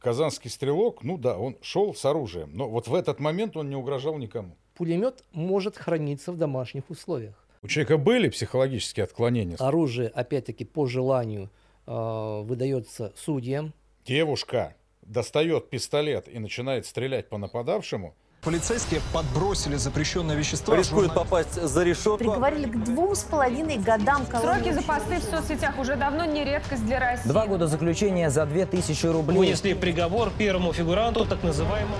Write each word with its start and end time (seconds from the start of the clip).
казанский 0.00 0.50
стрелок, 0.50 1.02
ну 1.04 1.18
да, 1.18 1.38
он 1.38 1.56
шел 1.62 1.94
с 1.94 2.04
оружием, 2.04 2.50
но 2.54 2.68
вот 2.68 2.88
в 2.88 2.94
этот 2.94 3.20
момент 3.20 3.56
он 3.56 3.68
не 3.68 3.76
угрожал 3.76 4.18
никому. 4.18 4.56
Пулемет 4.74 5.24
может 5.32 5.76
храниться 5.76 6.32
в 6.32 6.36
домашних 6.36 6.88
условиях. 6.90 7.34
У 7.62 7.68
человека 7.68 7.98
были 7.98 8.30
психологические 8.30 9.04
отклонения? 9.04 9.56
Оружие, 9.58 10.08
опять-таки, 10.08 10.64
по 10.64 10.86
желанию 10.86 11.50
э, 11.86 12.42
выдается 12.42 13.12
судьям. 13.16 13.74
Девушка 14.06 14.74
достает 15.02 15.68
пистолет 15.68 16.26
и 16.28 16.38
начинает 16.38 16.86
стрелять 16.86 17.28
по 17.28 17.36
нападавшему. 17.36 18.14
Полицейские 18.42 19.02
подбросили 19.12 19.76
запрещенное 19.76 20.34
вещество. 20.34 20.74
Рискует 20.74 21.12
попасть 21.12 21.60
за 21.60 21.84
решетку. 21.84 22.16
Приговорили 22.16 22.70
к 22.70 22.84
двум 22.84 23.14
с 23.14 23.22
половиной 23.22 23.76
годам 23.76 24.24
колонии. 24.24 24.62
Сроки 24.62 24.72
за 24.72 24.82
посты 24.82 25.18
в 25.18 25.24
соцсетях 25.24 25.78
уже 25.78 25.96
давно 25.96 26.24
не 26.24 26.42
редкость 26.42 26.86
для 26.86 27.00
России. 27.00 27.28
Два 27.28 27.46
года 27.46 27.66
заключения 27.66 28.30
за 28.30 28.46
2000 28.46 29.06
рублей. 29.06 29.36
Вынесли 29.36 29.74
приговор 29.74 30.30
первому 30.38 30.72
фигуранту 30.72 31.26
так 31.26 31.42
называемого... 31.42 31.98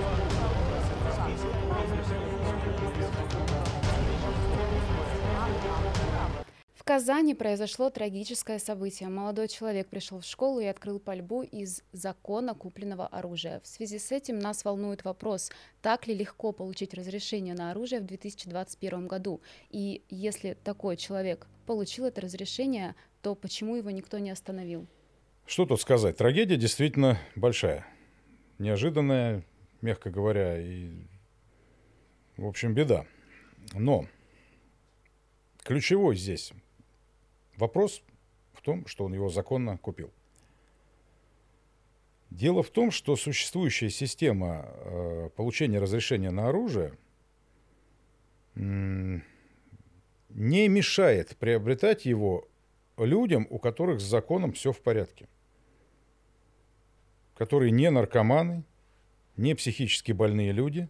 Казани 6.91 7.33
произошло 7.33 7.89
трагическое 7.89 8.59
событие. 8.59 9.07
Молодой 9.07 9.47
человек 9.47 9.87
пришел 9.87 10.19
в 10.19 10.25
школу 10.25 10.59
и 10.59 10.65
открыл 10.65 10.99
пальбу 10.99 11.41
из 11.41 11.83
закона 11.93 12.53
купленного 12.53 13.07
оружия. 13.07 13.61
В 13.61 13.67
связи 13.67 13.97
с 13.97 14.11
этим 14.11 14.39
нас 14.39 14.65
волнует 14.65 15.05
вопрос, 15.05 15.53
так 15.81 16.05
ли 16.05 16.13
легко 16.13 16.51
получить 16.51 16.93
разрешение 16.93 17.53
на 17.53 17.71
оружие 17.71 18.01
в 18.01 18.05
2021 18.07 19.07
году? 19.07 19.39
И 19.69 20.01
если 20.09 20.57
такой 20.65 20.97
человек 20.97 21.47
получил 21.65 22.03
это 22.03 22.19
разрешение, 22.19 22.93
то 23.21 23.35
почему 23.35 23.77
его 23.77 23.89
никто 23.89 24.19
не 24.19 24.29
остановил? 24.29 24.85
Что 25.45 25.65
тут 25.65 25.79
сказать? 25.79 26.17
Трагедия 26.17 26.57
действительно 26.57 27.17
большая. 27.37 27.87
Неожиданная, 28.59 29.45
мягко 29.79 30.09
говоря, 30.09 30.59
и, 30.59 30.89
в 32.35 32.45
общем, 32.45 32.73
беда. 32.73 33.05
Но 33.75 34.07
ключевой 35.63 36.17
здесь 36.17 36.51
Вопрос 37.61 38.01
в 38.53 38.61
том, 38.63 38.87
что 38.87 39.05
он 39.05 39.13
его 39.13 39.29
законно 39.29 39.77
купил. 39.77 40.09
Дело 42.31 42.63
в 42.63 42.71
том, 42.71 42.89
что 42.89 43.15
существующая 43.15 43.91
система 43.91 44.65
э, 44.65 45.29
получения 45.35 45.77
разрешения 45.77 46.31
на 46.31 46.49
оружие 46.49 46.97
не 48.55 49.21
мешает 50.29 51.37
приобретать 51.37 52.05
его 52.05 52.47
людям, 52.97 53.45
у 53.51 53.59
которых 53.59 54.01
с 54.01 54.05
законом 54.05 54.53
все 54.53 54.71
в 54.71 54.81
порядке. 54.81 55.27
Которые 57.35 57.69
не 57.69 57.91
наркоманы, 57.91 58.63
не 59.37 59.53
психически 59.53 60.13
больные 60.13 60.51
люди 60.51 60.89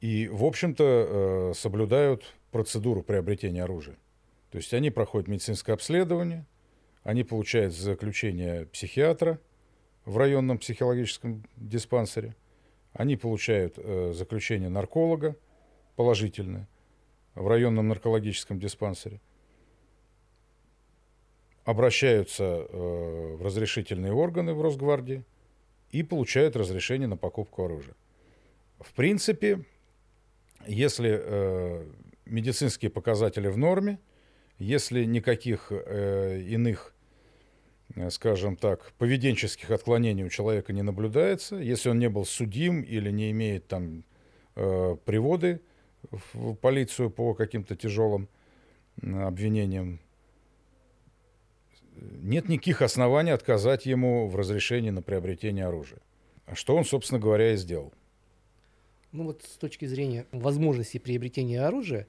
и, 0.00 0.26
в 0.26 0.44
общем-то, 0.44 0.84
э, 0.84 1.52
соблюдают 1.54 2.34
процедуру 2.50 3.04
приобретения 3.04 3.62
оружия. 3.62 3.96
То 4.50 4.58
есть 4.58 4.74
они 4.74 4.90
проходят 4.90 5.28
медицинское 5.28 5.72
обследование, 5.72 6.44
они 7.02 7.22
получают 7.24 7.74
заключение 7.74 8.66
психиатра 8.66 9.38
в 10.04 10.18
районном 10.18 10.58
психологическом 10.58 11.44
диспансере, 11.56 12.34
они 12.92 13.16
получают 13.16 13.74
э, 13.76 14.12
заключение 14.12 14.68
нарколога 14.68 15.36
положительное 15.94 16.68
в 17.36 17.46
районном 17.46 17.86
наркологическом 17.88 18.58
диспансере, 18.58 19.20
обращаются 21.64 22.44
э, 22.44 23.36
в 23.36 23.42
разрешительные 23.42 24.12
органы 24.12 24.52
в 24.52 24.62
Росгвардии 24.62 25.22
и 25.92 26.02
получают 26.02 26.56
разрешение 26.56 27.06
на 27.06 27.16
покупку 27.16 27.64
оружия. 27.64 27.94
В 28.80 28.92
принципе, 28.94 29.64
если 30.66 31.20
э, 31.22 31.86
медицинские 32.26 32.90
показатели 32.90 33.46
в 33.46 33.56
норме– 33.56 34.00
если 34.60 35.04
никаких 35.04 35.72
э, 35.72 36.42
иных, 36.42 36.94
э, 37.96 38.10
скажем 38.10 38.56
так, 38.56 38.92
поведенческих 38.98 39.70
отклонений 39.70 40.22
у 40.22 40.28
человека 40.28 40.72
не 40.72 40.82
наблюдается, 40.82 41.56
если 41.56 41.88
он 41.88 41.98
не 41.98 42.10
был 42.10 42.26
судим 42.26 42.82
или 42.82 43.10
не 43.10 43.30
имеет 43.30 43.66
там 43.66 44.04
э, 44.56 44.96
приводы 45.06 45.62
в 46.10 46.54
полицию 46.54 47.10
по 47.10 47.34
каким-то 47.34 47.74
тяжелым 47.74 48.28
обвинениям, 49.02 49.98
нет 51.96 52.48
никаких 52.48 52.82
оснований 52.82 53.30
отказать 53.30 53.86
ему 53.86 54.28
в 54.28 54.36
разрешении 54.36 54.90
на 54.90 55.02
приобретение 55.02 55.66
оружия. 55.66 56.00
Что 56.52 56.76
он, 56.76 56.84
собственно 56.84 57.18
говоря, 57.18 57.52
и 57.52 57.56
сделал. 57.56 57.92
Ну 59.12 59.24
вот 59.24 59.42
с 59.42 59.56
точки 59.56 59.86
зрения 59.86 60.26
возможности 60.32 60.98
приобретения 60.98 61.62
оружия, 61.62 62.06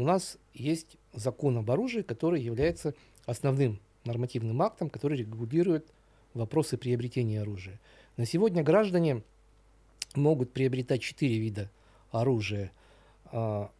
у 0.00 0.04
нас 0.04 0.38
есть 0.54 0.96
закон 1.12 1.58
об 1.58 1.70
оружии, 1.70 2.00
который 2.00 2.40
является 2.40 2.94
основным 3.26 3.78
нормативным 4.06 4.62
актом, 4.62 4.88
который 4.88 5.18
регулирует 5.18 5.92
вопросы 6.32 6.78
приобретения 6.78 7.42
оружия. 7.42 7.78
На 8.16 8.24
сегодня 8.24 8.62
граждане 8.62 9.22
могут 10.14 10.54
приобретать 10.54 11.02
четыре 11.02 11.38
вида 11.38 11.70
оружия, 12.12 12.72
а, 13.26 13.70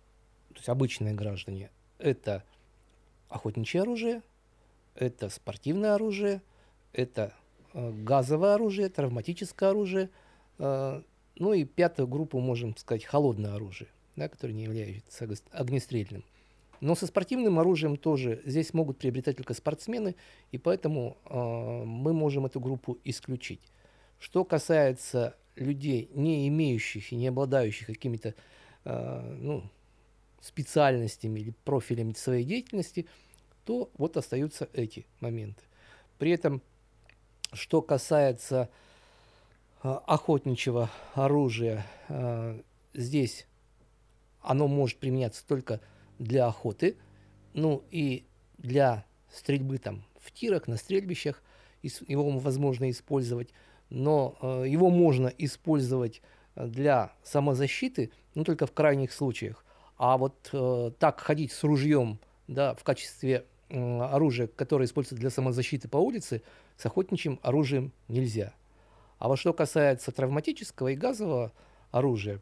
то 0.50 0.56
есть 0.56 0.68
обычные 0.68 1.14
граждане. 1.14 1.70
Это 1.98 2.44
охотничье 3.30 3.80
оружие, 3.80 4.22
это 4.94 5.30
спортивное 5.30 5.94
оружие, 5.94 6.42
это 6.92 7.32
а, 7.72 7.92
газовое 7.92 8.54
оружие, 8.54 8.90
травматическое 8.90 9.70
оружие, 9.70 10.10
а, 10.58 11.02
ну 11.36 11.54
и 11.54 11.64
пятую 11.64 12.08
группу, 12.08 12.38
можем 12.40 12.76
сказать, 12.76 13.06
холодное 13.06 13.54
оружие 13.54 13.88
да, 14.20 14.28
который 14.28 14.52
не 14.52 14.64
является 14.64 15.26
огнестрельным. 15.50 16.22
Но 16.80 16.94
со 16.94 17.06
спортивным 17.06 17.58
оружием 17.58 17.96
тоже 17.96 18.42
здесь 18.44 18.74
могут 18.74 18.98
приобретать 18.98 19.38
только 19.38 19.54
спортсмены, 19.54 20.14
и 20.52 20.58
поэтому 20.58 21.16
э, 21.24 21.84
мы 21.84 22.12
можем 22.12 22.44
эту 22.44 22.60
группу 22.60 22.98
исключить. 23.04 23.60
Что 24.18 24.44
касается 24.44 25.36
людей, 25.56 26.10
не 26.14 26.46
имеющих 26.48 27.12
и 27.12 27.16
не 27.16 27.28
обладающих 27.28 27.86
какими-то 27.86 28.34
э, 28.84 29.36
ну, 29.40 29.62
специальностями 30.42 31.40
или 31.40 31.54
профилями 31.64 32.12
своей 32.12 32.44
деятельности, 32.44 33.06
то 33.64 33.90
вот 33.96 34.18
остаются 34.18 34.68
эти 34.74 35.06
моменты. 35.20 35.62
При 36.18 36.30
этом, 36.30 36.60
что 37.54 37.80
касается 37.80 38.68
э, 39.82 39.88
охотничьего 40.06 40.90
оружия, 41.14 41.86
э, 42.08 42.60
здесь 42.92 43.46
оно 44.42 44.68
может 44.68 44.98
применяться 44.98 45.46
только 45.46 45.80
для 46.18 46.46
охоты, 46.46 46.96
ну 47.54 47.82
и 47.90 48.24
для 48.58 49.04
стрельбы 49.30 49.78
там 49.78 50.04
в 50.18 50.32
тирах, 50.32 50.68
на 50.68 50.76
стрельбищах, 50.76 51.42
его 51.82 52.30
возможно 52.38 52.90
использовать, 52.90 53.50
но 53.88 54.36
э, 54.42 54.64
его 54.68 54.90
можно 54.90 55.28
использовать 55.38 56.20
для 56.54 57.12
самозащиты, 57.22 58.10
ну 58.34 58.44
только 58.44 58.66
в 58.66 58.72
крайних 58.72 59.12
случаях. 59.12 59.64
А 59.96 60.16
вот 60.16 60.50
э, 60.52 60.90
так 60.98 61.20
ходить 61.20 61.52
с 61.52 61.62
ружьем, 61.64 62.18
да, 62.48 62.74
в 62.74 62.84
качестве 62.84 63.44
э, 63.68 64.00
оружия, 64.00 64.46
которое 64.46 64.84
используется 64.84 65.20
для 65.20 65.30
самозащиты 65.30 65.88
по 65.88 65.96
улице, 65.96 66.42
с 66.76 66.86
охотничьим 66.86 67.38
оружием 67.42 67.92
нельзя. 68.08 68.54
А 69.18 69.28
вот 69.28 69.38
что 69.38 69.52
касается 69.52 70.12
травматического 70.12 70.88
и 70.88 70.96
газового 70.96 71.52
оружия, 71.90 72.40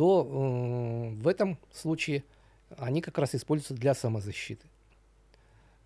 то 0.00 0.22
э, 0.24 1.20
в 1.20 1.28
этом 1.28 1.58
случае 1.70 2.24
они 2.78 3.02
как 3.02 3.18
раз 3.18 3.34
используются 3.34 3.74
для 3.74 3.92
самозащиты. 3.92 4.66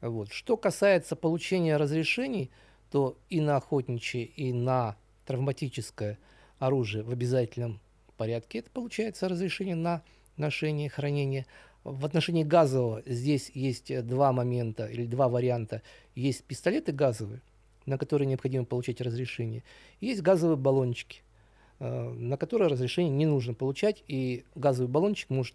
Вот. 0.01 0.31
Что 0.31 0.57
касается 0.57 1.17
получения 1.17 1.77
разрешений, 1.77 2.53
то 2.93 3.19
и 3.29 3.41
на 3.41 3.57
охотничье, 3.57 4.25
и 4.25 4.53
на 4.53 4.95
травматическое 5.27 6.17
оружие 6.61 7.03
в 7.03 7.11
обязательном 7.11 7.81
порядке 8.17 8.61
это 8.61 8.71
получается 8.71 9.29
разрешение 9.29 9.75
на 9.75 10.01
ношение, 10.37 10.89
хранение. 10.89 11.45
В 11.83 12.07
отношении 12.07 12.45
газового 12.45 13.03
здесь 13.07 13.51
есть 13.53 14.07
два 14.07 14.31
момента 14.31 14.87
или 14.87 15.07
два 15.07 15.29
варианта. 15.29 15.83
Есть 16.15 16.45
пистолеты 16.45 16.93
газовые, 16.93 17.41
на 17.85 17.99
которые 17.99 18.29
необходимо 18.29 18.65
получать 18.65 19.01
разрешение. 19.01 19.65
И 19.99 20.07
есть 20.07 20.23
газовые 20.23 20.57
баллончики– 20.57 21.23
Э, 21.34 21.34
на 21.81 22.37
которое 22.37 22.69
разрешение 22.69 23.13
не 23.13 23.27
нужно 23.27 23.55
получать, 23.55 24.03
и 24.07 24.45
газовый 24.55 24.89
баллончик 24.91 25.31
может 25.31 25.55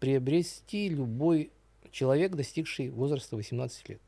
приобрести 0.00 0.88
любой 0.88 1.50
человек, 1.90 2.34
достигший 2.34 2.90
возраста 2.90 3.36
18 3.36 3.88
лет. 3.88 4.00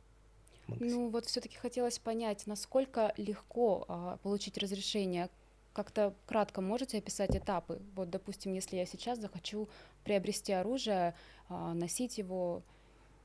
Ну 0.79 1.09
вот 1.09 1.27
все-таки 1.27 1.57
хотелось 1.57 1.99
понять, 1.99 2.47
насколько 2.47 3.13
легко 3.17 3.85
а, 3.89 4.17
получить 4.19 4.57
разрешение. 4.59 5.29
Как-то 5.73 6.15
кратко 6.27 6.61
можете 6.61 6.99
описать 6.99 7.37
этапы? 7.37 7.81
Вот, 7.95 8.11
допустим, 8.11 8.53
если 8.53 8.77
я 8.77 8.87
сейчас 8.87 9.19
захочу 9.19 9.69
приобрести 10.05 10.53
оружие, 10.53 11.15
а, 11.49 11.75
носить 11.75 12.19
его, 12.19 12.63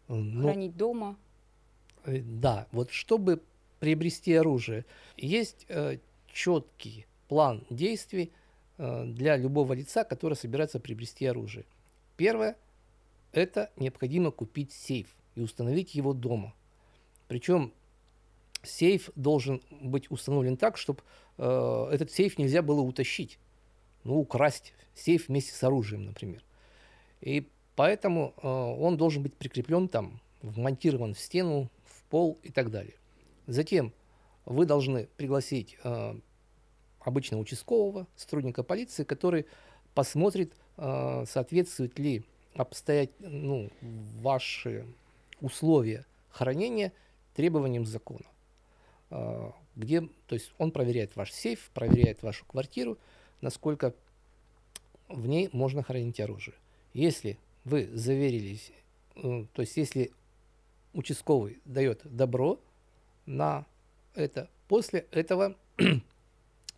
ну, 0.07 0.41
хранить 0.41 0.75
дома. 0.75 1.17
Э, 2.05 2.19
да, 2.19 2.67
вот 2.71 2.91
чтобы 2.91 3.41
приобрести 3.79 4.33
оружие, 4.33 4.85
есть 5.17 5.65
э, 5.69 5.97
четкий 6.31 7.05
план 7.27 7.65
действий 7.69 8.31
э, 8.77 9.05
для 9.05 9.37
любого 9.37 9.73
лица, 9.73 10.03
который 10.03 10.35
собирается 10.35 10.79
приобрести 10.79 11.25
оружие. 11.25 11.65
Первое– 12.17 12.55
это 13.31 13.71
необходимо 13.75 14.31
купить 14.31 14.71
сейф 14.71 15.15
и 15.35 15.41
установить 15.41 15.95
его 15.95 16.13
дома. 16.13 16.53
Причем 17.27 17.73
сейф 18.63 19.09
должен 19.15 19.61
быть 19.69 20.09
установлен 20.11 20.57
так, 20.57 20.77
чтобы 20.77 21.01
э, 21.37 21.89
этот 21.91 22.11
сейф 22.11 22.37
нельзя 22.37 22.61
было 22.61 22.81
утащить, 22.81 23.39
ну, 24.03 24.19
украсть 24.19 24.73
сейф 24.93 25.27
вместе 25.27 25.53
с 25.53 25.63
оружием, 25.63 26.05
например. 26.05 26.43
И 27.21 27.47
поэтому 27.75 28.33
э, 28.37 28.47
он 28.47 28.97
должен 28.97 29.23
быть 29.23 29.33
прикреплен 29.35 29.87
там, 29.87 30.21
вмонтирован 30.41 31.13
в 31.13 31.19
стену, 31.19 31.69
в 31.85 32.03
пол 32.09 32.39
и 32.43 32.51
так 32.51 32.71
далее. 32.71 32.95
Затем 33.47 33.93
вы 34.45 34.65
должны 34.65 35.07
пригласить 35.17 35.77
э, 35.83 36.15
обычного 37.05 37.41
участкового 37.41 38.07
сотрудника 38.15 38.63
полиции, 38.63 39.03
который 39.03 39.45
посмотрит, 39.93 40.53
э, 40.77 41.25
соответствует 41.27 41.97
ли 41.99 42.23
обстоять, 42.55 43.11
ну, 43.19 43.69
ваши 44.21 44.85
условия 45.39 46.05
хранения 46.29 46.91
требованиям 47.35 47.85
закона. 47.85 48.25
Э, 49.11 49.51
где, 49.75 50.01
то 50.01 50.35
есть 50.35 50.51
он 50.57 50.71
проверяет 50.71 51.15
ваш 51.15 51.31
сейф, 51.31 51.69
проверяет 51.73 52.23
вашу 52.23 52.43
квартиру, 52.45 52.97
насколько 53.41 53.93
в 55.07 55.27
ней 55.27 55.49
можно 55.53 55.83
хранить 55.83 56.19
оружие. 56.19 56.55
Если 56.93 57.37
вы 57.65 57.87
заверились, 57.93 58.71
э, 59.15 59.45
то 59.53 59.61
есть 59.61 59.77
если 59.77 60.11
участковый 60.93 61.59
дает 61.65 62.01
добро 62.03 62.59
на 63.25 63.65
это, 64.15 64.49
после 64.67 65.05
этого 65.11 65.55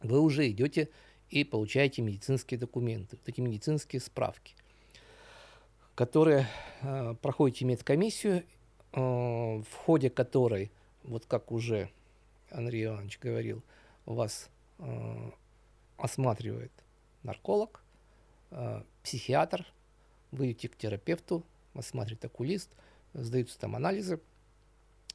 вы 0.01 0.19
уже 0.19 0.49
идете 0.49 0.89
и 1.29 1.43
получаете 1.43 2.01
медицинские 2.01 2.59
документы, 2.59 3.17
эти 3.25 3.41
медицинские 3.41 3.99
справки, 3.99 4.55
которые 5.95 6.47
э, 6.81 7.15
проходите 7.21 7.65
медкомиссию, 7.65 8.43
э, 8.93 8.99
в 8.99 9.73
ходе 9.73 10.09
которой, 10.09 10.71
вот 11.03 11.25
как 11.25 11.51
уже 11.51 11.89
Андрей 12.49 12.85
Иванович 12.85 13.19
говорил, 13.19 13.63
вас 14.05 14.49
э, 14.79 15.31
осматривает 15.97 16.71
нарколог, 17.23 17.83
э, 18.51 18.83
психиатр, 19.03 19.65
вы 20.31 20.51
идете 20.51 20.69
к 20.69 20.77
терапевту, 20.77 21.43
осматривает 21.73 22.25
окулист, 22.25 22.69
сдаются 23.13 23.59
там 23.59 23.75
анализы 23.75 24.19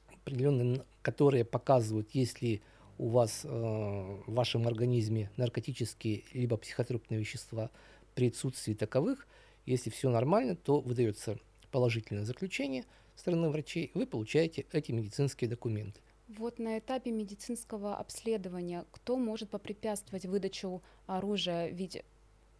определенные, 0.09 0.85
которые 1.03 1.45
показывают, 1.45 2.11
если 2.13 2.63
у 2.99 3.09
вас 3.09 3.45
э, 3.45 3.49
в 3.49 4.33
вашем 4.33 4.67
организме 4.67 5.31
наркотические 5.37 6.25
либо 6.33 6.57
психотропные 6.57 7.21
вещества 7.21 7.71
при 8.15 8.29
отсутствии 8.29 8.75
таковых, 8.75 9.27
если 9.67 9.91
все 9.91 10.11
нормально, 10.11 10.57
то 10.57 10.81
выдается 10.81 11.39
положительное 11.71 12.25
заключение 12.25 12.85
стороны 13.17 13.49
врачей, 13.49 13.91
вы 13.95 14.07
получаете 14.07 14.67
эти 14.73 14.93
медицинские 14.93 15.49
документы. 15.49 16.01
Вот 16.29 16.59
на 16.59 16.79
этапе 16.79 17.11
медицинского 17.11 17.97
обследования 17.97 18.85
кто 18.91 19.17
может 19.17 19.51
попрепятствовать 19.51 20.25
выдачу 20.25 20.83
оружия? 21.07 21.69
Ведь 21.69 22.03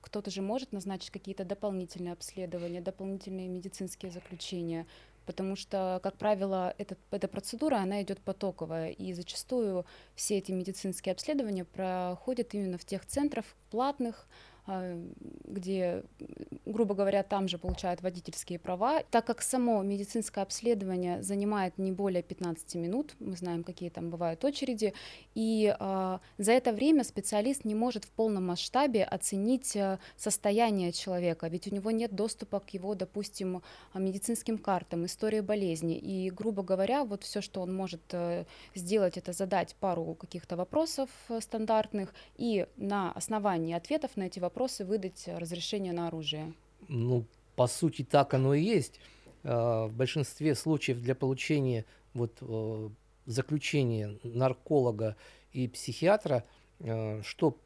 кто-то 0.01 0.31
же 0.31 0.43
может 0.43 0.73
назначить 0.73 1.11
какие-то 1.11 1.45
дополнительные 1.45 2.13
обследования, 2.13 2.81
дополнительные 2.81 3.49
медицинские 3.49 4.11
заключения, 4.11 4.87
потому 5.27 5.57
что, 5.57 6.01
как 6.03 6.17
правило, 6.17 6.75
этот, 6.79 6.99
эта 7.11 7.29
процедура, 7.29 7.77
она 7.77 8.03
идет 8.03 8.21
потоковая, 8.21 8.91
и 8.91 9.13
зачастую 9.13 9.85
все 10.15 10.39
эти 10.39 10.53
медицинские 10.53 11.13
обследования 11.13 11.65
проходят 11.65 12.55
именно 12.55 12.79
в 12.79 12.85
тех 12.85 13.07
центрах 13.07 13.45
платных, 13.71 14.27
где, 14.67 16.05
грубо 16.67 16.95
говоря, 16.95 17.23
там 17.25 17.49
же 17.49 17.59
получают 17.59 18.01
водительские 18.01 18.59
права. 18.59 19.03
Так 19.11 19.27
как 19.27 19.43
само 19.43 19.83
медицинское 19.83 20.43
обследование 20.43 21.21
занимает 21.23 21.79
не 21.79 21.91
более 21.91 22.23
15 22.23 22.77
минут, 22.77 23.15
мы 23.19 23.37
знаем, 23.37 23.65
какие 23.65 23.91
там 23.91 24.11
бывают 24.11 24.45
очереди, 24.45 24.95
и 25.35 25.75
э, 25.79 26.19
за 26.39 26.53
это 26.53 26.73
время 26.73 27.03
специалист 27.03 27.65
не 27.65 27.75
может 27.75 28.05
в 28.05 28.11
полном 28.11 28.47
масштабе 28.47 29.03
оценить 29.03 29.75
э, 29.75 29.99
состояние 30.17 30.93
человека, 30.93 31.49
ведь 31.49 31.67
у 31.67 31.75
него 31.75 31.91
нет 31.91 32.15
доступа 32.15 32.61
к 32.61 32.71
его, 32.71 32.95
допустим, 32.95 33.63
медицинским 33.95 34.59
картам, 34.59 35.07
истории 35.07 35.41
болезни. 35.41 35.99
И, 35.99 36.31
грубо 36.31 36.63
говоря, 36.63 37.05
вот 37.05 37.25
все, 37.25 37.41
что 37.41 37.63
он 37.63 37.75
может 37.75 38.03
э, 38.13 38.45
сделать, 38.77 39.19
это 39.19 39.33
задать 39.33 39.75
пару 39.81 40.15
каких-то 40.15 40.57
вопросов 40.57 41.11
э, 41.29 41.41
стандартных, 41.41 42.15
и 42.37 42.67
на 42.77 43.11
основании 43.13 43.75
ответов 43.75 44.17
на 44.17 44.25
эти 44.25 44.39
вопросы 44.39 44.52
вопросы 44.53 44.85
выдать 44.85 45.29
разрешение 45.29 45.95
на 45.95 46.09
оружие? 46.09 46.53
Ну, 46.89 47.25
по 47.57 47.67
сути, 47.67 48.03
так 48.05 48.35
оно 48.35 48.53
и 48.53 48.61
есть. 48.63 49.01
А, 49.45 49.87
в 49.87 49.95
большинстве 49.95 50.55
случаев 50.55 51.01
для 51.01 51.15
получения 51.15 51.87
вот, 52.13 52.37
э, 52.43 52.89
заключения 53.25 54.19
нарколога 54.23 55.17
и 55.55 55.69
психиатра, 55.69 56.45
э, 56.81 57.23
что 57.23 57.57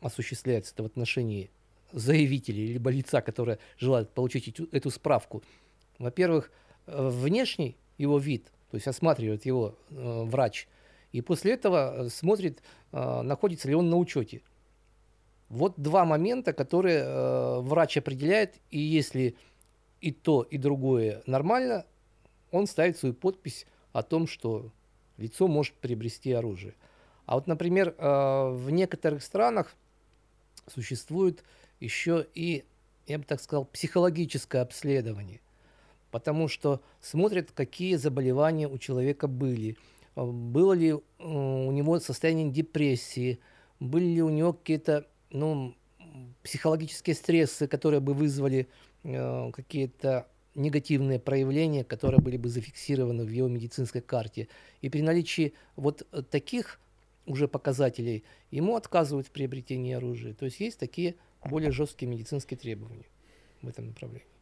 осуществляется 0.00 0.74
в 0.76 0.86
отношении 0.86 1.50
заявителей 1.92 2.72
либо 2.72 2.90
лица, 2.90 3.20
которое 3.20 3.60
желает 3.78 4.10
получить 4.10 4.60
эту, 4.72 4.90
справку. 4.90 5.44
Во-первых, 6.00 6.50
э, 6.86 7.08
внешний 7.08 7.76
его 7.96 8.18
вид, 8.18 8.46
то 8.72 8.76
есть 8.76 8.88
осматривает 8.88 9.46
его 9.46 9.76
э, 9.90 10.22
врач, 10.24 10.66
и 11.12 11.20
после 11.20 11.52
этого 11.52 12.08
смотрит, 12.10 12.60
находится 12.92 13.66
ли 13.68 13.74
он 13.74 13.88
на 13.88 13.96
учете. 13.96 14.42
Вот 15.48 15.74
два 15.76 16.04
момента, 16.04 16.52
которые 16.52 17.04
э, 17.04 17.60
врач 17.60 17.96
определяет, 17.96 18.56
и 18.70 18.78
если 18.78 19.36
и 20.00 20.12
то, 20.12 20.42
и 20.42 20.58
другое 20.58 21.22
нормально, 21.26 21.86
он 22.50 22.66
ставит 22.66 22.98
свою 22.98 23.14
подпись 23.14 23.66
о 23.92 24.02
том, 24.02 24.26
что 24.26 24.70
лицо 25.16 25.48
может 25.48 25.74
приобрести 25.74 26.32
оружие. 26.32 26.74
А 27.26 27.34
вот, 27.34 27.46
например, 27.46 27.94
э, 27.96 28.50
в 28.52 28.70
некоторых 28.70 29.22
странах 29.22 29.74
существует 30.66 31.44
еще 31.80 32.26
и, 32.34 32.64
я 33.06 33.18
бы 33.18 33.24
так 33.24 33.40
сказал, 33.40 33.64
психологическое 33.64 34.60
обследование, 34.60 35.40
потому 36.10 36.48
что 36.48 36.80
смотрят, 37.00 37.52
какие 37.52 37.96
заболевания 37.96 38.68
у 38.68 38.78
человека 38.78 39.28
были, 39.28 39.76
э, 40.16 40.24
было 40.24 40.72
ли 40.72 40.90
э, 40.90 40.96
у 41.18 41.70
него 41.70 42.00
состояние 42.00 42.50
депрессии, 42.50 43.40
были 43.80 44.06
ли 44.06 44.22
у 44.22 44.30
него 44.30 44.52
какие-то 44.52 45.06
ну, 45.30 45.74
психологические 46.42 47.14
стрессы, 47.14 47.66
которые 47.66 48.00
бы 48.00 48.14
вызвали 48.14 48.68
э, 49.04 49.50
какие-то 49.52 50.26
негативные 50.54 51.20
проявления, 51.20 51.84
которые 51.84 52.20
были 52.20 52.36
бы 52.36 52.48
зафиксированы 52.48 53.24
в 53.24 53.30
его 53.30 53.48
медицинской 53.48 54.00
карте. 54.00 54.48
И 54.80 54.88
при 54.88 55.02
наличии 55.02 55.54
вот 55.76 56.06
таких 56.30 56.80
уже 57.26 57.46
показателей 57.46 58.24
ему 58.50 58.74
отказывают 58.76 59.28
в 59.28 59.30
приобретении 59.30 59.94
оружия. 59.94 60.34
То 60.34 60.46
есть 60.46 60.60
есть 60.60 60.78
такие 60.78 61.16
более 61.44 61.70
жесткие 61.70 62.10
медицинские 62.10 62.58
требования 62.58 63.06
в 63.62 63.68
этом 63.68 63.88
направлении 63.88 64.37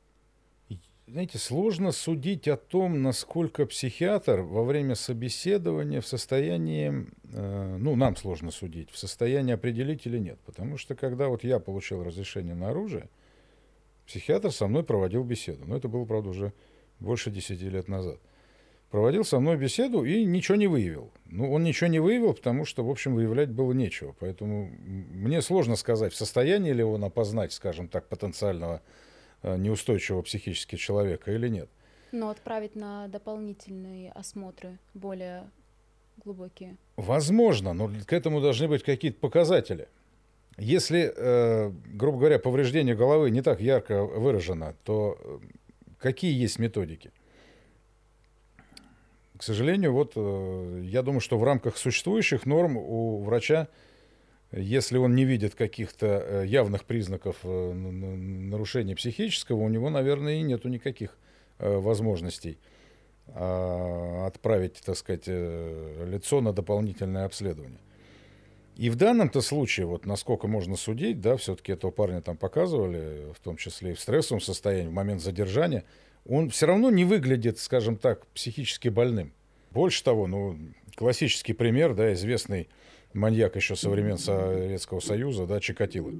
знаете, 1.07 1.39
сложно 1.39 1.93
судить 1.93 2.49
о 2.49 2.57
том, 2.57 3.03
насколько 3.03 3.65
психиатр 3.67 4.41
во 4.41 4.65
время 4.65 4.97
собеседования 4.97 6.01
в 6.01 6.07
состоянии, 6.07 7.07
э, 7.33 7.77
ну, 7.79 7.95
нам 7.95 8.17
сложно 8.17 8.51
судить, 8.51 8.91
в 8.91 8.99
состоянии 8.99 9.55
определить 9.55 10.07
или 10.07 10.19
нет. 10.19 10.39
Потому 10.45 10.77
что 10.79 10.97
когда 10.97 11.29
вот 11.29 11.45
я 11.45 11.61
получил 11.61 12.03
разрешение 12.03 12.55
на 12.55 12.71
оружие, 12.71 13.09
психиатр 14.07 14.51
со 14.51 14.67
мной 14.67 14.83
проводил 14.83 15.23
беседу. 15.23 15.65
Но 15.65 15.77
это 15.77 15.87
было, 15.87 16.05
правда, 16.05 16.31
уже 16.31 16.53
больше 16.99 17.31
10 17.31 17.61
лет 17.63 17.87
назад. 17.87 18.19
Проводил 18.91 19.25
со 19.25 19.39
мной 19.39 19.57
беседу 19.57 20.05
и 20.05 20.25
ничего 20.25 20.57
не 20.57 20.67
выявил. 20.67 21.13
Ну, 21.27 21.53
он 21.53 21.63
ничего 21.63 21.89
не 21.89 22.01
выявил, 22.01 22.35
потому 22.35 22.65
что, 22.65 22.85
в 22.85 22.91
общем, 22.91 23.15
выявлять 23.15 23.51
было 23.51 23.73
нечего. 23.73 24.15
Поэтому 24.19 24.71
мне 24.87 25.41
сложно 25.41 25.77
сказать, 25.77 26.13
в 26.13 26.17
состоянии 26.17 26.73
ли 26.73 26.83
он 26.83 27.05
опознать, 27.05 27.53
скажем 27.53 27.89
так, 27.89 28.09
потенциального 28.09 28.83
неустойчивого 29.57 30.23
психически 30.23 30.77
человека 30.77 31.33
или 31.33 31.49
нет. 31.49 31.69
Но 32.13 32.31
отправить 32.31 32.75
на 32.75 33.09
дополнительные 33.09 34.13
осмотры 34.13 34.79
более 34.95 35.51
глубокие. 36.25 36.77
Возможно, 36.97 37.73
но 37.73 37.91
к 38.07 38.13
этому 38.13 38.41
должны 38.41 38.69
быть 38.69 38.83
какие-то 38.83 39.19
показатели. 39.21 39.89
Если, 40.59 41.13
э, 41.15 41.71
грубо 41.93 42.19
говоря, 42.19 42.39
повреждение 42.39 42.95
головы 42.95 43.31
не 43.31 43.43
так 43.43 43.61
ярко 43.61 44.05
выражено, 44.05 44.75
то 44.85 45.19
э, 45.23 45.39
какие 45.99 46.33
есть 46.33 46.59
методики? 46.59 47.13
К 49.37 49.43
сожалению, 49.43 49.93
вот 49.93 50.13
э, 50.17 50.81
я 50.85 51.03
думаю, 51.03 51.21
что 51.21 51.39
в 51.39 51.45
рамках 51.45 51.77
существующих 51.77 52.47
норм 52.47 52.79
у 52.79 53.23
врача 53.23 53.69
если 54.53 54.97
он 54.97 55.15
не 55.15 55.25
видит 55.25 55.55
каких-то 55.55 56.07
э, 56.07 56.47
явных 56.47 56.85
признаков 56.85 57.37
э, 57.43 57.73
нарушения 57.73 58.95
психического, 58.95 59.59
у 59.59 59.69
него, 59.69 59.91
наверное, 59.91 60.35
и 60.35 60.43
нету 60.43 60.69
никаких 60.69 61.17
э, 61.59 61.77
возможностей 61.77 62.59
а, 63.29 64.27
отправить, 64.29 64.81
так 64.85 64.97
сказать, 64.97 65.27
лицо 65.27 66.41
на 66.41 66.53
дополнительное 66.53 67.25
обследование. 67.25 67.81
И 68.77 68.89
в 68.89 68.95
данном-то 68.95 69.41
случае, 69.41 69.87
вот 69.87 70.07
насколько 70.07 70.47
можно 70.47 70.77
судить, 70.77 71.21
да, 71.21 71.37
все-таки 71.37 71.73
этого 71.73 71.91
парня 71.91 72.21
там 72.21 72.37
показывали, 72.37 73.33
в 73.35 73.41
том 73.41 73.57
числе 73.57 73.91
и 73.91 73.95
в 73.95 74.01
стрессовом 74.01 74.41
состоянии, 74.41 74.89
в 74.89 74.93
момент 74.93 75.23
задержания, 75.23 75.83
он 76.25 76.51
все 76.51 76.67
равно 76.67 76.91
не 76.91 77.05
выглядит, 77.05 77.59
скажем 77.59 77.97
так, 77.97 78.27
психически 78.29 78.89
больным. 78.89 79.33
Больше 79.73 80.05
того, 80.05 80.29
ну, 80.29 80.57
классический 80.95 81.53
пример, 81.53 81.95
да, 81.95 82.13
известный 82.13 82.69
маньяк 83.17 83.57
еще 83.57 83.77
со 83.77 83.91
времен 83.91 84.19
Советского 84.19 85.01
Союза, 85.01 85.47
да, 85.47 85.61
Чикатило. 85.61 86.13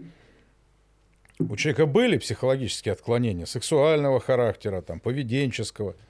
У 1.39 1.57
человека 1.57 1.87
были 1.87 2.17
психологические 2.19 2.93
отклонения 2.93 3.47
сексуального 3.47 4.21
характера, 4.21 4.81
там, 4.83 5.01
поведенческого– 5.01 5.95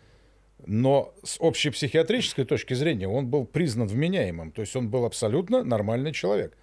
но 0.64 1.14
с 1.22 1.36
общей 1.38 1.70
психиатрической 1.70 2.44
точки 2.44 2.74
зрения 2.74 3.08
он 3.08 3.26
был 3.26 3.44
признан 3.44 3.88
вменяемым, 3.88 4.52
то 4.52 4.62
есть 4.62 4.74
он 4.74 4.88
был 4.88 5.04
абсолютно 5.04 5.62
нормальный 5.62 6.12
человек. 6.12 6.56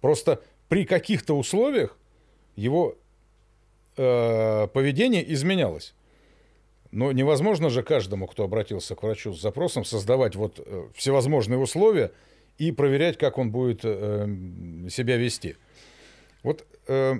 Просто 0.00 0.40
при 0.68 0.84
каких-то 0.84 1.36
условиях 1.36 1.98
его 2.56 2.96
э, 3.96 4.68
поведение 4.72 5.30
изменялось. 5.32 5.94
Но 6.90 7.12
невозможно 7.12 7.70
же 7.70 7.82
каждому, 7.82 8.26
кто 8.26 8.44
обратился 8.44 8.94
к 8.94 9.02
врачу 9.02 9.32
с 9.32 9.40
запросом, 9.40 9.84
создавать 9.84 10.36
вот 10.36 10.58
э, 10.64 10.88
всевозможные 10.94 11.58
условия 11.58 12.12
и 12.60 12.72
проверять, 12.72 13.16
как 13.16 13.38
он 13.38 13.50
будет 13.50 13.80
э, 13.84 14.26
себя 14.90 15.16
вести. 15.16 15.56
Вот 16.42 16.66
э, 16.88 17.14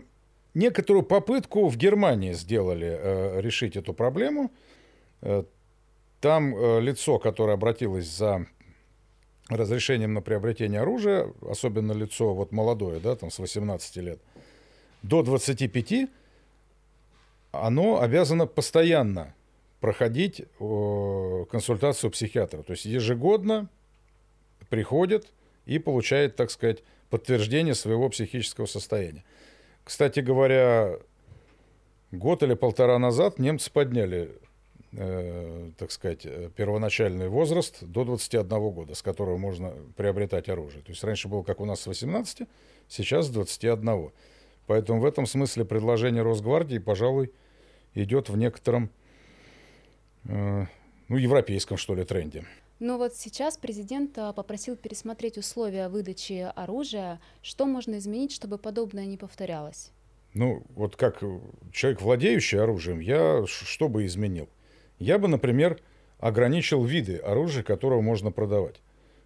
некоторую 0.53 1.03
попытку 1.03 1.69
в 1.69 1.79
Германии 1.79 2.35
сделали 2.35 2.89
э, 3.01 3.41
решить 3.41 3.75
эту 3.75 3.95
проблему. 3.95 4.51
Там 6.21 6.81
лицо, 6.81 7.19
которое 7.19 7.55
обратилось 7.55 8.07
за 8.07 8.47
разрешением 9.49 10.15
на 10.15 10.23
приобретение 10.23 10.81
оружия, 10.81 11.33
особенно 11.43 11.93
лицо 11.93 12.35
вот 12.35 12.53
молодое, 12.53 13.01
да, 13.01 13.17
там 13.17 13.31
с 13.31 13.39
18 13.39 13.97
лет, 13.97 14.19
до 15.03 15.23
25, 15.23 16.09
оно 17.53 18.01
обязано 18.01 18.47
постоянно 18.47 19.35
проходить 19.81 20.45
консультацию 20.59 22.11
психиатра. 22.11 22.63
То 22.63 22.73
есть 22.73 22.87
ежегодно 22.87 23.69
приходит 24.71 25.31
и 25.67 25.79
получает, 25.79 26.37
так 26.37 26.51
сказать, 26.51 26.83
подтверждение 27.11 27.75
своего 27.75 28.09
психического 28.09 28.67
состояния. 28.67 29.25
Кстати 29.85 30.21
говоря, 30.21 30.99
год 32.13 32.43
или 32.43 32.55
полтора 32.55 32.99
назад 32.99 33.39
немцы 33.39 33.71
подняли 33.71 34.31
э, 34.93 35.71
так 35.77 35.91
сказать, 35.91 36.23
э, 36.25 36.51
первоначальный 36.57 37.29
возраст 37.29 37.83
до 37.83 38.05
21 38.05 38.49
года, 38.71 38.95
с 38.95 39.03
которого 39.03 39.37
можно 39.37 39.75
приобретать 39.97 40.49
оружие. 40.49 40.83
То 40.83 40.91
есть 40.91 41.03
раньше 41.05 41.29
было 41.29 41.43
как 41.43 41.61
у 41.61 41.65
нас 41.65 41.81
с 41.81 41.87
18, 41.87 42.49
сейчас 42.89 43.27
с 43.27 43.31
21. 43.31 44.11
Поэтому 44.67 45.01
в 45.01 45.05
этом 45.05 45.27
смысле 45.27 45.65
предложение 45.65 46.23
Росгвардии, 46.23 46.79
пожалуй, 46.79 47.33
идет 47.95 48.29
в 48.29 48.37
некотором, 48.37 48.91
э, 50.25 50.67
ну, 51.09 51.17
европейском, 51.17 51.77
что 51.77 51.95
ли, 51.95 52.05
тренде. 52.05 52.45
Но 52.81 52.97
вот 52.97 53.15
сейчас 53.15 53.59
президент 53.59 54.17
а, 54.17 54.33
попросил 54.33 54.75
пересмотреть 54.75 55.37
условия 55.37 55.89
выдачи 55.89 56.51
оружия. 56.57 57.21
Что 57.43 57.67
можно 57.67 57.99
изменить, 57.99 58.33
чтобы 58.33 58.57
подобное 58.57 59.05
не 59.05 59.19
повторялось? 59.19 59.93
Ну, 60.33 60.63
вот 60.75 60.97
как 60.97 61.23
человек, 61.73 62.01
владеющий 62.01 62.59
оружием, 62.59 63.01
я 63.01 63.45
что 63.47 63.89
бы 63.91 64.07
изменил? 64.07 64.49
Я 64.99 65.19
бы, 65.19 65.29
например, 65.29 65.79
ограничил 66.19 66.83
виды 66.83 67.19
оружия, 67.19 67.63
которого 67.63 68.01
можно 68.01 68.31
продавать. 68.31 68.81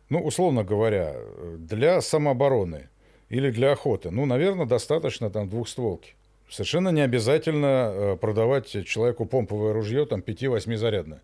Ну, 0.08 0.20
условно 0.20 0.64
говоря, 0.64 1.14
для 1.56 2.00
самообороны 2.00 2.88
или 3.28 3.50
для 3.50 3.73
охоты, 3.73 4.11
ну, 4.11 4.26
наверное, 4.26 4.66
достаточно 4.66 5.30
там 5.30 5.49
двухстволки. 5.49 6.14
Совершенно 6.50 6.88
не 6.88 7.00
обязательно 7.00 7.66
э, 7.66 8.16
продавать 8.16 8.84
человеку 8.84 9.26
помповое 9.26 9.73
ружье, 9.73 10.06
там, 10.06 10.20
5-8 10.20 10.76
зарядное. 10.76 11.23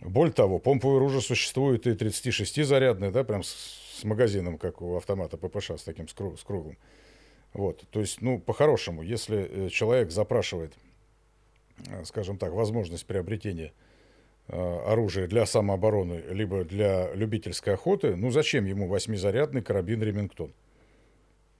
Более 0.00 0.32
того, 0.32 0.58
помповое 0.58 0.96
оружие 0.96 1.20
существует 1.20 1.86
и 1.86 1.94
36 1.94 2.64
зарядное, 2.64 3.10
да, 3.10 3.22
прям 3.24 3.42
с, 3.42 3.98
с 4.00 4.04
магазином, 4.04 4.58
как 4.58 4.80
у 4.80 4.96
автомата 4.96 5.36
ППШ, 5.36 5.72
с 5.72 5.82
таким 5.82 6.08
с, 6.08 6.12
с 6.12 6.44
круглым. 6.44 6.78
Вот, 7.52 7.84
то 7.90 8.00
есть, 8.00 8.22
ну, 8.22 8.38
по-хорошему, 8.38 9.02
если 9.02 9.66
э, 9.66 9.68
человек 9.68 10.10
запрашивает, 10.10 10.72
э, 11.86 12.04
скажем 12.04 12.38
так, 12.38 12.52
возможность 12.52 13.06
приобретения 13.06 13.72
Э, 14.52 14.80
оружие 14.86 15.28
для 15.28 15.46
самообороны, 15.46 16.24
либо 16.30 16.64
для 16.64 17.14
любительской 17.14 17.74
охоты, 17.74 18.16
ну 18.16 18.32
зачем 18.32 18.64
ему 18.64 18.88
восьмизарядный 18.88 19.62
карабин 19.62 20.02
Ремингтон? 20.02 20.52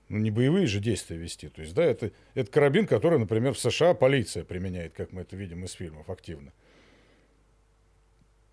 Ну 0.09 0.19
не 0.19 0.33
боевые 0.33 0.67
же 0.67 0.81
действия 0.81 1.17
вести. 1.17 1.49
То 1.51 1.63
есть, 1.63 1.73
да, 1.73 1.85
это, 1.85 2.11
это 2.35 2.51
карабин, 2.51 2.89
который, 2.89 3.21
например, 3.21 3.55
в 3.55 3.61
США 3.61 3.95
полиция 3.95 4.43
применяет, 4.43 4.93
как 4.93 5.13
мы 5.13 5.23
это 5.23 5.37
видим 5.37 5.65
из 5.65 5.73
фильмов, 5.73 6.11
активно. 6.11 6.53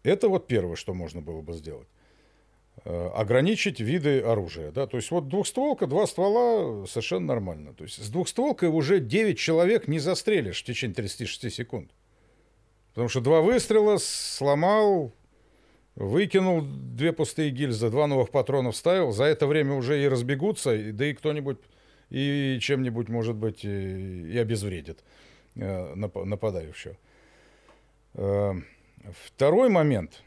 Это 0.07 0.29
вот 0.29 0.47
первое, 0.47 0.75
что 0.75 0.93
можно 0.93 1.21
было 1.21 1.41
бы 1.41 1.53
сделать. 1.53 1.87
Э, 2.85 3.09
ограничить 3.13 3.79
виды 3.79 4.21
оружия. 4.21 4.71
Да? 4.71 4.87
То 4.87 4.97
есть 4.97 5.11
вот 5.11 5.27
двухстволка, 5.27 5.87
два 5.87 6.07
ствола 6.07 6.85
совершенно 6.85 7.25
нормально. 7.25 7.73
То 7.73 7.83
есть 7.83 8.03
с 8.03 8.09
двухстволкой 8.09 8.69
уже 8.69 8.99
9 8.99 9.37
человек 9.37 9.87
не 9.87 9.99
застрелишь 9.99 10.61
в 10.61 10.65
течение 10.65 10.95
36 10.95 11.53
секунд. 11.53 11.91
Потому 12.93 13.09
что 13.09 13.19
два 13.19 13.41
выстрела 13.41 13.97
сломал, 13.97 15.11
выкинул 15.95 16.61
две 16.61 17.11
пустые 17.13 17.49
гильзы, 17.51 17.89
два 17.89 18.07
новых 18.07 18.29
патрона 18.29 18.71
вставил. 18.71 19.11
За 19.11 19.25
это 19.25 19.47
время 19.47 19.73
уже 19.73 20.01
и 20.01 20.07
разбегутся, 20.07 20.77
да 20.93 21.05
и 21.05 21.13
кто-нибудь 21.13 21.57
и 22.09 22.57
чем-нибудь, 22.61 23.09
может 23.09 23.35
быть, 23.35 23.65
и, 23.65 24.37
обезвредит 24.37 25.03
э, 25.55 25.95
нападающего. 25.95 26.95
Э, 29.03 29.09
второй 29.25 29.69
момент. 29.69 30.23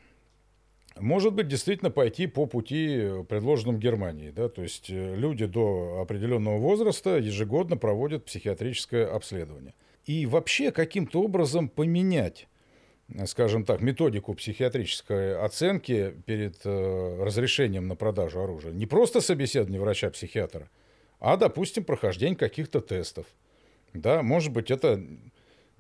Может 0.99 1.33
быть, 1.33 1.49
действительно 1.49 1.91
пойти 1.91 2.27
по 2.27 2.47
пути, 2.47 3.09
предложенным 3.29 3.79
Германией. 3.79 4.33
Да? 4.33 4.49
То 4.49 4.63
есть 4.63 4.91
э, 4.91 5.15
люди 5.15 5.47
до 5.47 6.01
определенного 6.01 6.59
возраста 6.59 7.17
ежегодно 7.17 7.77
проводят 7.77 8.25
психиатрическое 8.27 9.07
обследование. 9.07 9.75
И 10.07 10.27
вообще 10.27 10.73
каким-то 10.73 11.23
образом 11.23 11.69
поменять 11.69 12.49
скажем 13.27 13.65
так, 13.65 13.81
методику 13.81 14.35
психиатрической 14.35 15.37
оценки 15.37 16.15
перед 16.27 16.61
э, 16.65 17.23
разрешением 17.23 17.89
на 17.89 17.97
продажу 17.97 18.41
оружия. 18.41 18.73
Не 18.73 18.87
просто 18.87 19.21
собеседование 19.21 19.81
врача-психиатра, 19.81 20.71
а, 21.19 21.37
допустим, 21.37 21.85
прохождение 21.85 22.37
каких-то 22.37 22.81
тестов. 22.81 23.27
Да, 23.93 24.23
может 24.23 24.53
быть, 24.53 24.71
это 24.71 25.05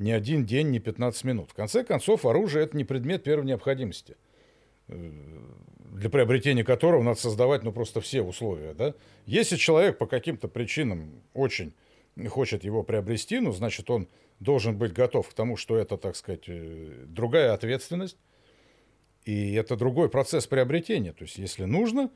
не 0.00 0.12
один 0.12 0.47
день, 0.47 0.71
не 0.71 0.80
15 0.80 1.25
минут. 1.25 1.50
В 1.50 1.54
конце 1.54 1.85
концов, 1.85 2.25
оружие– 2.25 2.64
это 2.66 2.76
не 2.76 2.85
предмет 2.85 3.23
первой 3.23 3.45
необходимости, 3.45 4.16
э, 4.88 5.11
для 5.92 6.09
приобретения 6.09 6.64
которого 6.64 7.02
надо 7.02 7.21
создавать 7.21 7.62
ну, 7.64 7.71
просто 7.71 8.00
все 8.00 8.23
условия. 8.23 8.73
Да? 8.73 8.95
Если 9.26 9.57
человек 9.57 9.99
по 9.99 10.07
каким-то 10.07 10.49
причинам 10.49 11.23
очень 11.35 11.75
хочет 12.28 12.64
его 12.64 12.83
приобрести, 12.83 13.40
ну, 13.40 13.52
значит, 13.52 13.90
он 13.90 14.09
должен 14.40 14.78
быть 14.78 14.95
готов 14.95 15.28
к 15.28 15.35
тому, 15.35 15.59
что 15.59 15.76
это, 15.76 15.99
так 15.99 16.16
сказать, 16.16 16.45
э, 16.49 17.04
другая 17.07 17.52
ответственность, 17.52 18.16
и 19.26 19.52
это 19.52 19.76
другой 19.76 20.09
процесс 20.09 20.47
приобретения. 20.47 21.12
То 21.12 21.25
есть, 21.25 21.37
если 21.37 21.64
нужно, 21.64 22.11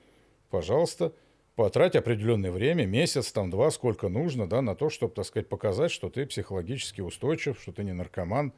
пожалуйста, 0.49 1.13
потрать 1.57 1.95
определенное 1.97 2.51
время, 2.51 2.87
месяц, 2.87 3.33
там, 3.33 3.51
два, 3.51 3.71
сколько 3.71 4.09
нужно, 4.09 4.49
да, 4.49 4.63
на 4.63 4.75
то, 4.75 4.91
чтобы, 4.91 5.15
так 5.15 5.25
сказать, 5.25 5.49
показать, 5.49 5.91
что 5.91 6.11
ты 6.11 6.27
психологически 6.27 7.01
устойчив, 7.01 7.61
что 7.61 7.73
ты 7.73 7.85
не 7.85 7.93
наркоман 7.93 8.53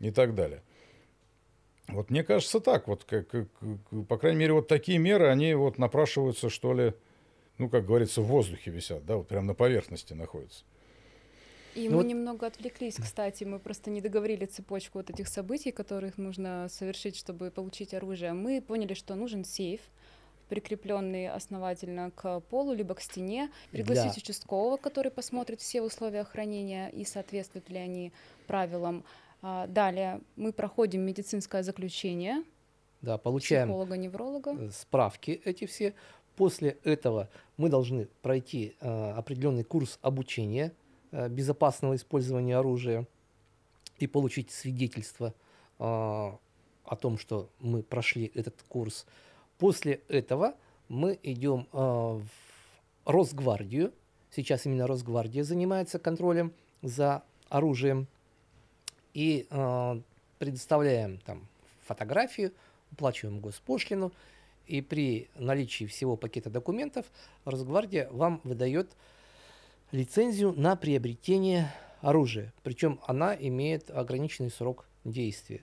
и 0.00 0.10
так 0.10 0.34
далее. 0.34 0.62
Вот 1.88 2.10
мне 2.10 2.24
кажется 2.24 2.60
так, 2.60 2.88
вот, 2.88 3.04
как, 3.04 3.28
как, 3.28 3.48
по 4.08 4.18
крайней 4.18 4.40
мере, 4.40 4.52
вот 4.52 4.68
такие 4.68 4.98
меры, 4.98 5.28
они 5.28 5.54
вот 5.54 5.78
напрашиваются, 5.78 6.50
что 6.50 6.74
ли, 6.74 6.94
ну, 7.58 7.68
как 7.68 7.86
говорится, 7.86 8.20
в 8.20 8.26
воздухе 8.26 8.70
висят, 8.70 9.06
да, 9.06 9.16
вот 9.16 9.28
прямо 9.28 9.46
на 9.46 9.54
поверхности 9.54 10.12
находятся. 10.12 10.64
И 11.76 11.88
ну, 11.88 11.96
мы 11.96 12.02
вот... 12.02 12.06
немного 12.06 12.46
отвлеклись, 12.46 12.96
кстати, 12.96 13.44
мы 13.44 13.58
просто 13.58 13.90
не 13.90 14.00
договорили 14.00 14.46
цепочку 14.46 14.98
вот 14.98 15.10
этих 15.10 15.28
событий, 15.28 15.70
которых 15.70 16.18
нужно 16.18 16.68
совершить, 16.70 17.16
чтобы 17.16 17.50
получить 17.50 17.94
оружие. 17.94 18.32
Мы 18.32 18.60
поняли, 18.62 18.94
что 18.94 19.14
нужен 19.14 19.44
сейф, 19.44 19.82
прикрепленный 20.48 21.28
основательно 21.28 22.10
к 22.10 22.40
полу, 22.40 22.72
либо 22.72 22.94
к 22.94 23.00
стене, 23.00 23.50
пригласить 23.70 24.14
Для... 24.14 24.22
участкового, 24.22 24.76
который 24.76 25.10
посмотрит 25.10 25.60
все 25.60 25.82
условия 25.82 26.24
хранения 26.24 26.88
и 26.88 27.04
соответствуют 27.04 27.68
ли 27.70 27.78
они 27.78 28.12
правилам. 28.46 29.04
А, 29.42 29.66
далее 29.66 30.20
мы 30.36 30.52
проходим 30.52 31.02
медицинское 31.02 31.62
заключение. 31.62 32.44
Да, 33.02 33.18
получаем 33.18 33.68
психолога-невролога. 33.68 34.56
Э, 34.58 34.70
справки 34.70 35.40
эти 35.44 35.66
все. 35.66 35.94
После 36.36 36.78
этого 36.84 37.28
мы 37.56 37.68
должны 37.68 38.08
пройти 38.22 38.74
э, 38.80 39.10
определенный 39.12 39.64
курс 39.64 39.98
обучения 40.02 40.72
Э, 41.12 41.28
безопасного 41.28 41.94
использования 41.94 42.56
оружия 42.58 43.06
и 43.98 44.06
получить 44.06 44.50
свидетельство 44.50 45.32
э, 45.78 45.82
о 45.82 46.96
том, 47.00 47.16
что 47.16 47.48
мы 47.60 47.82
прошли 47.82 48.30
этот 48.34 48.62
курс. 48.68 49.06
После 49.58 50.00
этого 50.08 50.54
мы 50.88 51.18
идем 51.22 51.66
э, 51.72 51.76
в 51.78 52.26
Росгвардию. 53.04 53.92
Сейчас 54.30 54.66
именно 54.66 54.86
Росгвардия 54.86 55.44
занимается 55.44 55.98
контролем 55.98 56.52
за 56.82 57.22
оружием. 57.48 58.06
И 59.14 59.46
э, 59.48 60.00
предоставляем 60.38 61.18
там 61.18 61.46
фотографию, 61.86 62.52
уплачиваем 62.92 63.40
госпошлину, 63.40 64.12
и 64.66 64.80
при 64.82 65.28
наличии 65.36 65.84
всего 65.84 66.16
пакета 66.16 66.50
документов 66.50 67.06
Росгвардия 67.44 68.08
вам 68.10 68.40
выдает 68.44 68.90
лицензию 69.92 70.52
на 70.52 70.76
приобретение 70.76 71.72
оружия. 72.00 72.52
Причем 72.62 73.00
она 73.06 73.34
имеет 73.34 73.90
ограниченный 73.90 74.50
срок 74.50 74.86
действия. 75.04 75.62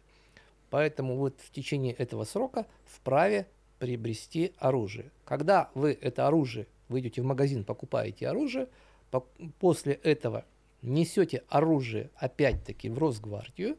Поэтому 0.69 1.17
вот 1.17 1.39
в 1.39 1.51
течение 1.51 1.93
этого 1.93 2.23
срока 2.23 2.65
вправе 2.85 3.47
приобрести 3.83 4.53
оружие. 4.59 5.11
Когда 5.25 5.69
вы 5.73 5.91
это 5.91 6.25
оружие, 6.25 6.67
вы 6.87 7.01
идете 7.01 7.21
в 7.21 7.25
магазин, 7.25 7.65
покупаете 7.65 8.29
оружие, 8.29 8.69
по- 9.11 9.27
после 9.59 9.95
этого 9.95 10.45
несете 10.81 11.43
оружие 11.49 12.09
опять-таки 12.15 12.87
в 12.87 12.97
Росгвардию, 12.97 13.75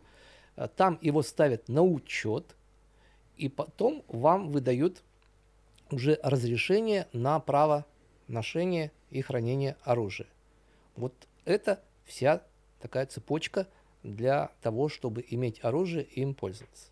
э, 0.56 0.68
там 0.76 0.99
его 1.00 1.23
ставят 1.23 1.70
на 1.70 1.82
учет, 1.82 2.54
и 3.38 3.49
потом 3.49 4.04
вам 4.08 4.50
выдают 4.50 5.02
уже 5.90 6.20
разрешение 6.23 7.08
на 7.14 7.40
право 7.40 7.87
ношения 8.28 8.92
и 9.08 9.23
хранения 9.23 9.78
оружия. 9.84 10.28
Вот 10.96 11.14
это 11.46 11.80
вся 12.04 12.42
такая 12.78 13.06
цепочка 13.06 13.68
для 14.02 14.50
того, 14.61 14.90
чтобы 14.90 15.25
иметь 15.30 15.64
оружие 15.64 16.04
и 16.04 16.20
им 16.20 16.34
пользоваться. 16.34 16.90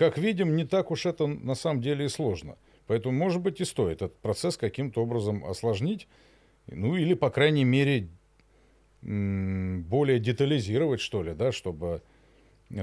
Как 0.00 0.16
видим, 0.16 0.56
не 0.56 0.64
так 0.64 0.90
уж 0.90 1.04
это 1.04 1.26
на 1.26 1.54
самом 1.54 1.82
деле 1.82 2.06
и 2.06 2.08
сложно. 2.08 2.56
Поэтому, 2.86 3.14
может 3.14 3.42
быть, 3.42 3.60
и 3.60 3.66
стоит 3.66 4.00
этот 4.00 4.18
процесс 4.20 4.56
каким-то 4.56 5.02
образом 5.02 5.44
осложнить, 5.44 6.08
ну 6.68 6.96
или, 6.96 7.12
по 7.12 7.28
крайней 7.28 7.64
мере, 7.64 8.08
более 9.02 10.18
детализировать, 10.18 11.02
что 11.02 11.22
ли, 11.22 11.34
да, 11.34 11.52
чтобы 11.52 12.00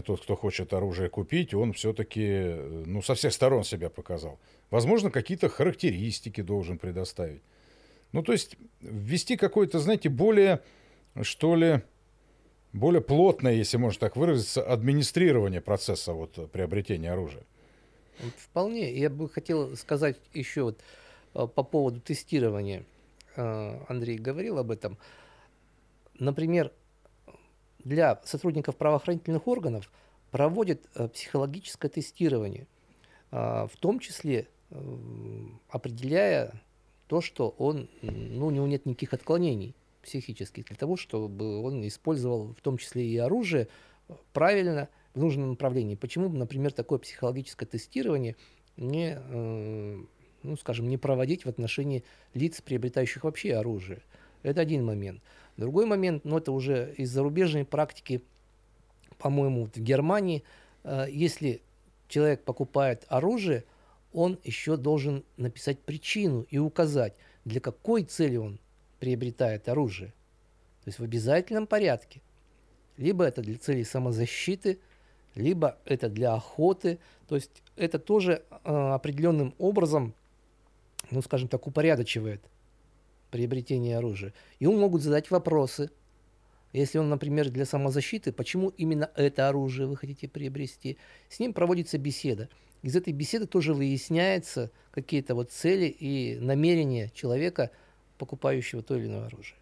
тот, 0.06 0.22
кто 0.22 0.36
хочет 0.36 0.74
оружие 0.74 1.10
купить, 1.10 1.56
он 1.56 1.74
все-таки 1.74 2.54
ну, 2.86 3.02
со 3.02 3.16
всех 3.16 3.34
сторон 3.34 3.64
себя 3.64 3.90
показал. 3.90 4.40
Возможно, 4.70 5.10
какие-то 5.10 5.50
характеристики 5.50 6.42
должен 6.42 6.78
предоставить. 6.78 7.42
Ну, 8.12 8.22
то 8.22 8.32
есть 8.32 8.58
ввести 8.80 9.38
какое-то, 9.38 9.80
знаете, 9.80 10.10
более, 10.10 10.62
что 11.24 11.56
ли, 11.56 11.82
более 12.80 13.02
плотное, 13.02 13.54
если 13.54 13.78
можно 13.78 14.00
так 14.00 14.16
выразиться, 14.16 14.64
администрирование 14.64 15.62
процесса 15.62 16.14
вот, 16.14 16.52
приобретения 16.52 17.12
оружия. 17.12 17.44
Вполне. 18.38 18.94
Я 18.94 19.10
бы 19.10 19.30
хотел 19.30 19.76
сказать 19.76 20.18
еще 20.34 20.64
вот 20.64 20.80
э, 21.34 21.48
по 21.48 21.64
поводу 21.64 22.00
тестирования. 22.02 22.86
Э, 23.36 23.80
Андрей 23.88 24.18
говорил 24.18 24.58
об 24.58 24.72
этом. 24.72 24.98
Например, 26.20 26.72
для 27.80 28.20
сотрудников 28.26 28.76
правоохранительных 28.76 29.48
органов 29.48 29.92
проводят 30.32 30.82
э, 30.96 31.08
психологическое 31.08 31.90
тестирование, 31.90 32.68
в 33.30 33.72
том 33.80 34.00
числе 34.00 34.48
э, 34.70 34.78
определяя 35.70 36.54
то, 37.08 37.22
что 37.22 37.50
он, 37.58 37.90
ну, 38.02 38.48
у 38.48 38.52
него 38.52 38.68
нет 38.68 38.86
никаких 38.86 39.14
отклонений 39.14 39.76
психических, 40.08 40.66
для 40.66 40.76
того, 40.76 40.96
чтобы 40.96 41.62
он 41.62 41.86
использовал 41.86 42.54
в 42.54 42.62
том 42.62 42.78
числе 42.78 43.06
и 43.06 43.18
оружие 43.18 43.68
э, 44.08 44.14
правильно, 44.34 44.90
в 45.14 45.20
нужном 45.20 45.50
направлении. 45.50 45.96
Почему, 45.96 46.30
например, 46.30 46.72
такое 46.72 47.00
психологическое 47.00 47.66
тестирование 47.66 48.36
не, 48.78 49.18
э, 49.20 49.98
ну, 50.44 50.58
скажем, 50.58 50.88
не 50.88 50.98
проводить 50.98 51.46
в 51.46 51.50
отношении 51.50 52.04
лиц, 52.34 52.62
приобретающих 52.62 53.24
вообще 53.24 53.56
оружие? 53.56 54.02
Это 54.44 54.62
один 54.62 54.86
момент. 54.86 55.22
Другой 55.58 55.86
момент, 55.86 56.24
но 56.24 56.38
это 56.38 56.52
уже 56.52 56.94
из 56.98 57.12
зарубежной 57.12 57.66
практики, 57.66 58.22
по-моему, 59.18 59.66
в 59.66 59.78
Германии, 59.78 60.44
э, 60.84 61.08
если 61.10 61.62
человек 62.08 62.44
покупает 62.44 63.06
оружие, 63.10 63.66
он 64.14 64.40
еще 64.44 64.78
должен 64.78 65.24
написать 65.36 65.80
причину 65.80 66.46
и 66.50 66.58
указать, 66.60 67.16
для 67.44 67.60
какой 67.60 68.04
цели 68.04 68.38
он 68.38 68.60
приобретает 69.00 69.68
оружие. 69.70 70.10
То 70.84 70.90
есть 70.90 71.00
в 71.00 71.04
обязательном 71.04 71.68
порядке. 71.68 72.22
Либо 72.98 73.26
это 73.26 73.42
для 73.42 73.58
целей 73.58 73.84
самозащиты, 73.84 74.80
либо 75.36 75.78
это 75.86 76.10
для 76.10 76.34
охоты. 76.34 77.00
То 77.28 77.36
есть 77.36 77.64
это 77.76 78.00
тоже 78.00 78.44
э, 78.50 78.74
определенным 78.74 79.54
образом, 79.60 80.14
ну 81.12 81.22
скажем 81.22 81.48
так, 81.48 81.68
упорядочивает 81.68 82.42
приобретение 83.30 83.98
оружия. 83.98 84.34
Ему 84.60 84.78
могут 84.78 85.02
задать 85.02 85.30
вопросы. 85.30 85.92
Если 86.74 86.98
он, 86.98 87.10
например, 87.10 87.50
для 87.50 87.66
самозащиты, 87.66 88.32
почему 88.32 88.70
именно 88.70 89.10
это 89.16 89.48
оружие 89.48 89.88
вы 89.88 89.96
хотите 89.96 90.28
приобрести, 90.28 90.98
с 91.30 91.40
ним 91.40 91.54
проводится 91.54 91.98
беседа. 91.98 92.50
Из 92.84 92.96
этой 92.96 93.14
беседы 93.14 93.48
тоже 93.48 93.74
выясняются 93.74 94.72
какие-то 94.92 95.34
вот 95.34 95.52
цели 95.52 95.86
и 95.86 96.38
намерения 96.40 97.10
человека, 97.14 97.72
покупающего 98.18 98.82
то 98.82 98.96
или 98.96 99.08
иное 99.08 99.28
оружие. 99.28 99.58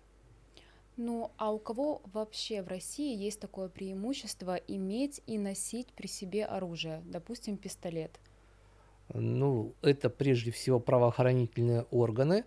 Ну, 0.97 1.31
а 1.37 1.51
у 1.51 1.59
кого 1.59 2.01
вообще 2.13 2.61
в 2.61 2.69
России 2.69 3.15
есть 3.15 3.41
такое 3.41 3.67
преимущество 3.67 4.55
иметь 4.55 5.21
и 5.27 5.37
носить 5.37 5.87
при 5.87 6.07
себе 6.07 6.45
оружие, 6.45 7.01
допустим, 7.05 7.57
пистолет? 7.57 8.17
Ну, 9.13 9.73
это 9.81 10.09
прежде 10.09 10.51
всего 10.51 10.79
правоохранительные 10.79 11.85
органы, 11.91 12.45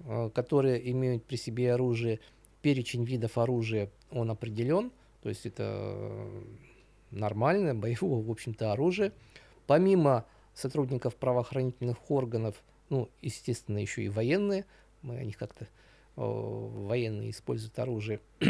э, 0.00 0.30
которые 0.34 0.90
имеют 0.90 1.24
при 1.24 1.36
себе 1.36 1.72
оружие. 1.72 2.18
Перечень 2.60 3.04
видов 3.04 3.38
оружия, 3.38 3.88
он 4.10 4.30
определен, 4.30 4.90
то 5.22 5.28
есть 5.28 5.46
это 5.46 5.62
э, 5.64 6.42
нормальное, 7.10 7.74
боевого, 7.74 8.22
в 8.22 8.30
общем-то, 8.30 8.72
оружие. 8.72 9.12
Помимо 9.66 10.26
сотрудников 10.54 11.14
правоохранительных 11.14 12.10
органов, 12.10 12.62
ну, 12.88 13.08
естественно, 13.22 13.78
еще 13.78 14.02
и 14.02 14.08
военные, 14.08 14.66
мы 15.02 15.18
о 15.18 15.24
них 15.24 15.36
как-то, 15.36 15.68
военные 16.16 17.30
используют 17.30 17.78
оружие 17.78 18.20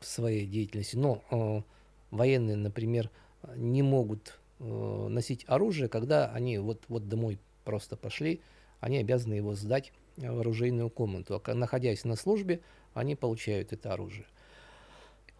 в 0.00 0.06
своей 0.06 0.46
деятельности, 0.46 0.96
но 0.96 1.22
э, 1.30 1.62
военные, 2.10 2.56
например, 2.56 3.10
не 3.56 3.82
могут 3.82 4.38
э, 4.60 4.64
носить 5.08 5.44
оружие, 5.48 5.88
когда 5.88 6.30
они 6.32 6.58
вот, 6.58 6.84
вот 6.88 7.08
домой 7.08 7.38
просто 7.64 7.96
пошли, 7.96 8.40
они 8.80 8.98
обязаны 8.98 9.34
его 9.34 9.54
сдать 9.54 9.92
в 10.16 10.40
оружейную 10.40 10.90
комнату. 10.90 11.42
А 11.44 11.54
находясь 11.54 12.04
на 12.04 12.14
службе, 12.14 12.60
они 12.94 13.16
получают 13.16 13.72
это 13.72 13.92
оружие. 13.92 14.26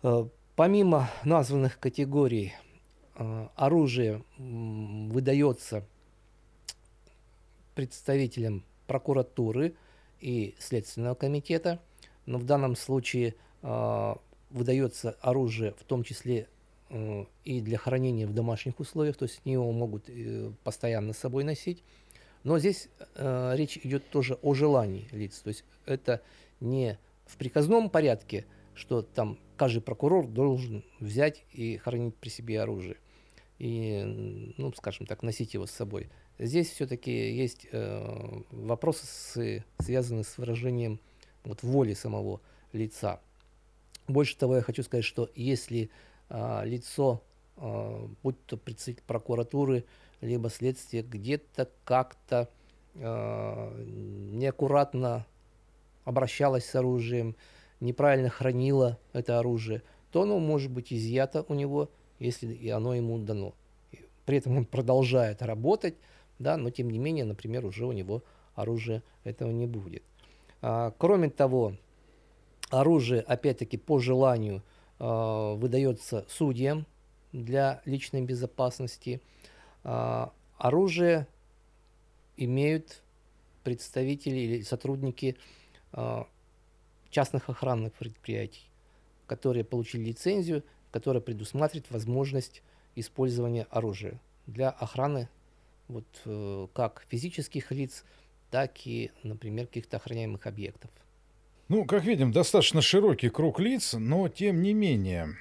Э, 0.03 0.27
Помимо 0.57 1.11
названных 1.23 1.79
категорий, 1.79 2.55
э, 3.15 3.49
оружие 3.57 4.25
выдается 4.39 5.87
представителям 7.75 8.65
прокуратуры 8.87 9.77
и 10.27 10.57
Следственного 10.59 11.15
комитета, 11.15 11.79
но 12.27 12.39
в 12.39 12.45
данном 12.45 12.75
случае 12.75 13.37
э, 13.63 14.15
выдается 14.51 15.17
оружие 15.21 15.73
в 15.79 15.85
том 15.85 16.03
числе 16.03 16.49
э, 16.91 17.25
и 17.45 17.61
для 17.61 17.79
хранения 17.79 18.27
в 18.27 18.35
домашних 18.35 18.81
условиях, 18.81 19.17
то 19.17 19.27
есть 19.27 19.41
его 19.45 19.71
могут 19.71 20.09
э, 20.09 20.51
постоянно 20.65 21.13
с 21.13 21.19
собой 21.19 21.45
носить. 21.45 21.85
Но 22.43 22.59
здесь 22.59 22.89
э, 23.15 23.53
речь 23.55 23.79
идет 23.85 24.11
тоже 24.11 24.35
о 24.43 24.53
желании 24.55 25.07
лиц, 25.13 25.39
то 25.39 25.49
есть 25.49 25.63
это 25.85 26.21
не 26.59 26.99
в 27.27 27.37
приказном 27.37 27.89
порядке, 27.89 28.47
что 28.75 29.03
там 29.03 29.39
каждый 29.57 29.81
прокурор 29.81 30.27
должен 30.27 30.83
взять 30.99 31.45
и 31.53 31.77
хранить 31.77 32.17
при 32.17 32.31
себе 32.31 32.61
оружие 32.61 32.97
и, 33.61 34.53
ну, 34.57 34.73
скажем 34.77 35.07
так, 35.07 35.23
носить 35.23 35.55
его 35.55 35.67
с 35.67 35.71
собой. 35.71 36.11
Здесь 36.39 36.71
все-таки 36.71 37.11
есть 37.11 37.67
э, 37.73 38.43
вопросы, 38.51 39.07
с- 39.07 39.65
связанные 39.83 40.25
с 40.25 40.37
выражением 40.37 41.01
вот, 41.45 41.63
воли 41.63 41.95
самого 41.95 42.41
лица. 42.73 43.21
Больше 44.09 44.37
того, 44.37 44.57
я 44.57 44.63
хочу 44.63 44.83
сказать, 44.83 45.05
что 45.05 45.31
если 45.35 45.91
а, 46.29 46.63
лицо, 46.65 47.23
а, 47.57 48.09
будь 48.23 48.37
то 48.47 48.57
представитель 48.57 49.03
прокуратуры, 49.07 49.85
либо 50.21 50.51
следствие, 50.51 51.03
где-то 51.03 51.71
как-то 51.85 52.49
а, 52.97 53.75
неаккуратно 53.85 55.27
обращалось 56.05 56.65
с 56.67 56.75
оружием, 56.75 57.35
неправильно 57.81 58.29
хранило 58.29 58.99
это 59.13 59.39
оружие, 59.39 59.83
то 60.13 60.23
оно 60.23 60.39
может 60.39 60.71
быть 60.71 60.93
изъято 60.93 61.45
у 61.49 61.55
него, 61.55 61.91
если 62.19 62.53
и 62.53 62.69
оно 62.69 62.95
ему 62.95 63.19
дано. 63.19 63.55
При 64.25 64.39
этом 64.39 64.57
он 64.57 64.65
продолжает 64.65 65.43
работать, 65.43 65.95
да, 66.39 66.57
но 66.57 66.71
тем 66.71 66.91
не 66.91 66.99
менее, 66.99 67.25
например, 67.25 67.65
уже 67.65 67.87
у 67.87 67.93
него 67.93 68.23
оружия 68.55 69.03
этого 69.25 69.51
не 69.51 69.67
будет. 69.67 70.03
А, 70.63 70.93
кроме 70.99 71.31
того, 71.31 71.75
оружие, 72.71 73.21
опять-таки, 73.21 73.77
по 73.77 73.99
желанию 73.99 74.63
а, 74.99 75.55
выдается 75.55 76.25
судьям 76.29 76.87
для 77.33 77.83
личной 77.85 78.23
безопасности. 78.23 79.21
А, 79.85 80.33
оружие 80.59 81.27
имеют 82.37 83.03
представители 83.63 84.37
или 84.37 84.63
сотрудники 84.63 85.37
а, 85.93 86.27
частных 87.11 87.49
охранных 87.49 87.93
предприятий, 87.95 88.69
которые 89.27 89.65
получили 89.65 90.05
лицензию, 90.05 90.63
которая 90.91 91.21
предусматривает 91.21 91.91
возможность 91.91 92.63
использования 92.95 93.67
оружия 93.71 94.21
для 94.47 94.71
охраны 94.71 95.29
вот, 95.89 96.07
э, 96.25 96.67
как 96.73 97.05
физических 97.09 97.71
лиц, 97.73 98.05
так 98.51 98.87
и, 98.87 99.11
например, 99.23 99.67
каких-то 99.67 99.97
охраняемых 99.97 100.47
объектов. 100.47 100.91
Ну, 101.69 101.85
как 101.85 102.05
видим, 102.05 102.31
достаточно 102.31 102.81
широкий 102.81 103.29
круг 103.29 103.59
лиц, 103.59 103.95
но 103.95 104.29
тем 104.29 104.63
не 104.63 104.73
менее 104.73 105.37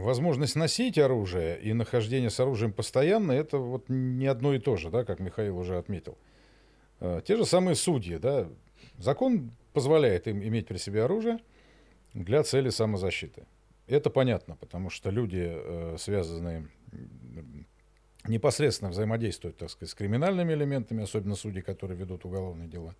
возможность 0.00 0.56
носить 0.56 0.96
оружие 0.98 1.60
и 1.60 1.74
нахождение 1.74 2.30
с 2.30 2.40
оружием 2.40 2.72
постоянно 2.72 3.32
это 3.32 3.58
вот 3.58 3.84
не 3.88 4.26
одно 4.26 4.54
и 4.54 4.58
то 4.58 4.76
же, 4.76 4.90
да, 4.90 5.04
как 5.04 5.20
Михаил 5.20 5.58
уже 5.58 5.76
отметил. 5.76 6.16
Э, 7.00 7.20
Те 7.24 7.36
же 7.36 7.44
самые 7.44 7.74
судьи, 7.74 8.16
да, 8.16 8.48
закон 8.96 9.50
позволяет 9.74 10.26
им 10.26 10.42
иметь 10.42 10.66
при 10.66 10.78
себе 10.78 11.04
оружие 11.04 11.38
для 12.14 12.42
цели 12.42 12.70
самозащиты. 12.70 13.46
Это 13.86 14.10
понятно, 14.10 14.56
потому 14.56 14.88
что 14.90 15.10
люди, 15.10 15.46
э, 15.48 15.96
связанные 15.98 16.68
непосредственно 18.28 18.90
взаимодействуют, 18.90 19.56
так 19.56 19.70
сказать, 19.70 19.90
с 19.90 19.94
криминальными 19.94 20.52
элементами, 20.52 21.02
особенно 21.02 21.34
судьи, 21.34 21.60
которые 21.60 21.98
ведут 21.98 22.24
уголовные 22.24 22.68
дела. 22.68 22.94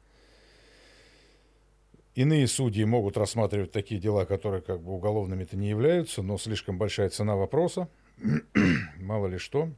Иные 2.15 2.49
судьи 2.49 2.85
могут 2.85 3.17
рассматривать 3.17 3.71
такие 3.71 4.01
дела, 4.01 4.25
которые 4.25 4.61
как 4.61 4.83
бы 4.83 4.93
уголовными-то 4.93 5.57
не 5.57 5.69
являются, 5.69 6.23
но 6.23 6.37
слишком 6.37 6.77
большая 6.77 7.11
цена 7.11 7.37
вопроса, 7.37 7.89
мало 8.97 9.29
ли 9.29 9.39
что. 9.39 9.71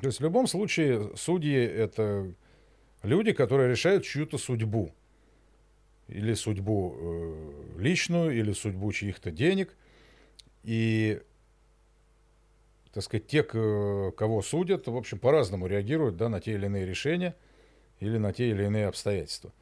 То 0.00 0.06
есть 0.06 0.20
в 0.20 0.22
любом 0.22 0.46
случае 0.46 1.16
судьи 1.16 1.56
это 1.56 2.32
люди, 3.02 3.32
которые 3.32 3.68
решают 3.68 4.04
чью-то 4.04 4.38
судьбу. 4.38 4.92
Или 6.06 6.34
судьбу 6.34 6.94
э, 6.96 7.80
личную, 7.80 8.38
или 8.38 8.52
судьбу 8.52 8.92
чьих-то 8.92 9.30
денег. 9.32 9.76
И, 10.62 11.20
так 12.98 13.04
сказать, 13.04 13.28
те, 13.28 13.44
кого 13.44 14.42
судят, 14.42 14.88
в 14.88 14.96
общем, 14.96 15.20
по-разному 15.20 15.68
реагируют 15.68 16.16
да, 16.16 16.28
на 16.28 16.40
те 16.40 16.54
или 16.54 16.66
иные 16.66 16.84
решения 16.84 17.36
или 18.00 18.18
на 18.18 18.32
те 18.32 18.50
или 18.50 18.64
иные 18.64 18.88
обстоятельства. 18.88 19.52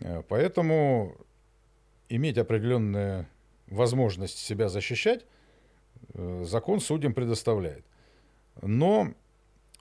Э, 0.00 0.24
Поэтому 0.28 1.16
иметь 2.08 2.36
определенную 2.36 3.28
возможность 3.68 4.38
себя 4.38 4.68
защищать 4.68 5.24
э, 6.14 6.42
закон 6.44 6.80
судьям 6.80 7.14
предоставляет. 7.14 7.84
Но 8.60 9.14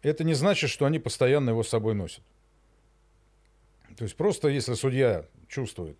это 0.04 0.24
не 0.24 0.36
значит, 0.36 0.70
что 0.70 0.86
они 0.86 1.00
постоянно 1.00 1.50
его 1.50 1.64
с 1.64 1.70
собой 1.70 1.96
носят. 1.96 2.22
То 3.98 4.04
есть 4.04 4.16
просто 4.16 4.50
если 4.50 4.76
судья 4.76 5.26
чувствует 5.48 5.98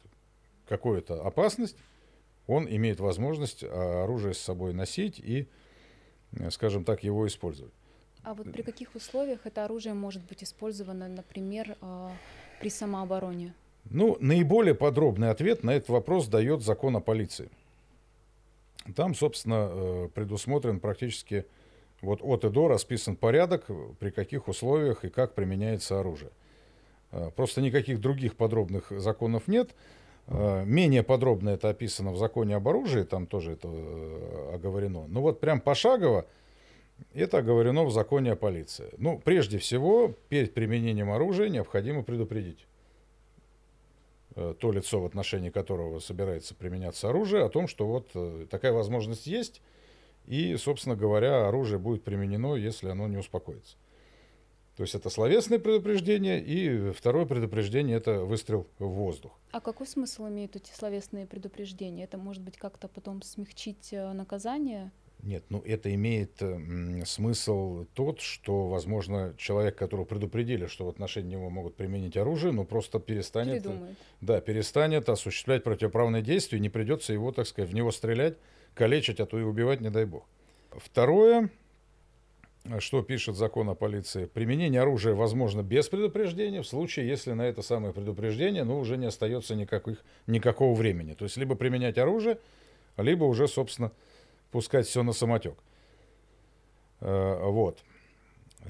какую-то 0.68 1.26
опасность, 1.26 1.76
он 2.46 2.68
имеет 2.70 3.00
возможность 3.00 3.64
а, 3.64 4.04
оружие 4.04 4.36
с 4.36 4.38
собой 4.38 4.76
носить 4.76 5.18
и, 5.18 5.48
скажем 6.52 6.84
так, 6.84 7.04
его 7.04 7.28
использовать. 7.28 7.74
А 8.24 8.34
вот 8.34 8.52
при 8.52 8.62
каких 8.62 8.94
условиях 8.96 9.42
это 9.46 9.64
оружие 9.66 9.94
может 9.94 10.22
быть 10.24 10.44
использовано, 10.44 11.08
например, 11.08 11.78
а, 11.82 12.12
при 12.60 12.70
самообороне? 12.70 13.54
Ну, 13.90 14.18
наиболее 14.20 14.76
подробный 14.76 15.30
ответ 15.30 15.64
на 15.64 15.72
этот 15.72 15.90
вопрос 15.90 16.28
дает 16.28 16.62
закон 16.62 16.98
о 16.98 17.00
полиции. 17.00 17.50
Там, 18.96 19.16
собственно, 19.16 19.70
э, 19.70 20.10
предусмотрен 20.14 20.80
практически 20.80 21.46
вот 22.02 22.20
от 22.22 22.46
и 22.46 22.50
до 22.50 22.68
расписан 22.68 23.16
порядок, 23.16 23.66
э, 23.70 23.74
при 24.00 24.12
каких 24.12 24.48
условиях 24.48 25.06
и 25.06 25.10
как 25.10 25.34
применяется 25.34 26.00
оружие. 26.00 26.32
Э, 27.12 27.32
Просто 27.36 27.62
никаких 27.62 28.00
других 28.00 28.36
подробных 28.36 28.92
законов 28.92 29.48
нет. 29.48 29.74
Э, 30.28 30.64
Менее 30.66 31.04
подробно 31.04 31.50
это 31.50 31.70
описано 31.70 32.12
в 32.12 32.18
законе 32.18 32.56
об 32.56 32.68
оружии, 32.68 33.04
там 33.04 33.28
тоже 33.28 33.54
это 33.54 33.70
э, 33.72 34.52
оговорено. 34.56 35.08
Но 35.08 35.22
вот 35.22 35.40
прям 35.40 35.62
пошагово 35.62 36.26
это 37.14 37.40
оговорено 37.40 37.84
в 37.86 37.92
законе 37.92 38.34
о 38.34 38.36
полиции. 38.36 38.90
Ну, 38.98 39.22
прежде 39.24 39.58
всего, 39.58 40.14
перед 40.30 40.54
применением 40.54 41.12
оружия 41.12 41.48
необходимо 41.48 42.04
предупредить 42.04 42.68
э, 44.36 44.54
то 44.60 44.72
лицо, 44.72 45.00
в 45.00 45.06
отношении 45.06 45.50
которого 45.50 46.00
собирается 46.00 46.56
применяться 46.56 47.10
оружие, 47.10 47.44
о 47.44 47.50
том, 47.50 47.68
что 47.68 47.88
вот 47.88 48.50
такая 48.50 48.74
возможность 48.74 49.28
есть, 49.28 49.62
и, 50.26 50.58
собственно 50.58 50.98
говоря, 50.98 51.48
оружие 51.48 51.80
будет 51.80 52.04
применено, 52.04 52.56
если 52.56 52.90
оно 52.90 53.08
не 53.08 53.18
успокоится. 53.18 53.78
То 54.78 54.84
есть 54.84 54.94
это 54.94 55.10
словесное 55.10 55.58
предупреждение, 55.58 56.40
и 56.40 56.92
второе 56.92 57.26
предупреждение– 57.26 57.98
это 57.98 58.20
выстрел 58.24 58.68
в 58.78 58.86
воздух. 58.88 59.32
А 59.52 59.60
какой 59.60 59.88
смысл 59.88 60.28
имеют 60.28 60.56
эти 60.56 60.72
словесные 60.72 61.26
предупреждения? 61.26 62.04
Это 62.04 62.20
может 62.20 62.44
быть 62.44 62.58
как-то 62.58 62.88
потом 62.88 63.24
смягчить 63.24 63.90
э, 63.92 64.14
наказание? 64.14 64.92
Нет, 65.24 65.46
ну 65.50 65.64
это 65.66 65.92
имеет 65.96 66.44
э, 66.44 66.46
м, 66.46 67.04
смысл 67.08 67.86
тот, 67.96 68.22
что, 68.22 68.68
возможно, 68.68 69.34
человек, 69.36 69.76
которого 69.76 70.06
предупредили, 70.06 70.68
что 70.68 70.86
в 70.86 70.90
отношении 70.90 71.32
него 71.32 71.50
могут 71.50 71.76
применить 71.76 72.16
оружие, 72.16 72.54
ну 72.54 72.64
просто 72.64 73.00
перестанет, 73.00 73.66
э, 73.66 73.70
Передумает. 73.70 73.98
да, 74.22 74.42
перестанет 74.42 75.10
осуществлять 75.10 75.64
противоправные 75.64 76.22
действия, 76.22 76.60
не 76.60 76.70
придется 76.70 77.14
его, 77.14 77.32
так 77.32 77.48
сказать, 77.48 77.72
в 77.72 77.74
него 77.74 77.92
стрелять, 77.92 78.38
калечить, 78.76 79.20
а 79.20 79.26
то 79.26 79.40
и 79.40 79.44
убивать, 79.44 79.82
не 79.82 79.90
дай 79.90 80.06
бог. 80.06 80.24
Второе, 80.70 81.50
что 82.80 83.02
пишет 83.02 83.36
закон 83.36 83.70
о 83.70 83.76
полиции, 83.76 84.26
применение 84.26 84.82
оружия 84.82 85.14
возможно 85.14 85.62
без 85.64 85.90
предупреждения, 85.90 86.62
в 86.62 86.68
случае, 86.68 87.08
если 87.08 87.34
на 87.34 87.44
это 87.44 87.62
самое 87.62 87.94
предупреждение, 87.94 88.64
ну, 88.64 88.78
уже 88.80 88.98
не 88.98 89.06
остается 89.06 89.56
никаких, 89.56 90.04
никакого 90.28 90.76
времени. 90.76 91.14
То 91.14 91.26
есть, 91.26 91.38
либо 91.38 91.56
применять 91.56 91.98
оружие, 91.98 92.40
либо 92.98 93.24
уже, 93.24 93.48
собственно, 93.48 93.92
пускать 94.52 94.88
все 94.88 95.04
на 95.04 95.14
самотек. 95.14 95.56
Э, 97.02 97.40
Вот. 97.44 97.80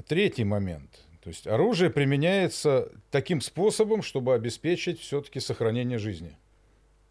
Третий 0.08 0.44
момент. 0.44 1.08
То 1.22 1.30
есть 1.30 1.48
оружие 1.48 1.90
применяется 1.90 2.92
таким 3.12 3.42
способом, 3.42 4.02
чтобы 4.02 4.34
обеспечить 4.34 5.00
все-таки 5.00 5.40
сохранение 5.40 5.98
жизни. 5.98 6.38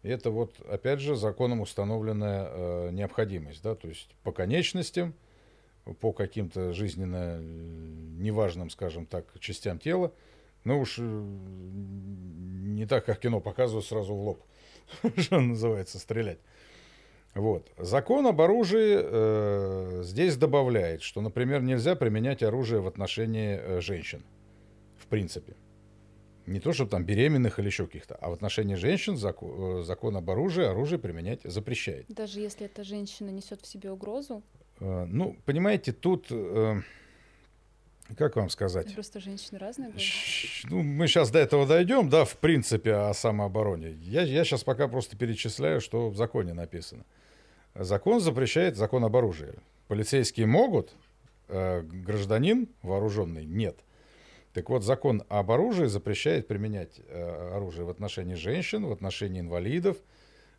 Это 0.03 0.31
вот, 0.31 0.59
опять 0.61 0.99
же, 0.99 1.15
законом 1.15 1.61
установленная 1.61 2.47
э, 2.49 2.89
необходимость. 2.93 3.61
Да? 3.61 3.75
То 3.75 3.87
есть 3.87 4.09
по 4.23 4.31
конечностям, 4.31 5.13
по 5.95 6.13
каким-то 6.13 6.73
жизненно 6.73 7.37
э, 7.39 7.41
неважным, 7.41 8.69
скажем 8.69 9.05
так, 9.05 9.25
частям 9.39 9.79
тела, 9.79 10.11
ну 10.63 10.79
уж 10.79 10.97
э, 10.99 11.01
не 11.01 12.85
так, 12.85 13.05
как 13.05 13.19
кино 13.19 13.39
показывают 13.39 13.85
сразу 13.85 14.13
в 14.13 14.21
лоб, 14.21 14.43
что 15.17 15.39
называется, 15.39 15.99
стрелять. 15.99 16.39
Вот. 17.33 17.71
Закон 17.77 18.25
об 18.25 18.41
оружии 18.41 18.97
э, 18.99 20.01
здесь 20.03 20.37
добавляет, 20.37 21.03
что, 21.03 21.21
например, 21.21 21.61
нельзя 21.61 21.95
применять 21.95 22.41
оружие 22.41 22.81
в 22.81 22.87
отношении 22.87 23.59
э, 23.61 23.81
женщин. 23.81 24.23
В 24.97 25.05
принципе. 25.05 25.55
Не 26.47 26.59
то, 26.59 26.73
чтобы 26.73 26.89
там 26.89 27.03
беременных 27.03 27.59
или 27.59 27.67
еще 27.67 27.85
каких-то, 27.85 28.15
а 28.15 28.29
в 28.29 28.33
отношении 28.33 28.75
женщин 28.75 29.15
зако- 29.15 29.81
э, 29.81 29.83
закон 29.83 30.17
об 30.17 30.29
оружии 30.29 30.65
оружие 30.65 30.97
применять 30.97 31.41
запрещает. 31.43 32.05
Даже 32.07 32.39
если 32.39 32.65
эта 32.65 32.83
женщина 32.83 33.29
несет 33.29 33.61
в 33.61 33.67
себе 33.67 33.91
угрозу, 33.91 34.41
ну, 34.79 35.35
понимаете, 35.45 35.91
тут, 35.91 36.27
э, 36.29 36.81
как 38.17 38.35
вам 38.35 38.49
сказать? 38.49 38.93
просто 38.93 39.19
женщины 39.19 39.57
разные. 39.59 39.91
Щ- 39.97 40.67
Ну, 40.69 40.81
мы 40.83 41.07
сейчас 41.07 41.29
до 41.31 41.39
этого 41.39 41.65
дойдем, 41.67 42.09
да, 42.09 42.25
в 42.25 42.37
принципе, 42.37 42.93
о 42.93 43.13
самообороне. 43.13 43.91
Я, 44.01 44.21
я 44.23 44.43
сейчас 44.45 44.63
пока 44.63 44.87
просто 44.87 45.17
перечисляю, 45.17 45.81
что 45.81 46.09
в 46.09 46.15
законе 46.15 46.53
написано. 46.53 47.03
Закон 47.75 48.19
запрещает 48.21 48.75
закон 48.77 49.03
об 49.03 49.15
оружии. 49.15 49.53
Полицейские 49.87 50.45
могут, 50.47 50.93
э, 51.47 51.81
гражданин 51.81 52.67
вооруженный 52.81 53.45
нет. 53.45 53.77
Так 54.53 54.69
вот, 54.69 54.83
закон 54.83 55.23
об 55.29 55.51
оружии 55.51 55.85
запрещает 55.85 56.47
применять 56.47 56.99
э, 57.07 57.53
оружие 57.55 57.85
в 57.85 57.89
отношении 57.89 58.33
женщин, 58.35 58.85
в 58.85 58.91
отношении 58.91 59.39
инвалидов, 59.41 59.97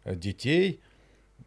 э, 0.05 0.15
детей. 0.15 0.81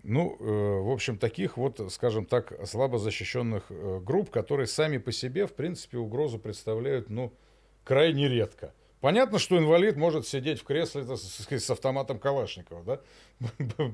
Ну, 0.04 0.36
э, 0.40 0.44
в 0.44 0.92
общем, 0.92 1.18
таких 1.18 1.58
вот, 1.58 1.92
скажем 1.92 2.26
так, 2.26 2.54
слабо 2.66 2.98
защищенных 2.98 3.66
э, 3.70 4.00
групп, 4.04 4.32
которые 4.32 4.66
сами 4.66 4.98
по 4.98 5.12
себе, 5.12 5.46
в 5.46 5.54
принципе, 5.54 5.98
угрозу 5.98 6.40
представляют, 6.40 7.10
ну, 7.10 7.32
крайне 7.84 8.28
редко. 8.28 8.74
Понятно, 9.00 9.38
что 9.38 9.58
инвалид 9.58 9.98
может 9.98 10.28
сидеть 10.28 10.60
в 10.60 10.64
кресле 10.64 11.04
сказать, 11.04 11.64
с 11.64 11.70
автоматом 11.70 12.20
Калашникова, 12.20 12.84
да? 12.84 13.02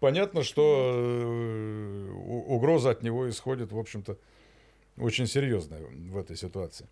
Понятно, 0.00 0.42
что 0.42 0.92
э, 0.94 2.10
угроза 2.12 2.90
от 2.90 3.02
него 3.02 3.28
исходит, 3.28 3.70
в 3.70 3.78
общем-то, 3.78 4.18
очень 4.98 5.26
серьезная 5.26 5.82
в 5.82 6.16
этой 6.16 6.36
ситуации. 6.36 6.88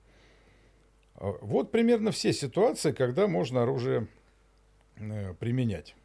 А 1.17 1.37
Вот 1.41 1.73
примерно 1.73 2.13
все 2.13 2.33
ситуации, 2.33 2.93
когда 2.93 3.27
можно 3.27 3.63
оружие 3.63 4.07
применять. 5.41 5.97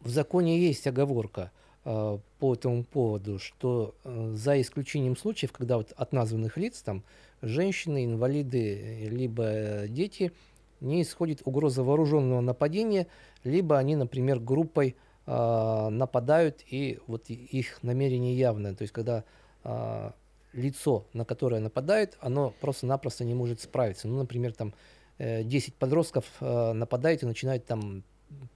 В 0.00 0.08
законе 0.08 0.58
есть 0.58 0.86
оговорка 0.86 1.50
по 1.84 2.54
этому 2.54 2.84
поводу, 2.84 3.38
что 3.38 3.94
э, 4.04 4.32
за 4.34 4.60
исключением 4.60 5.16
случаев, 5.16 5.52
когда 5.52 5.76
вот 5.78 5.92
от 5.96 6.12
названных 6.12 6.56
лиц, 6.56 6.82
там, 6.82 7.02
женщины, 7.40 8.04
инвалиды, 8.04 9.06
э, 9.06 9.08
либо 9.08 9.44
э, 9.44 9.88
дети, 9.88 10.32
не 10.80 11.02
исходит 11.02 11.42
угроза 11.44 11.82
вооруженного 11.82 12.40
нападения, 12.40 13.06
либо 13.44 13.78
они, 13.78 13.96
например, 13.96 14.38
группой 14.38 14.96
э, 15.26 15.88
нападают, 15.90 16.62
и 16.68 16.98
вот 17.06 17.30
их 17.30 17.82
намерение 17.82 18.36
явное. 18.36 18.74
То 18.74 18.82
есть, 18.82 18.92
когда 18.92 19.24
э, 19.64 20.10
лицо, 20.52 21.06
на 21.12 21.24
которое 21.24 21.60
нападают, 21.60 22.16
оно 22.20 22.52
просто-напросто 22.60 23.24
не 23.24 23.34
может 23.34 23.60
справиться. 23.60 24.08
Ну, 24.08 24.18
например, 24.18 24.52
там 24.52 24.74
э, 25.18 25.42
10 25.42 25.74
подростков 25.74 26.24
э, 26.40 26.72
нападают 26.72 27.22
и 27.22 27.26
начинают 27.26 27.66
там 27.66 28.02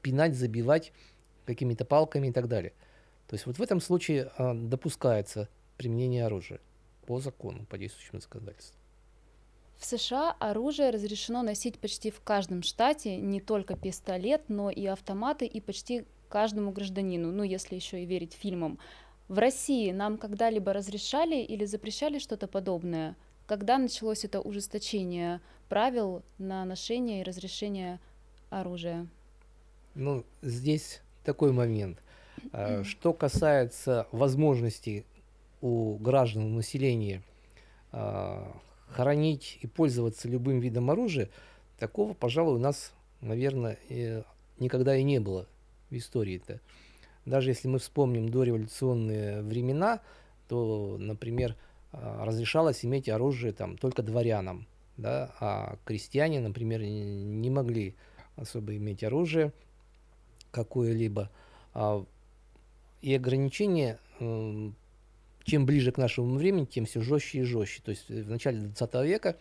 пинать, 0.03 0.35
забивать 0.35 0.93
какими-то 1.47 1.85
палками 1.85 2.29
и 2.29 2.33
так 2.33 2.49
далее. 2.49 2.73
То 3.33 3.37
есть 3.37 3.47
вот 3.47 3.57
в 3.57 3.63
этом 3.63 3.81
случае 3.81 4.31
э, 4.37 4.53
допускается 4.53 5.49
применение 5.79 6.27
оружия 6.27 6.61
по 7.07 7.19
закону, 7.19 7.65
по 7.65 7.79
действующему 7.79 8.21
законодательству. 8.21 8.79
В 9.79 9.87
США 9.87 10.37
оружие 10.39 10.91
разрешено 10.91 11.41
носить 11.43 11.79
почти 11.79 12.11
в 12.11 12.21
каждом 12.21 12.63
штате, 12.63 13.17
не 13.17 13.41
только 13.41 13.75
пистолет, 13.75 14.43
но 14.49 14.69
и 14.69 14.85
автоматы, 14.85 15.47
и 15.47 15.63
почти 15.63 16.05
каждому 16.29 16.73
гражданину, 16.73 17.33
ну 17.33 17.43
если 17.43 17.75
еще 17.75 18.03
и 18.03 18.05
верить 18.05 18.35
фильмам. 18.35 18.79
В 19.29 19.39
России 19.39 19.93
нам 19.93 20.19
когда-либо 20.19 20.75
разрешали 20.75 21.37
или 21.37 21.65
запрещали 21.65 22.19
что-то 22.19 22.49
подобное? 22.49 23.17
Когда 23.47 23.79
началось 23.79 24.27
это 24.27 24.43
ужесточение 24.43 25.41
правил 25.71 26.23
на 26.37 26.67
ношение 26.67 27.23
и 27.23 27.25
разрешение 27.25 27.99
оружия? 28.51 29.07
Ну, 29.95 30.23
здесь 30.43 31.01
такой 31.25 31.53
момент. 31.53 31.99
А, 32.53 32.83
что 32.85 33.13
касается 33.13 34.07
возможностей 34.13 35.05
у 35.61 35.97
граждан, 35.99 36.55
населения 36.55 37.23
а, 37.93 38.57
хранить 38.89 39.59
и 39.61 39.67
пользоваться 39.67 40.29
любым 40.29 40.61
видом 40.61 40.91
оружия, 40.91 41.29
такого, 41.79 42.15
пожалуй, 42.15 42.57
у 42.57 42.59
нас, 42.59 42.93
наверное, 43.21 43.79
никогда 44.59 44.97
и 44.97 45.03
не 45.03 45.21
было 45.21 45.47
в 45.91 45.97
истории-то. 45.97 46.61
Даже 47.25 47.51
если 47.51 47.69
мы 47.69 47.79
вспомним 47.79 48.29
дореволюционные 48.29 49.43
времена, 49.43 50.01
то, 50.49 50.97
например, 50.99 51.57
а, 51.93 52.25
разрешалось 52.25 52.85
иметь 52.85 53.09
оружие 53.09 53.53
там, 53.53 53.77
только 53.79 54.03
дворянам, 54.03 54.67
да, 54.97 55.35
а 55.41 55.77
крестьяне, 55.85 56.41
например, 56.41 56.83
не 56.83 57.51
могли 57.51 57.95
особо 58.37 58.77
иметь 58.77 59.05
оружие 59.05 59.53
какое-либо. 60.51 61.31
А, 61.75 62.05
и 63.03 63.15
ограничения, 63.15 63.99
чем 64.19 65.67
ближе 65.67 65.93
к 65.93 65.99
нашему 65.99 66.37
времени, 66.37 66.65
тем 66.65 66.87
все 66.87 67.01
жестче 67.03 67.41
и 67.41 67.43
жестче. 67.43 67.83
То 67.83 67.91
есть 67.91 68.09
в 68.09 68.31
начале 68.31 68.61
20 68.61 68.95
века 69.05 69.37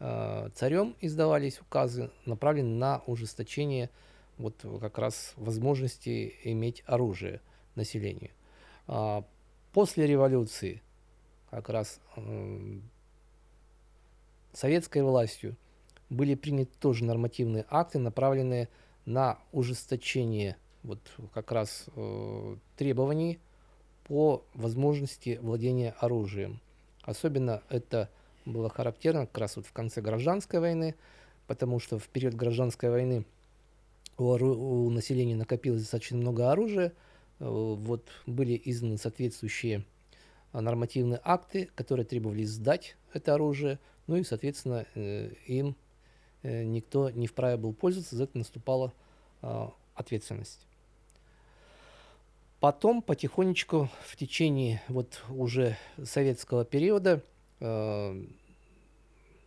а, 0.00 0.48
царем 0.54 0.96
издавались 1.00 1.60
указы, 1.60 2.10
направленные 2.24 2.74
на 2.74 3.02
ужесточение 3.06 3.90
вот 4.38 4.64
как 4.80 4.98
раз 4.98 5.34
возможности 5.36 6.34
иметь 6.44 6.82
оружие 6.86 7.40
населению. 7.74 8.30
А, 8.88 9.24
после 9.72 10.06
революции 10.06 10.82
как 11.50 11.68
раз 11.68 12.00
советской 14.54 15.02
властью 15.02 15.56
были 16.08 16.34
приняты 16.34 16.72
тоже 16.78 17.04
нормативные 17.04 17.66
акты, 17.68 17.98
направленные 17.98 18.68
на 19.04 19.38
ужесточение 19.52 20.56
вот 20.82 21.00
как 21.32 21.52
раз 21.52 21.86
э, 21.94 22.56
требований 22.76 23.38
по 24.04 24.44
возможности 24.54 25.38
владения 25.40 25.94
оружием. 25.98 26.60
Особенно 27.02 27.62
это 27.68 28.10
было 28.44 28.68
характерно 28.68 29.26
как 29.26 29.38
раз 29.38 29.56
вот 29.56 29.66
в 29.66 29.72
конце 29.72 30.00
гражданской 30.00 30.60
войны, 30.60 30.94
потому 31.46 31.78
что 31.78 31.98
в 31.98 32.08
период 32.08 32.34
гражданской 32.34 32.90
войны 32.90 33.24
у, 34.18 34.24
у 34.24 34.90
населения 34.90 35.36
накопилось 35.36 35.82
достаточно 35.82 36.16
много 36.16 36.50
оружия, 36.50 36.88
э, 36.88 36.92
вот 37.46 38.06
были 38.26 38.60
изданы 38.64 38.98
соответствующие 38.98 39.84
нормативные 40.52 41.20
акты, 41.24 41.70
которые 41.74 42.04
требовали 42.04 42.44
сдать 42.44 42.96
это 43.14 43.34
оружие, 43.34 43.78
ну 44.06 44.16
и, 44.16 44.24
соответственно, 44.24 44.86
э, 44.94 45.32
им 45.46 45.76
э, 46.42 46.64
никто 46.64 47.10
не 47.10 47.26
вправе 47.26 47.56
был 47.56 47.72
пользоваться, 47.72 48.16
за 48.16 48.24
это 48.24 48.38
наступала 48.38 48.92
ответственность. 49.96 50.68
Потом 52.62 53.02
потихонечку 53.02 53.90
в 54.06 54.14
течение 54.14 54.82
вот 54.86 55.24
уже 55.28 55.76
советского 56.04 56.64
периода 56.64 57.20
э, 57.58 58.24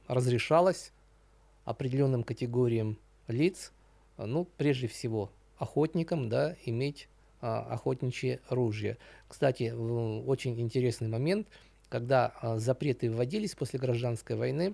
разрешалось 0.10 0.92
определенным 1.64 2.26
категориям 2.26 2.98
лиц, 3.30 3.72
ну, 4.18 4.44
прежде 4.58 4.88
всего, 4.90 5.32
охотникам, 5.58 6.28
да, 6.28 6.58
иметь 6.66 7.08
а, 7.40 7.62
охотничье 7.62 8.42
ружье. 8.50 8.98
Кстати, 9.30 9.72
очень 9.72 10.60
интересный 10.60 11.08
момент, 11.08 11.48
когда 11.88 12.34
а, 12.42 12.58
запреты 12.60 13.10
вводились 13.10 13.56
после 13.56 13.80
гражданской 13.80 14.36
войны, 14.36 14.74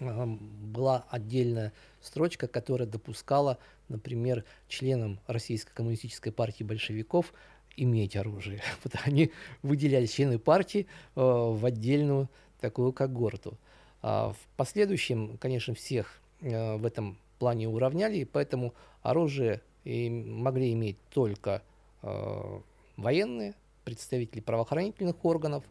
была 0.00 1.04
отдельная 1.10 1.72
строчка, 2.00 2.48
которая 2.48 2.88
допускала, 2.88 3.58
например, 3.88 4.44
членам 4.68 5.20
Российской 5.26 5.72
коммунистической 5.72 6.32
партии 6.32 6.64
большевиков 6.64 7.32
иметь 7.76 8.16
оружие. 8.16 8.62
Вот 8.84 8.94
они 9.04 9.30
выделяли 9.62 10.06
члены 10.06 10.38
партии 10.38 10.86
э, 11.14 11.20
в 11.20 11.64
отдельную 11.64 12.28
такую 12.60 12.92
когорту. 12.92 13.56
А 14.02 14.32
в 14.32 14.56
последующем, 14.56 15.38
конечно, 15.38 15.74
всех 15.74 16.20
э, 16.40 16.76
в 16.76 16.84
этом 16.84 17.18
плане 17.38 17.68
уравняли, 17.68 18.18
и 18.18 18.24
поэтому 18.24 18.74
оружие 19.02 19.60
и 19.84 20.08
могли 20.08 20.72
иметь 20.72 20.96
только 21.10 21.62
э, 22.02 22.60
военные, 22.96 23.54
представители 23.84 24.40
правоохранительных 24.40 25.24
органов, 25.24 25.64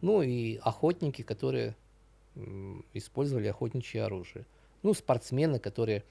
ну 0.00 0.22
и 0.22 0.56
охотники, 0.62 1.22
которые 1.22 1.76
использовали 2.94 3.48
охотничье 3.48 4.04
оружие. 4.04 4.46
Ну, 4.82 4.94
спортсмены, 4.94 5.58
которые 5.58 6.04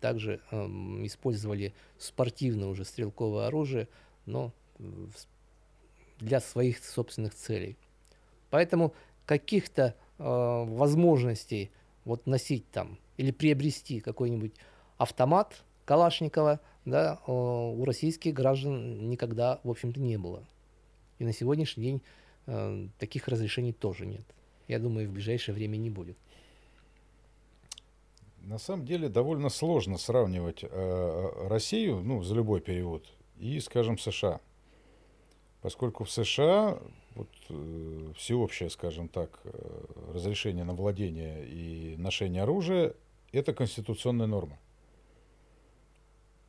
также 0.00 0.40
э, 0.50 0.56
использовали 1.04 1.72
спортивное 1.98 2.68
уже 2.68 2.84
стрелковое 2.84 3.46
оружие, 3.46 3.88
но 4.26 4.52
для 6.18 6.40
своих 6.40 6.84
собственных 6.84 7.34
целей. 7.34 7.76
Поэтому 8.50 8.94
каких-то 9.26 9.94
э, 10.18 10.24
возможностей 10.24 11.70
вот 12.04 12.26
носить 12.26 12.70
там 12.70 12.98
или 13.16 13.30
приобрести 13.30 14.00
какой-нибудь 14.00 14.52
автомат 14.96 15.62
Калашникова 15.84 16.60
да, 16.84 17.20
э, 17.26 17.30
у 17.30 17.84
российских 17.84 18.34
граждан 18.34 19.08
никогда, 19.08 19.60
в 19.64 19.70
общем-то, 19.70 20.00
не 20.00 20.18
было. 20.18 20.44
И 21.18 21.24
на 21.24 21.32
сегодняшний 21.32 21.84
день 21.84 22.02
э, 22.46 22.88
таких 22.98 23.28
разрешений 23.28 23.72
тоже 23.72 24.06
нет 24.06 24.24
я 24.68 24.78
думаю, 24.78 25.08
в 25.08 25.12
ближайшее 25.12 25.54
время 25.54 25.76
не 25.76 25.90
будет. 25.90 26.16
На 28.42 28.58
самом 28.58 28.84
деле 28.84 29.08
довольно 29.08 29.48
сложно 29.48 29.96
сравнивать 29.96 30.62
э, 30.62 31.48
Россию, 31.48 32.02
ну, 32.02 32.22
за 32.22 32.34
любой 32.34 32.60
период, 32.60 33.06
и, 33.38 33.58
скажем, 33.60 33.98
США. 33.98 34.40
Поскольку 35.62 36.04
в 36.04 36.10
США 36.10 36.78
вот, 37.14 37.28
э, 37.48 38.12
всеобщее, 38.16 38.68
скажем 38.68 39.08
так, 39.08 39.40
э, 39.44 39.84
разрешение 40.12 40.64
на 40.64 40.74
владение 40.74 41.46
и 41.46 41.96
ношение 41.96 42.42
оружия– 42.42 42.94
это 43.32 43.54
конституционная 43.54 44.26
норма. 44.26 44.58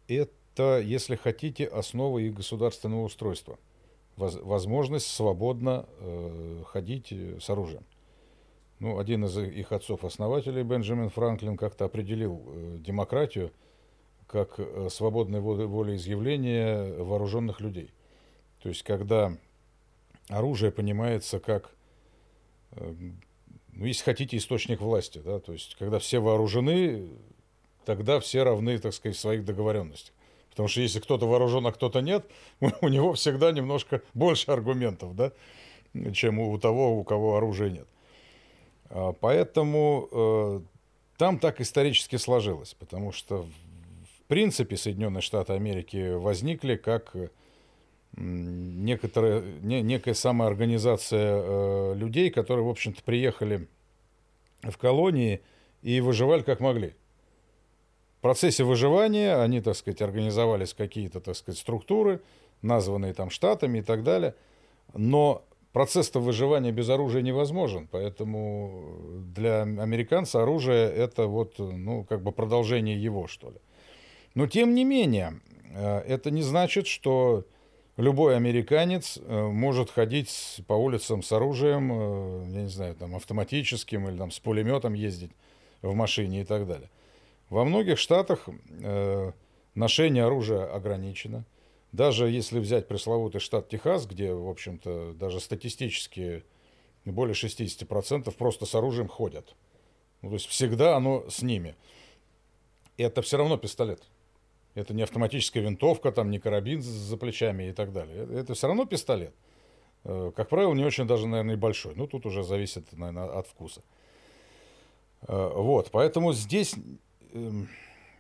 Это, 0.08 0.80
если 0.80 1.16
хотите, 1.16 1.66
основа 1.66 2.20
их 2.20 2.34
государственного 2.34 3.04
устройства. 3.04 3.58
Воз, 4.18 4.36
возможность 4.36 5.08
свободно 5.08 5.86
э, 6.00 6.64
ходить 6.68 7.12
э, 7.12 7.40
с 7.40 7.50
оружием. 7.50 7.84
Ну, 8.80 9.00
один 9.00 9.26
из 9.26 9.38
их 9.38 9.72
отцов-основателей, 9.72 10.64
Бенджамин 10.64 11.10
Франклин, 11.10 11.56
как-то 11.56 11.86
определил 11.86 12.42
э, 12.46 12.78
демократию 12.80 13.52
как 14.28 14.56
э, 14.58 14.90
свободное 14.92 15.40
волеизъявление 15.40 17.02
вооруженных 17.04 17.62
людей. 17.62 17.92
То 18.62 18.70
есть, 18.70 18.84
когда 18.84 19.38
оружие 20.30 20.72
понимается 20.72 21.40
как, 21.40 21.72
э, 22.72 22.94
ну, 23.74 23.86
если 23.86 24.04
хотите, 24.04 24.36
источник 24.36 24.82
власти, 24.82 25.22
да, 25.24 25.40
то 25.40 25.54
есть, 25.54 25.76
когда 25.80 26.00
все 26.00 26.20
вооружены, 26.20 27.08
тогда 27.86 28.20
все 28.20 28.44
равны, 28.44 28.78
так 28.80 28.94
сказать, 28.94 29.16
в 29.16 29.22
своих 29.22 29.46
договоренностях. 29.46 30.14
Потому 30.50 30.68
что 30.68 30.82
если 30.82 31.00
кто-то 31.00 31.28
вооружен, 31.28 31.66
а 31.68 31.72
кто-то 31.72 32.02
нет, 32.02 32.26
у 32.82 32.88
него 32.88 33.14
всегда 33.14 33.52
немножко 33.52 34.02
больше 34.14 34.52
аргументов, 34.52 35.16
да, 35.16 35.32
чем 36.14 36.40
у 36.40 36.58
того, 36.58 36.98
у 36.98 37.04
кого 37.04 37.38
оружия 37.38 37.70
нет. 37.70 37.88
А, 38.90 39.14
поэтому 39.14 40.10
э, 40.12 40.60
там 41.18 41.40
так 41.40 41.62
исторически 41.62 42.18
сложилось, 42.18 42.74
потому 42.74 43.12
что 43.12 43.44
в 43.44 44.28
принципе 44.28 44.78
Соединенные 44.78 45.22
Штаты 45.22 45.54
Америки 45.54 46.14
возникли 46.14 46.76
как 46.76 47.16
некоторая, 48.18 49.42
не, 49.62 49.82
некая 49.82 50.14
самоорганизация 50.14 51.42
э, 51.42 51.94
людей, 51.96 52.30
которые, 52.30 52.66
в 52.66 52.70
общем-то, 52.70 53.04
приехали 53.04 53.68
в 54.62 54.78
колонии 54.78 55.42
и 55.82 56.02
выживали 56.02 56.42
как 56.42 56.60
могли. 56.60 56.96
процессе 58.22 58.64
выживания 58.64 59.36
они, 59.36 59.62
так 59.62 59.76
сказать, 59.76 60.02
организовались 60.02 60.74
какие-то, 60.74 61.20
так 61.20 61.36
сказать, 61.36 61.60
структуры, 61.60 62.22
названные 62.62 63.14
там 63.14 63.30
штатами 63.30 63.80
и 63.80 63.82
так 63.82 64.04
далее. 64.04 64.34
Но 64.94 65.44
процесс-то 65.76 66.22
выживания 66.22 66.72
без 66.72 66.88
оружия 66.88 67.22
невозможен, 67.22 67.90
поэтому 67.92 68.98
для 69.36 69.64
американца 69.64 70.42
оружие 70.42 70.90
это 70.90 71.28
вот, 71.28 71.60
ну, 71.60 72.06
как 72.06 72.24
бы 72.24 72.32
продолжение 72.32 72.96
его, 72.96 73.28
что 73.28 73.50
ли. 73.50 73.58
Но 74.36 74.48
тем 74.48 74.74
не 74.74 74.86
менее, 74.86 75.42
э, 75.74 75.98
это 76.08 76.32
не 76.32 76.44
значит, 76.44 76.88
что 76.88 77.44
любой 77.98 78.38
американец 78.38 79.18
э, 79.18 79.48
может 79.48 79.92
ходить 79.92 80.62
по 80.66 80.76
улицам 80.76 81.22
с 81.22 81.34
оружием, 81.34 81.92
э, 81.92 82.46
я 82.54 82.62
не 82.62 82.70
знаю, 82.70 82.96
там, 82.96 83.14
автоматическим 83.14 84.08
или 84.08 84.18
там, 84.18 84.32
с 84.32 84.40
пулеметом 84.40 84.94
ездить 84.94 85.32
в 85.82 85.94
машине 85.94 86.44
и 86.44 86.46
так 86.46 86.68
далее. 86.68 86.90
Во 87.50 87.66
многих 87.66 88.00
штатах 88.00 88.48
ношение 89.76 90.24
оружия 90.24 90.74
ограничено. 90.74 91.44
Даже 91.96 92.30
если 92.30 92.60
взять 92.60 92.90
пресловутый 92.90 93.40
штат 93.40 93.70
Техас, 93.70 94.06
где, 94.06 94.34
в 94.34 94.50
общем-то, 94.50 95.14
даже 95.14 95.40
статистически 95.40 96.44
более 97.06 97.36
60% 97.36 98.36
просто 98.36 98.66
с 98.66 98.76
оружием 98.76 99.08
ходят. 99.08 99.56
Ну, 100.22 100.28
то 100.28 100.34
есть 100.34 100.48
всегда 100.48 100.98
оно 100.98 101.30
с 101.30 101.42
ними. 101.42 101.78
И 102.98 103.04
это 103.04 103.22
все 103.22 103.38
равно 103.38 103.56
пистолет. 103.56 104.04
Это 104.74 104.94
не 104.94 105.04
автоматическая 105.04 105.64
винтовка, 105.64 106.12
там, 106.12 106.32
не 106.32 106.40
карабин 106.40 106.82
за 106.82 107.16
плечами 107.16 107.70
и 107.70 107.72
так 107.72 107.94
далее. 107.94 108.28
Это 108.30 108.56
все 108.56 108.68
равно 108.68 108.84
пистолет. 108.86 109.34
Э, 110.04 110.34
как 110.36 110.50
правило, 110.50 110.74
не 110.74 110.84
очень 110.84 111.08
даже, 111.08 111.28
наверное, 111.28 111.56
большой. 111.56 111.96
Ну, 111.96 112.08
тут 112.08 112.26
уже 112.26 112.44
зависит, 112.44 112.92
наверное, 112.92 113.40
от 113.40 113.48
вкуса. 113.48 113.82
Э, 115.22 115.52
вот, 115.56 115.92
поэтому 115.92 116.34
здесь 116.34 116.76
эм, 117.32 117.70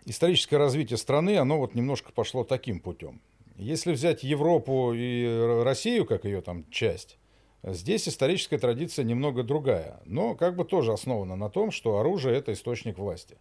историческое 0.05 0.55
развитие 0.55 0.95
страны, 0.95 1.35
оно 1.35 1.57
вот 1.57 1.75
немножко 1.75 2.13
пошло 2.13 2.45
таким 2.45 2.79
путем. 2.79 3.19
Если 3.55 3.93
взять 3.93 4.23
Европу 4.23 4.93
и 4.93 5.63
Россию, 5.63 6.05
как 6.05 6.25
ее 6.25 6.41
там 6.41 6.69
часть, 6.69 7.17
здесь 7.63 8.07
историческая 8.07 8.57
традиция 8.57 9.05
немного 9.05 9.43
другая, 9.43 10.01
но 10.05 10.35
как 10.35 10.55
бы 10.55 10.65
тоже 10.65 10.91
основана 10.91 11.35
на 11.35 11.49
том, 11.49 11.71
что 11.71 11.97
оружие– 11.97 12.35
это 12.37 12.53
источник 12.53 12.97
власти. 12.97 13.37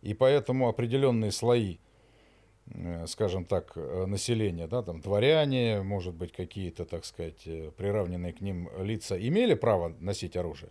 И 0.00 0.14
поэтому 0.14 0.68
определенные 0.68 1.32
слои 1.32 1.78
Э, 2.74 3.06
скажем 3.06 3.44
так, 3.44 3.72
э, 3.76 4.06
населения, 4.06 4.66
да, 4.66 4.82
там 4.82 5.00
дворяне, 5.00 5.80
может 5.82 6.14
быть, 6.14 6.32
какие-то, 6.32 6.84
так 6.84 7.04
сказать, 7.04 7.46
э, 7.46 7.70
приравненные 7.76 8.32
к 8.32 8.40
ним 8.40 8.68
лица, 8.82 9.16
имели 9.16 9.54
право 9.54 9.94
носить 10.00 10.36
оружие. 10.36 10.70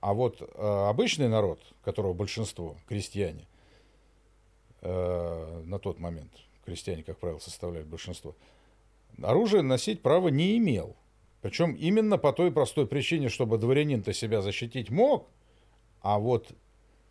А 0.00 0.14
вот 0.14 0.40
обычный 0.56 1.28
народ, 1.28 1.60
которого 1.84 2.14
большинство, 2.14 2.74
крестьяне, 2.88 3.46
на 4.80 5.78
тот 5.78 5.98
момент, 5.98 6.30
крестьяне, 6.70 7.02
как 7.02 7.18
правило, 7.18 7.40
составляют 7.40 7.88
большинство, 7.88 8.36
оружие 9.20 9.62
носить 9.62 10.02
права 10.02 10.28
не 10.28 10.56
имел. 10.56 10.94
Причем 11.42 11.74
именно 11.74 12.16
по 12.16 12.32
той 12.32 12.52
простой 12.52 12.86
причине, 12.86 13.28
чтобы 13.28 13.58
дворянин-то 13.58 14.12
себя 14.12 14.40
защитить 14.40 14.90
мог, 14.90 15.28
а 16.00 16.18
вот 16.18 16.52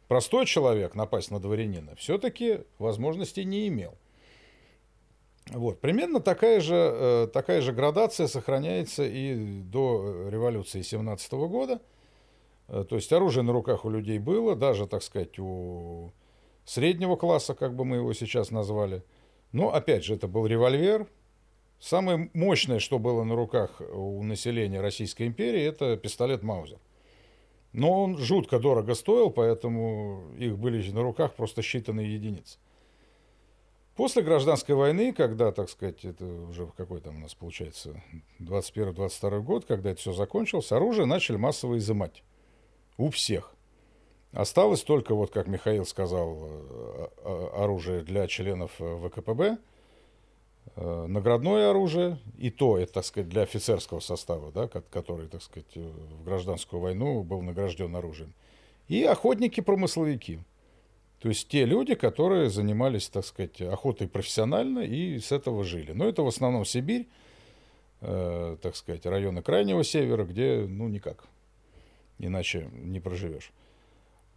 простой 0.08 0.46
человек 0.46 0.96
напасть 0.96 1.30
на 1.30 1.40
дворянина 1.40 1.96
все-таки 1.96 2.60
возможности 2.78 3.42
не 3.42 3.68
имел. 3.68 3.98
Вот. 5.48 5.82
Примерно 5.82 6.22
такая 6.22 6.62
же, 6.62 6.76
э, 6.76 7.28
такая 7.34 7.62
же 7.62 7.74
градация 7.74 8.28
сохраняется 8.28 9.04
и 9.04 9.62
до 9.64 10.30
революции 10.30 10.84
17 10.84 11.48
года. 11.48 11.82
Э, 12.68 12.86
то 12.88 12.96
есть 12.96 13.12
оружие 13.12 13.44
на 13.44 13.52
руках 13.52 13.84
у 13.84 13.90
людей 13.90 14.20
было, 14.20 14.56
даже, 14.56 14.88
так 14.88 15.04
сказать, 15.04 15.38
у 15.40 16.12
среднего 16.66 17.16
класса, 17.16 17.56
как 17.56 17.76
бы 17.76 17.84
мы 17.84 17.98
его 17.98 18.14
сейчас 18.14 18.52
назвали. 18.52 19.04
Но, 19.52 19.74
опять 19.74 20.04
же, 20.04 20.16
это 20.16 20.28
был 20.28 20.46
револьвер. 20.46 21.08
Самое 21.80 22.30
мощное, 22.34 22.80
что 22.80 23.00
было 23.00 23.24
на 23.24 23.36
руках 23.36 23.82
у 23.82 24.22
населения 24.24 24.82
Российской 24.82 25.28
империи, 25.28 25.62
это 25.62 25.96
пистолет 25.98 26.44
Маузер. 26.44 26.80
Но 27.72 28.04
он 28.04 28.18
жутко 28.18 28.60
дорого 28.60 28.96
стоил, 28.96 29.30
поэтому 29.30 30.34
их 30.38 30.58
были 30.58 30.90
на 30.92 31.04
руках 31.04 31.34
просто 31.36 31.62
считанные 31.62 32.08
единицы. 32.08 32.58
После 33.96 34.24
гражданской 34.24 34.76
войны, 34.76 35.14
когда, 35.14 35.52
так 35.52 35.70
сказать, 35.70 36.06
это 36.06 36.26
уже 36.26 36.68
какой 36.78 37.02
там 37.02 37.18
у 37.18 37.20
нас 37.20 37.36
получается, 37.36 38.02
21-22 38.40 39.42
год, 39.42 39.66
когда 39.66 39.92
это 39.92 40.00
все 40.00 40.14
закончилось, 40.14 40.72
оружие 40.72 41.06
начали 41.06 41.36
массово 41.36 41.78
изымать. 41.78 42.24
У 42.98 43.10
всех. 43.10 43.54
Осталось 44.32 44.84
только, 44.84 45.16
вот 45.16 45.32
как 45.32 45.48
Михаил 45.48 45.86
сказал, 45.86 46.38
э, 46.40 47.50
оружие 47.56 48.02
для 48.02 48.28
членов 48.28 48.72
э, 48.80 49.10
ВКПБ, 49.10 49.58
э, 50.76 51.06
наградное 51.08 51.72
оружие, 51.72 52.20
и 52.38 52.52
то, 52.52 52.78
это, 52.78 52.94
так 52.94 53.06
сказать, 53.06 53.28
для 53.28 53.42
офицерского 53.42 54.02
состава, 54.02 54.52
да, 54.52 54.68
который, 54.68 55.28
так 55.28 55.42
сказать, 55.42 55.76
в 55.76 56.24
гражданскую 56.24 56.80
войну 56.80 57.24
был 57.24 57.42
награжден 57.42 57.96
оружием, 57.96 58.34
и 58.88 59.04
охотники-промысловики. 59.04 60.40
То 61.20 61.30
есть 61.30 61.50
те 61.50 61.66
люди, 61.66 61.96
которые 61.96 62.50
занимались, 62.50 63.10
так 63.10 63.26
сказать, 63.26 63.62
охотой 63.62 64.08
профессионально 64.08 64.80
и 64.80 65.20
с 65.20 65.32
этого 65.32 65.64
жили. 65.64 65.92
Но 65.92 66.08
это 66.08 66.22
в 66.22 66.28
основном 66.28 66.66
Сибирь, 66.66 67.08
э, 68.02 68.58
так 68.62 68.76
сказать, 68.76 69.06
районы 69.08 69.42
Крайнего 69.42 69.84
Севера, 69.84 70.24
где, 70.24 70.66
ну, 70.68 70.88
никак, 70.88 71.26
иначе 72.20 72.70
не 72.74 73.00
проживешь. 73.00 73.52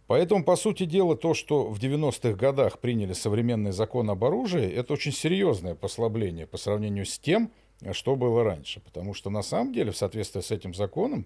Поэтому, 0.07 0.43
по 0.43 0.55
сути 0.55 0.85
дела, 0.85 1.15
то, 1.15 1.33
что 1.33 1.67
в 1.69 1.79
90-х 1.79 2.33
годах 2.33 2.79
приняли 2.79 3.13
современный 3.13 3.71
закон 3.71 4.09
об 4.09 4.23
оружии, 4.23 4.69
это 4.69 4.93
очень 4.93 5.13
серьезное 5.13 5.75
послабление 5.75 6.45
по 6.45 6.57
сравнению 6.57 7.05
с 7.05 7.17
тем, 7.17 7.51
что 7.91 8.15
было 8.15 8.43
раньше. 8.43 8.81
Потому 8.81 9.13
что 9.13 9.29
на 9.29 9.41
самом 9.41 9.73
деле, 9.73 9.91
в 9.91 9.97
соответствии 9.97 10.41
с 10.41 10.51
этим 10.51 10.73
законом, 10.73 11.25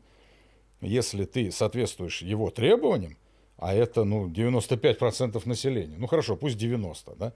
если 0.82 1.26
ты 1.26 1.52
соответствуешь 1.52 2.22
его 2.22 2.52
требованиям, 2.52 3.18
а 3.58 3.74
это 3.74 4.04
ну, 4.04 4.30
95% 4.30 5.42
населения, 5.48 5.96
ну 5.98 6.06
хорошо, 6.06 6.36
пусть 6.36 6.58
90, 6.58 7.16
да, 7.16 7.34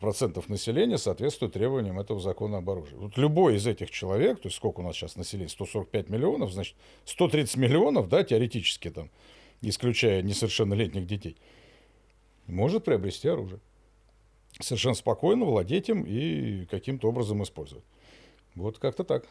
процентов 0.00 0.50
населения 0.50 0.98
соответствует 0.98 1.54
требованиям 1.54 1.98
этого 1.98 2.20
закона 2.20 2.58
об 2.58 2.68
оружии. 2.68 2.94
Вот 2.96 3.16
любой 3.16 3.56
из 3.56 3.66
этих 3.66 3.90
человек, 3.90 4.40
то 4.40 4.48
есть 4.48 4.56
сколько 4.56 4.80
у 4.80 4.82
нас 4.82 4.96
сейчас 4.96 5.16
населения, 5.16 5.48
145 5.48 6.10
миллионов, 6.10 6.52
значит, 6.52 6.76
130 7.06 7.56
миллионов, 7.56 8.08
да, 8.10 8.22
теоретически 8.22 8.90
там, 8.90 9.10
исключая 9.60 10.22
несовершеннолетних 10.22 11.06
детей, 11.06 11.36
может 12.46 12.84
приобрести 12.84 13.28
оружие. 13.28 13.60
Совершенно 14.60 14.94
спокойно 14.94 15.44
владеть 15.44 15.88
им 15.88 16.04
и 16.04 16.64
каким-то 16.66 17.08
образом 17.08 17.42
использовать. 17.42 17.84
Вот 18.54 18.78
как-то 18.78 19.04
так. 19.04 19.26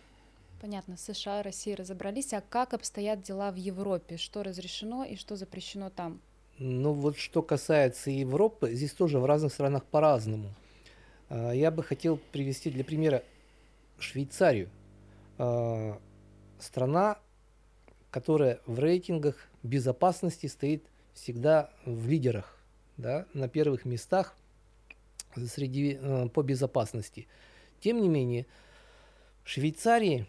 Понятно, 0.62 0.98
США, 0.98 1.44
Россия 1.44 1.76
разобрались, 1.76 2.34
а 2.34 2.42
как 2.42 2.74
обстоят 2.74 3.22
дела 3.22 3.52
в 3.52 3.56
Европе? 3.56 4.18
Что 4.18 4.42
разрешено 4.42 5.04
и 5.04 5.16
что 5.16 5.36
запрещено 5.36 5.90
там? 5.90 6.22
Ну 6.60 6.94
вот 6.94 7.18
что 7.18 7.44
касается 7.44 8.10
Европы, 8.10 8.74
здесь 8.74 8.94
тоже 8.94 9.20
в 9.20 9.26
разных 9.26 9.54
странах 9.54 9.86
по-разному. 9.86 10.50
А, 11.30 11.52
я 11.52 11.70
бы 11.70 11.84
хотел 11.84 12.18
привести 12.32 12.72
для 12.72 12.84
примера 12.84 13.24
Швейцарию. 14.00 14.70
А, 15.38 16.00
страна, 16.60 17.20
которая 18.10 18.60
в 18.66 18.80
рейтингах 18.80 19.36
безопасности 19.68 20.48
стоит 20.48 20.86
всегда 21.14 21.70
в 21.86 22.08
лидерах, 22.08 22.58
да, 22.98 23.26
на 23.34 23.48
первых 23.48 23.86
местах 23.86 24.36
среди, 25.36 25.98
э, 26.02 26.30
по 26.30 26.42
безопасности. 26.42 27.28
Тем 27.80 28.02
не 28.02 28.10
менее, 28.10 28.46
Швейцарии 29.44 30.26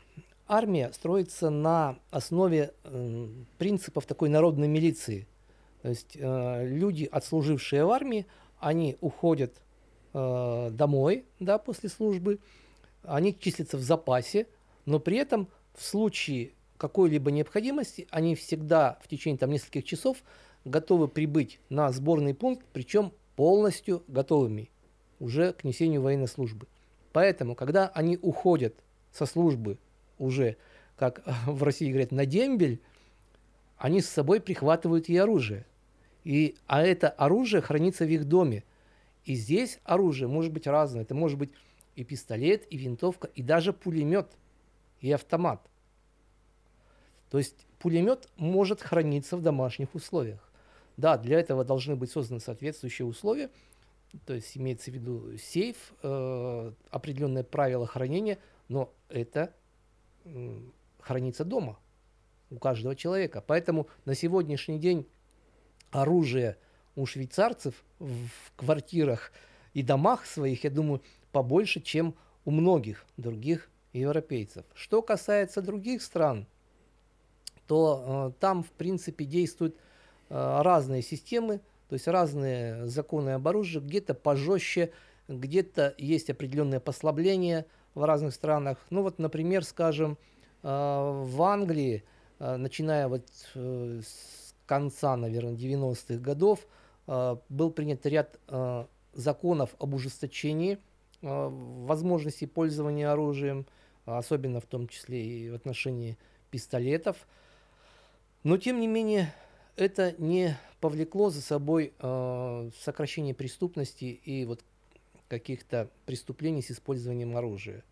армия 0.46 0.92
строится 0.92 1.51
на 1.51 1.98
основе 2.11 2.72
э, 2.85 3.29
принципов 3.59 4.07
такой 4.07 4.29
народной 4.29 4.68
милиции. 4.68 5.27
То 5.83 5.89
есть 5.89 6.16
э, 6.16 6.66
люди, 6.66 7.09
отслужившие 7.11 7.84
в 7.84 7.91
армии, 7.91 8.26
они 8.59 8.97
уходят 9.01 9.55
домой 10.14 11.26
да, 11.39 11.59
после 11.59 11.91
службы, 11.91 12.41
они 13.03 13.39
числятся 13.39 13.76
в 13.76 13.82
запасе, 13.82 14.47
но 14.86 14.99
при 14.99 15.18
этом 15.18 15.49
в 15.74 15.84
случае 15.84 16.53
какой-либо 16.79 17.31
необходимости 17.31 18.07
они 18.11 18.35
всегда 18.35 18.99
в 19.03 19.09
течение 19.09 19.39
там, 19.39 19.51
нескольких 19.51 19.85
часов 19.85 20.18
готовы 20.64 21.09
прибыть 21.09 21.61
на 21.68 21.91
сборный 21.93 22.35
пункт, 22.35 22.64
причем 22.72 23.12
полностью 23.37 24.03
готовыми 24.09 24.70
уже 25.20 25.53
к 25.53 25.64
несению 25.64 26.03
военной 26.03 26.29
службы. 26.29 26.66
Поэтому, 27.12 27.55
когда 27.55 27.89
они 27.89 28.18
уходят 28.20 28.74
со 29.12 29.26
службы 29.26 29.79
уже, 30.18 30.57
как 30.97 31.22
в 31.47 31.62
России 31.62 31.91
говорят, 31.91 32.12
на 32.12 32.26
дембель, 32.26 32.81
они 33.76 34.01
с 34.01 34.09
собой 34.09 34.41
прихватывают 34.41 35.09
и 35.09 35.16
оружие. 35.16 35.66
И, 36.24 36.57
а 36.66 36.83
это 36.83 37.09
оружие 37.09 37.62
хранится 37.62 38.05
в 38.05 38.09
их 38.09 38.24
доме. 38.24 38.64
И 39.24 39.35
здесь 39.35 39.79
оружие 39.85 40.29
может 40.29 40.53
быть 40.53 40.66
разное. 40.66 41.03
Это 41.03 41.14
может 41.14 41.39
быть 41.39 41.51
и 41.97 42.05
пистолет, 42.05 42.66
и 42.70 42.76
винтовка, 42.76 43.29
и 43.35 43.43
даже 43.43 43.72
пулемет, 43.72 44.29
и 45.01 45.11
автомат. 45.11 45.68
То 47.31 47.39
есть 47.39 47.66
пулемет 47.79 48.29
может 48.37 48.83
храниться 48.83 49.37
в 49.37 49.43
домашних 49.43 49.95
условиях. 49.95 50.41
Да, 50.97 51.16
для 51.16 51.39
этого 51.39 51.64
должны 51.64 51.95
быть 51.95 52.11
созданы 52.11 52.41
соответствующие 52.41 53.07
условия, 53.07 53.51
то 54.26 54.35
есть 54.35 54.57
имеется 54.57 54.91
в 54.91 54.95
виду 54.95 55.37
сейф, 55.39 55.93
э, 56.03 56.72
определенное 56.91 57.45
правило 57.45 57.87
хранения, 57.87 58.39
но 58.68 58.93
это 59.09 59.55
м, 60.24 60.72
хранится 61.01 61.45
дома 61.45 61.79
у 62.51 62.59
каждого 62.59 62.97
человека. 62.97 63.45
Поэтому 63.47 63.87
на 64.07 64.14
сегодняшний 64.14 64.79
день 64.79 65.07
оружие 65.91 66.57
у 66.97 67.07
швейцарцев 67.07 67.74
в 67.99 68.31
квартирах 68.57 69.33
и 69.74 69.83
домах 69.83 70.26
своих, 70.26 70.64
я 70.64 70.70
думаю, 70.70 71.03
побольше, 71.31 71.81
чем 71.81 72.14
у 72.45 72.51
многих 72.51 73.05
других 73.16 73.70
европейцев. 73.93 74.64
Что 74.74 75.03
касается 75.03 75.62
других 75.62 76.03
стран, 76.03 76.47
то 77.69 78.33
э, 78.35 78.41
там, 78.41 78.64
в 78.64 78.71
принципе, 78.73 79.25
действуют 79.25 79.77
э, 80.31 80.61
разные 80.62 81.03
системы, 81.03 81.61
то 81.89 81.95
есть 81.95 82.09
разные 82.09 82.89
законы 82.89 83.31
об 83.31 83.47
оружии, 83.47 83.79
где-то 83.79 84.14
пожестче, 84.14 84.91
где-то 85.29 85.95
есть 85.99 86.31
определенные 86.31 86.81
послабления 86.81 87.66
в 87.95 88.03
разных 88.05 88.35
странах. 88.35 88.79
Ну 88.91 89.03
вот, 89.03 89.19
например, 89.19 89.64
скажем, 89.64 90.19
э, 90.62 90.66
в 90.66 91.43
Англии, 91.43 92.03
начиная 92.41 93.09
вот 93.09 93.25
с 93.55 94.55
конца, 94.64 95.16
наверное, 95.16 95.55
90-х 95.55 96.21
годов, 96.21 96.61
был 97.49 97.73
принят 97.73 98.07
ряд 98.07 98.39
законов 99.12 99.75
об 99.81 99.95
ужесточении 99.95 100.79
возможности 101.21 102.45
пользования 102.45 103.11
оружием, 103.11 103.66
особенно 104.05 104.61
в 104.61 104.66
том 104.66 104.87
числе 104.87 105.27
и 105.27 105.51
в 105.51 105.55
отношении 105.57 106.16
пистолетов. 106.53 107.27
Но, 108.45 108.57
тем 108.57 108.80
не 108.80 108.86
менее, 108.86 109.34
это 109.76 110.14
не 110.18 110.57
повлекло 110.80 111.30
за 111.30 111.43
собой 111.43 111.93
э, 111.99 112.70
сокращение 112.80 113.34
преступности 113.34 114.05
и 114.05 114.45
вот 114.45 114.64
каких-то 115.28 115.91
преступлений 116.07 116.62
с 116.62 116.70
использованием 116.70 117.36
оружия. 117.36 117.84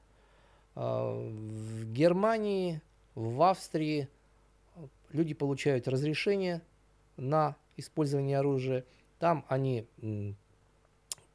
Э, 0.75 0.81
в 0.81 1.93
Германии, 1.93 2.81
в 3.15 3.43
Австрии 3.43 4.09
люди 5.11 5.35
получают 5.35 5.89
разрешение 5.89 6.63
на 7.17 7.57
использование 7.77 8.39
оружия. 8.39 8.85
Там 9.19 9.45
они 9.49 9.87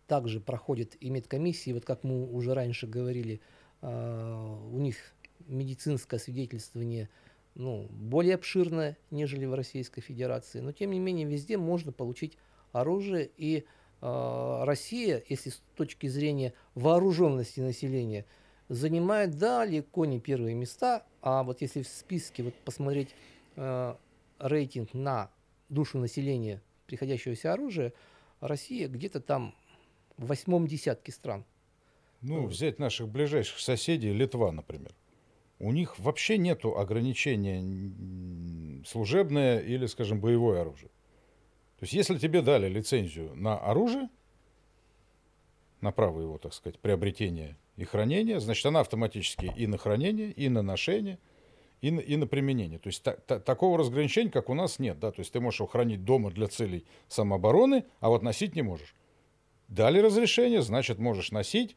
также 0.08 0.40
проходят 0.40 0.96
и 1.00 1.10
медкомиссии, 1.10 1.72
вот 1.72 1.86
как 1.86 2.04
мы 2.04 2.26
уже 2.26 2.54
раньше 2.54 2.86
говорили, 2.86 3.40
э, 3.82 4.58
у 4.72 4.78
них 4.78 4.98
медицинское 5.48 6.20
свидетельствование 6.20 7.10
ну, 7.56 7.88
более 7.90 8.36
обширная, 8.36 8.98
нежели 9.10 9.46
в 9.46 9.54
Российской 9.54 10.02
Федерации. 10.02 10.60
Но, 10.60 10.72
тем 10.72 10.92
не 10.92 11.00
менее, 11.00 11.26
везде 11.26 11.58
можно 11.58 11.92
получить 11.92 12.38
оружие. 12.72 13.30
И 13.38 13.66
э, 14.02 14.64
Россия, 14.64 15.24
если 15.28 15.50
с 15.50 15.62
точки 15.76 16.08
зрения 16.08 16.54
вооруженности 16.76 17.60
населения, 17.60 18.26
занимает 18.70 19.38
далеко 19.38 20.06
не 20.06 20.20
первые 20.20 20.56
места. 20.56 21.06
А 21.22 21.44
вот 21.44 21.62
если 21.62 21.82
в 21.82 21.88
списке 21.88 22.44
вот 22.44 22.54
посмотреть 22.66 23.10
э, 23.58 23.96
рейтинг 24.40 24.94
на 24.94 25.30
душу 25.70 26.00
населения 26.00 26.62
приходящегося 26.88 27.54
оружия, 27.54 27.94
Россия 28.40 28.88
где-то 28.88 29.20
там 29.20 29.54
в 30.18 30.28
восьмом 30.28 30.68
десятке 30.68 31.12
стран. 31.12 31.46
Ну, 32.22 32.46
взять 32.46 32.80
наших 32.80 33.08
ближайших 33.08 33.60
соседей, 33.60 34.14
Литва, 34.14 34.52
например. 34.52 34.94
У 35.62 35.72
них 35.72 36.00
вообще 36.00 36.40
нету 36.40 36.76
ограничения 36.76 37.64
служебное 38.84 39.60
или, 39.60 39.86
скажем, 39.86 40.20
боевое 40.20 40.62
оружие. 40.62 40.90
То 41.80 41.84
есть, 41.84 41.94
если 41.94 42.18
тебе 42.18 42.42
дали 42.42 42.68
лицензию 42.68 43.36
на 43.36 43.60
оружие, 43.60 44.10
на 45.80 45.92
право 45.92 46.20
его, 46.20 46.40
так 46.40 46.56
сказать, 46.56 46.80
приобретения 46.80 47.58
и 47.78 47.84
хранения, 47.84 48.40
значит, 48.40 48.66
она 48.66 48.80
автоматически 48.80 49.54
и 49.56 49.68
на 49.68 49.78
хранение, 49.78 50.32
и 50.32 50.50
на 50.50 50.64
ношение, 50.64 51.20
и 51.82 51.92
на, 51.92 52.00
и 52.00 52.16
на 52.16 52.26
применение. 52.26 52.80
То 52.80 52.88
есть 52.88 53.04
та- 53.04 53.18
та- 53.18 53.40
такого 53.40 53.78
разграничения, 53.78 54.32
как 54.32 54.50
у 54.50 54.56
нас, 54.56 54.80
нет. 54.80 55.00
Да? 55.00 55.12
То 55.12 55.20
есть 55.20 55.32
ты 55.32 55.40
можешь 55.40 55.60
его 55.60 55.68
хранить 55.68 56.04
дома 56.04 56.32
для 56.32 56.48
целей 56.48 56.86
самообороны, 57.08 57.86
а 58.00 58.10
вот 58.10 58.24
носить 58.24 58.56
не 58.56 58.64
можешь. 58.64 58.96
Дали 59.68 60.00
разрешение, 60.00 60.64
значит, 60.64 60.98
можешь 60.98 61.32
носить, 61.32 61.76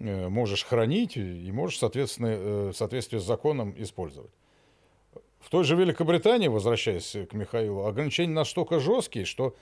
можешь 0.00 0.64
хранить 0.64 1.16
и 1.16 1.52
можешь, 1.52 1.78
соответственно, 1.78 2.26
э, 2.28 2.68
в 2.70 2.76
соответствии 2.76 3.18
с 3.18 3.24
законом 3.24 3.74
использовать. 3.76 4.30
В 5.40 5.50
той 5.50 5.64
же 5.64 5.76
Великобритании, 5.76 6.48
возвращаясь 6.48 7.16
к 7.28 7.32
Михаилу, 7.32 7.86
ограничения 7.86 8.32
настолько 8.32 8.80
жесткие, 8.80 9.24
что 9.24 9.54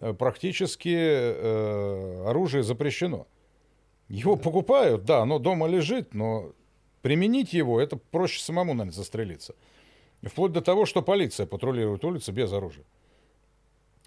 э, 0.00 0.12
практически 0.12 0.94
э, 0.94 2.24
оружие 2.26 2.62
запрещено. 2.62 3.26
Его 4.08 4.36
покупают, 4.36 5.04
да, 5.04 5.22
оно 5.22 5.38
дома 5.38 5.66
лежит, 5.66 6.14
но 6.14 6.52
применить 7.02 7.52
его, 7.52 7.80
это 7.80 7.96
проще 7.96 8.40
самому, 8.40 8.74
наверное, 8.74 8.94
застрелиться. 8.96 9.54
Вплоть 10.22 10.52
до 10.52 10.60
того, 10.60 10.86
что 10.86 11.02
полиция 11.02 11.46
патрулирует 11.46 12.04
улицы 12.04 12.32
без 12.32 12.52
оружия. 12.52 12.84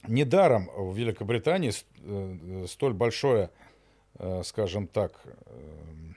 Недаром 0.07 0.69
в 0.75 0.97
Великобритании 0.97 1.71
э, 2.01 2.65
столь 2.67 2.93
большое, 2.93 3.45
э, 3.45 3.68
скажем 4.43 4.87
так, 4.87 5.21
эм, 5.45 6.15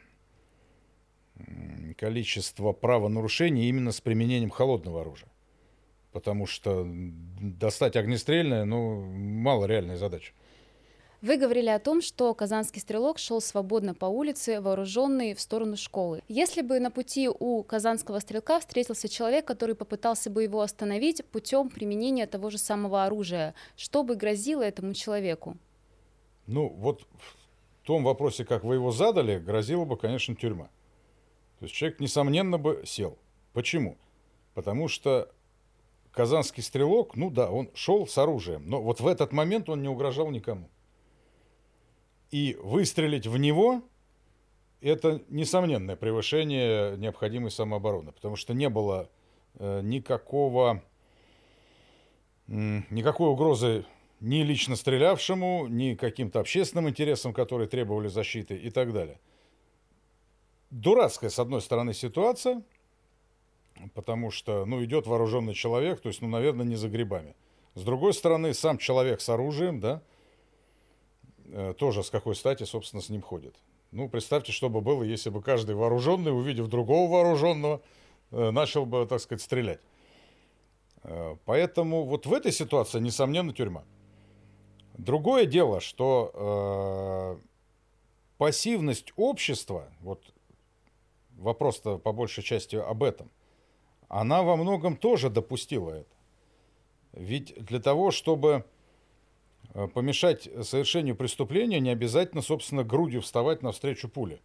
количество 1.95 2.73
правонарушений 2.73 3.69
именно 3.69 3.93
с 3.93 4.01
применением 4.01 4.51
холодного 4.51 5.03
оружия. 5.03 5.29
Потому 6.13 6.47
что 6.47 6.87
достать 6.87 7.97
огнестрельное, 7.97 8.65
ну, 8.65 9.01
мало 9.03 9.65
реальной 9.67 9.97
задачи. 9.97 10.33
Вы 11.23 11.37
говорили 11.37 11.69
о 11.69 11.79
том, 11.79 12.03
что 12.03 12.35
казанский 12.35 12.81
стрелок 12.81 13.19
шел 13.19 13.41
свободно 13.41 13.95
по 13.95 14.07
улице, 14.07 14.61
вооруженный 14.61 15.35
в 15.35 15.41
сторону 15.41 15.77
школы. 15.77 16.21
Если 16.27 16.63
бы 16.63 16.81
на 16.81 16.91
пути 16.91 17.29
у 17.29 17.63
казанского 17.63 18.19
стрелка 18.19 18.59
встретился 18.59 19.09
человек, 19.09 19.45
который 19.45 19.77
попытался 19.77 20.31
бы 20.31 20.43
его 20.43 20.61
остановить 20.61 21.25
путем 21.27 21.71
применения 21.71 22.27
того 22.27 22.51
же 22.51 22.59
самого 22.59 23.05
оружия, 23.05 23.55
что 23.77 24.03
бы 24.03 24.17
грозило 24.17 24.63
этому 24.63 24.95
человеку? 24.95 25.57
Ну, 26.49 26.69
вот 26.71 27.07
в 27.83 27.87
том 27.87 28.05
вопросе, 28.05 28.45
как 28.45 28.63
вы 28.63 28.75
его 28.77 28.93
задали, 28.93 29.39
грозила 29.39 29.85
бы, 29.85 29.97
конечно, 29.97 30.37
тюрьма. 30.37 30.71
То 31.59 31.65
есть 31.65 31.75
человек, 31.75 32.01
несомненно, 32.01 32.59
бы 32.59 32.83
сел. 32.87 33.19
Почему? 33.53 33.97
Потому 34.55 34.89
что 34.89 35.33
казанский 36.13 36.63
стрелок, 36.63 37.17
ну 37.17 37.31
да, 37.31 37.51
он 37.51 37.71
шел 37.75 38.07
с 38.07 38.17
оружием, 38.19 38.69
но 38.69 38.81
вот 38.81 39.01
в 39.01 39.07
этот 39.07 39.33
момент 39.33 39.69
он 39.69 39.83
не 39.83 39.89
угрожал 39.89 40.31
никому. 40.31 40.69
И 42.31 42.57
выстрелить 42.63 43.27
в 43.27 43.37
него– 43.37 43.83
это 44.81 45.23
несомненное 45.29 45.97
превышение 45.97 46.97
необходимой 46.99 47.51
самообороны, 47.51 48.13
потому 48.13 48.37
что 48.37 48.55
не 48.55 48.69
было 48.69 49.09
э, 49.55 49.81
никакого, 49.83 50.83
м, 52.49 52.87
никакой 52.91 53.29
угрозы 53.29 53.85
ни 54.23 54.45
лично 54.45 54.77
стрелявшему, 54.77 55.67
ни 55.67 55.95
каким-то 55.95 56.39
общественным 56.39 56.89
интересам, 56.89 57.35
которые 57.35 57.69
требовали 57.69 58.07
защиты 58.07 58.57
и 58.57 58.71
так 58.71 58.93
далее. 58.93 59.19
Дурацкая, 60.71 61.29
с 61.29 61.41
одной 61.41 61.61
стороны, 61.61 61.93
ситуация, 61.93 62.63
потому 63.95 64.31
что, 64.31 64.65
ну, 64.65 64.83
идет 64.85 65.09
вооруженный 65.09 65.55
человек, 65.55 66.01
то 66.01 66.09
есть, 66.09 66.23
ну, 66.23 66.29
наверное, 66.29 66.65
не 66.65 66.77
за 66.77 66.89
грибами. 66.89 67.35
С 67.75 67.83
другой 67.83 68.15
стороны, 68.15 68.55
сам 68.55 68.79
человек 68.79 69.21
с 69.21 69.29
оружием, 69.29 69.81
да, 69.81 70.03
э, 71.47 71.75
тоже 71.77 72.05
с 72.05 72.11
какой 72.11 72.37
стати, 72.37 72.63
собственно, 72.63 73.03
с 73.03 73.09
ним 73.09 73.23
ходит. 73.23 73.57
Ну, 73.91 74.09
представьте, 74.09 74.53
что 74.53 74.69
бы 74.69 74.81
было, 74.81 75.03
если 75.03 75.31
бы 75.31 75.43
каждый 75.43 75.75
вооруженный, 75.75 76.35
увидев 76.35 76.69
другого 76.69 77.11
вооруженного, 77.11 77.83
э, 78.31 78.51
начал 78.53 78.87
бы, 78.87 79.05
так 79.05 79.21
сказать, 79.21 79.43
стрелять. 79.43 79.81
Э, 81.03 81.37
Поэтому 81.45 82.05
вот 82.05 82.27
в 82.27 82.33
этой 82.33 82.53
ситуации, 82.53 83.01
несомненно, 83.01 83.53
тюрьма. 83.53 83.85
Другое 84.99 85.47
дело, 85.47 85.81
что 85.81 86.31
э, 86.35 87.47
пассивность 88.39 89.13
общества, 89.17 89.89
вот 90.01 90.23
вопрос-то 91.37 91.99
по 91.99 92.13
большей 92.13 92.43
части 92.43 92.77
об 92.77 93.03
этом, 93.03 93.31
она 94.09 94.43
во 94.43 94.57
многом 94.57 94.97
тоже 94.97 95.31
допустила 95.31 95.91
это. 95.91 96.17
Ведь 97.13 97.55
для 97.65 97.81
того, 97.81 98.11
чтобы 98.11 98.65
э, 99.75 99.89
помешать 99.89 100.49
совершению 100.63 101.17
преступления, 101.17 101.81
не 101.81 101.91
обязательно, 101.91 102.43
собственно, 102.43 102.85
грудью 102.85 103.23
вставать 103.23 103.63
навстречу 103.63 104.09
пуле. 104.09 104.41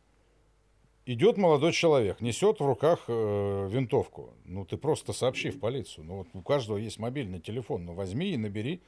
Идет 1.05 1.37
молодой 1.37 1.71
человек, 1.71 2.19
несет 2.19 2.59
в 2.59 2.65
руках 2.65 3.05
э, 3.07 3.69
винтовку. 3.71 4.33
Ну, 4.43 4.65
ты 4.65 4.75
просто 4.75 5.13
сообщи 5.13 5.51
в 5.51 5.59
полицию. 5.59 6.03
Ну, 6.03 6.17
вот 6.17 6.27
у 6.33 6.41
каждого 6.41 6.77
есть 6.77 6.99
мобильный 6.99 7.39
телефон. 7.39 7.85
Ну, 7.85 7.93
возьми 7.93 8.31
и 8.31 8.37
набери, 8.37 8.81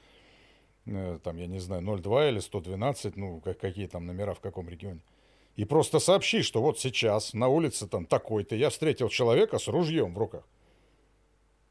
там, 1.24 1.38
я 1.38 1.48
не 1.48 1.60
знаю, 1.60 1.82
02 1.82 2.30
или 2.30 2.40
112, 2.40 3.16
ну, 3.18 3.42
как, 3.42 3.60
какие 3.60 3.88
там 3.88 4.06
номера 4.06 4.34
в 4.34 4.40
каком 4.40 4.70
регионе. 4.70 5.02
И 5.56 5.66
просто 5.66 6.00
сообщи, 6.00 6.42
что 6.42 6.62
вот 6.62 6.80
сейчас 6.80 7.34
на 7.34 7.48
улице 7.48 7.88
там 7.88 8.06
такой-то 8.06 8.56
я 8.56 8.70
встретил 8.70 9.10
человека 9.10 9.58
с 9.60 9.68
ружьем 9.68 10.14
в 10.14 10.18
руках. 10.18 10.44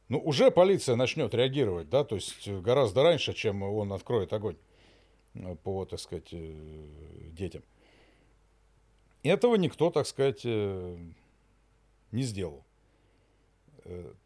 Ну, 0.08 0.18
уже 0.18 0.50
полиция 0.50 0.96
начнет 0.96 1.34
реагировать, 1.34 1.90
да, 1.90 2.02
то 2.04 2.14
есть 2.14 2.48
гораздо 2.48 3.02
раньше, 3.02 3.34
чем 3.34 3.62
он 3.62 3.92
откроет 3.92 4.32
огонь. 4.32 4.56
э, 5.34 5.54
по, 5.62 5.84
так 5.84 6.00
сказать, 6.00 6.28
э, 6.32 6.54
детям. 7.32 7.62
Этого 9.22 9.56
никто, 9.56 9.90
так 9.90 10.06
сказать, 10.06 10.40
э, 10.44 10.98
не 12.12 12.22
сделал. 12.22 12.64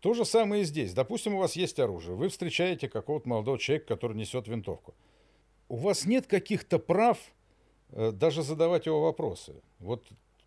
То 0.01 0.15
же 0.15 0.25
самое 0.25 0.63
и 0.63 0.65
здесь. 0.65 0.93
Допустим, 0.93 1.35
у 1.35 1.39
вас 1.39 1.55
есть 1.55 1.79
оружие. 1.79 2.17
Вы 2.17 2.29
встречаете 2.29 2.89
какого-то 2.89 3.29
молодого 3.29 3.59
человека, 3.59 3.87
который 3.87 4.17
несет 4.17 4.49
винтовку. 4.49 4.95
У 5.69 5.77
вас 5.77 6.05
нет 6.05 6.27
каких-то 6.27 6.79
прав 6.79 7.19
э, 7.91 8.11
даже 8.11 8.43
задавать 8.43 8.87
его 8.87 9.01
вопросы. 9.01 9.63
Вот 9.79 10.07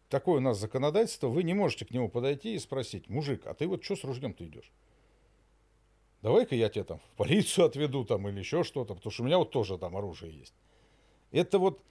такое 0.09 0.37
у 0.37 0.41
нас 0.41 0.59
законодательство. 0.59 1.29
Вы 1.29 1.43
не 1.43 1.53
можете 1.53 1.85
к 1.85 1.91
нему 1.91 2.09
подойти 2.09 2.55
и 2.55 2.59
спросить, 2.59 3.09
мужик, 3.09 3.47
а 3.47 3.53
ты 3.53 3.67
вот 3.67 3.83
что 3.83 3.95
с 3.95 4.03
ружьем-то 4.03 4.45
идешь? 4.45 4.71
Давай-ка 6.21 6.55
я 6.55 6.69
тебя 6.69 6.83
там 6.83 6.99
в 6.99 7.17
полицию 7.17 7.65
отведу 7.65 8.03
там 8.03 8.27
или 8.27 8.39
еще 8.39 8.63
что-то, 8.63 8.95
потому 8.95 9.11
что 9.11 9.23
у 9.23 9.25
меня 9.25 9.37
вот 9.37 9.51
тоже 9.51 9.77
там 9.77 9.95
оружие 9.95 10.37
есть. 10.37 10.55
Это 11.31 11.59
вот 11.59 11.81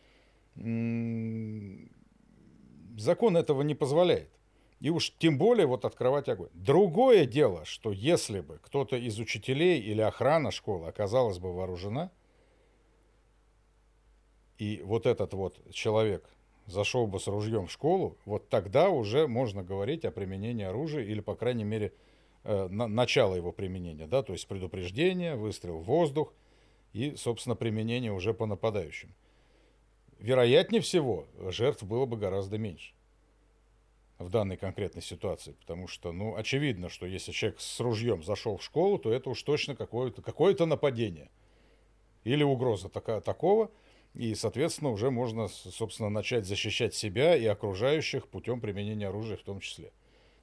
закон 2.96 3.36
этого 3.36 3.62
не 3.62 3.74
позволяет. 3.74 4.33
И 4.84 4.90
уж 4.90 5.14
тем 5.18 5.38
более 5.38 5.66
вот 5.66 5.86
открывать 5.86 6.28
огонь. 6.28 6.50
Другое 6.52 7.24
дело, 7.24 7.64
что 7.64 7.90
если 7.90 8.40
бы 8.40 8.58
кто-то 8.60 8.96
из 8.96 9.18
учителей 9.18 9.80
или 9.80 10.02
охрана 10.02 10.50
школы 10.50 10.88
оказалась 10.88 11.38
бы 11.38 11.54
вооружена, 11.54 12.10
и 14.58 14.82
вот 14.84 15.06
этот 15.06 15.32
вот 15.32 15.58
человек 15.72 16.28
зашел 16.66 17.06
бы 17.06 17.18
с 17.18 17.28
ружьем 17.28 17.66
в 17.66 17.72
школу, 17.72 18.18
вот 18.26 18.50
тогда 18.50 18.90
уже 18.90 19.26
можно 19.26 19.62
говорить 19.62 20.04
о 20.04 20.10
применении 20.10 20.66
оружия 20.66 21.02
или, 21.02 21.20
по 21.20 21.34
крайней 21.34 21.64
мере, 21.64 21.94
э, 22.42 22.68
на- 22.68 22.86
начало 22.86 23.36
его 23.36 23.52
применения, 23.52 24.06
да, 24.06 24.22
то 24.22 24.34
есть 24.34 24.46
предупреждение, 24.46 25.34
выстрел 25.34 25.78
в 25.78 25.84
воздух 25.84 26.34
и, 26.92 27.16
собственно, 27.16 27.56
применение 27.56 28.12
уже 28.12 28.34
по 28.34 28.44
нападающим. 28.44 29.14
Вероятнее 30.18 30.82
всего, 30.82 31.24
жертв 31.48 31.84
было 31.84 32.04
бы 32.04 32.18
гораздо 32.18 32.58
меньше 32.58 32.92
в 34.18 34.28
данной 34.30 34.56
конкретной 34.56 35.02
ситуации, 35.02 35.52
потому 35.60 35.88
что, 35.88 36.12
ну, 36.12 36.36
очевидно, 36.36 36.88
что 36.88 37.06
если 37.06 37.32
человек 37.32 37.60
с 37.60 37.80
ружьем 37.80 38.22
зашел 38.22 38.56
в 38.56 38.62
школу, 38.62 38.98
то 38.98 39.12
это 39.12 39.30
уж 39.30 39.42
точно 39.42 39.74
какое-то 39.74 40.22
какое 40.22 40.54
нападение 40.64 41.30
или 42.22 42.42
угроза 42.42 42.88
така- 42.88 43.20
такого, 43.20 43.70
и, 44.14 44.34
соответственно, 44.34 44.90
уже 44.90 45.10
можно, 45.10 45.48
собственно, 45.48 46.08
начать 46.08 46.46
защищать 46.46 46.94
себя 46.94 47.36
и 47.36 47.44
окружающих 47.46 48.28
путем 48.28 48.60
применения 48.60 49.08
оружия 49.08 49.36
в 49.36 49.42
том 49.42 49.60
числе. 49.60 49.90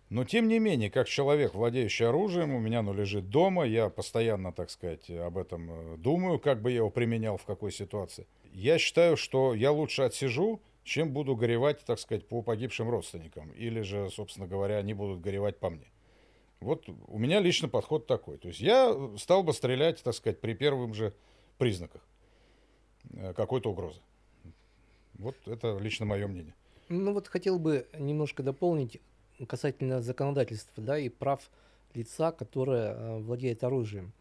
Но, 0.10 0.26
тем 0.26 0.50
не 0.50 0.60
менее, 0.60 0.92
как 0.92 1.08
человек, 1.08 1.54
владеющий 1.54 2.06
оружием, 2.06 2.54
у 2.54 2.60
меня 2.60 2.80
оно 2.80 2.94
лежит 2.94 3.30
дома, 3.30 3.66
я 3.66 3.90
постоянно, 3.90 4.52
так 4.52 4.70
сказать, 4.70 5.10
об 5.10 5.38
этом 5.38 5.72
э, 5.72 5.98
думаю, 5.98 6.38
как 6.38 6.62
бы 6.62 6.70
я 6.70 6.78
его 6.78 6.90
применял, 6.90 7.38
в 7.38 7.46
какой 7.46 7.72
ситуации. 7.72 8.28
Я 8.52 8.78
считаю, 8.78 9.16
что 9.16 9.54
я 9.54 9.72
лучше 9.72 10.02
отсижу, 10.02 10.60
чем 10.84 11.12
буду 11.12 11.36
горевать, 11.36 11.84
так 11.86 12.00
сказать, 12.00 12.28
по 12.28 12.42
погибшим 12.42 12.90
родственникам. 12.90 13.52
Или 13.52 13.82
же, 13.82 14.10
собственно 14.10 14.48
говоря, 14.48 14.78
они 14.78 14.94
будут 14.94 15.22
горевать 15.22 15.58
по 15.58 15.70
мне. 15.70 15.88
Вот 16.60 16.88
у 17.08 17.18
меня 17.18 17.40
лично 17.40 17.68
подход 17.68 18.08
такой. 18.08 18.38
То 18.38 18.50
есть 18.50 18.60
я 18.60 18.96
стал 19.18 19.44
бы 19.44 19.54
стрелять, 19.54 20.02
так 20.04 20.14
сказать, 20.14 20.40
при 20.40 20.54
первых 20.54 20.94
же 20.94 21.14
признаках 21.58 22.02
э, 23.14 23.34
какой-то 23.34 23.72
угрозы. 23.72 24.00
Вот 25.16 25.36
это 25.46 25.78
лично 25.78 26.06
мое 26.06 26.28
мнение. 26.28 26.54
Ну 26.90 27.14
вот 27.14 27.28
хотел 27.28 27.58
бы 27.58 27.88
немножко 27.98 28.44
дополнить 28.44 29.00
касательно 29.48 30.02
законодательства, 30.02 30.84
да, 30.84 31.00
и 31.00 31.10
прав 31.10 31.50
лица, 31.94 32.32
которое 32.32 32.94
э, 32.94 33.20
владеет 33.20 33.64
оружием. 33.64 34.14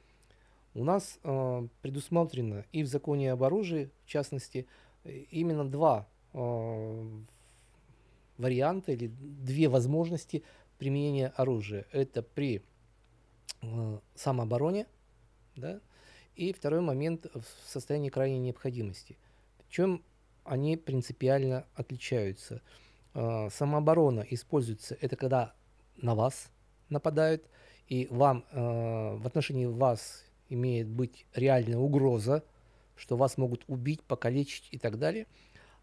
У 0.75 0.85
нас 0.85 1.19
э, 1.23 1.69
предусмотрено 1.83 2.65
и 2.73 2.83
в 2.83 2.87
законе 2.87 3.33
об 3.33 3.43
оружии, 3.43 3.91
в 4.05 4.09
частности, 4.09 4.67
э, 5.05 5.11
именно 5.31 5.69
два 5.69 6.07
варианта 8.39 8.93
или 8.93 9.09
две 9.09 9.69
возможности 9.69 10.43
применения 10.79 11.29
оружия. 11.37 11.87
Это 11.93 12.23
при 12.23 12.63
э, 13.63 13.99
самообороне, 14.15 14.87
да, 15.57 15.81
и 16.37 16.53
второй 16.53 16.81
момент 16.81 17.27
в 17.35 17.45
состоянии 17.69 18.09
крайней 18.09 18.39
необходимости. 18.39 19.19
Причем 19.59 20.03
они 20.45 20.77
принципиально 20.77 21.67
отличаются. 21.75 22.63
Э, 23.15 23.51
Самооборона 23.51 24.27
используется, 24.31 24.97
это 25.01 25.17
когда 25.17 25.53
на 25.97 26.15
вас 26.15 26.51
нападают, 26.89 27.45
и 27.89 28.07
вам 28.11 28.45
э, 28.51 29.17
в 29.17 29.27
отношении 29.27 29.67
вас 29.67 30.25
имеет 30.49 30.89
быть 30.89 31.27
реальная 31.35 31.79
угроза, 31.79 32.43
что 32.97 33.17
вас 33.17 33.37
могут 33.37 33.65
убить, 33.69 34.03
покалечить 34.03 34.69
и 34.71 34.79
так 34.79 34.99
далее. 34.99 35.27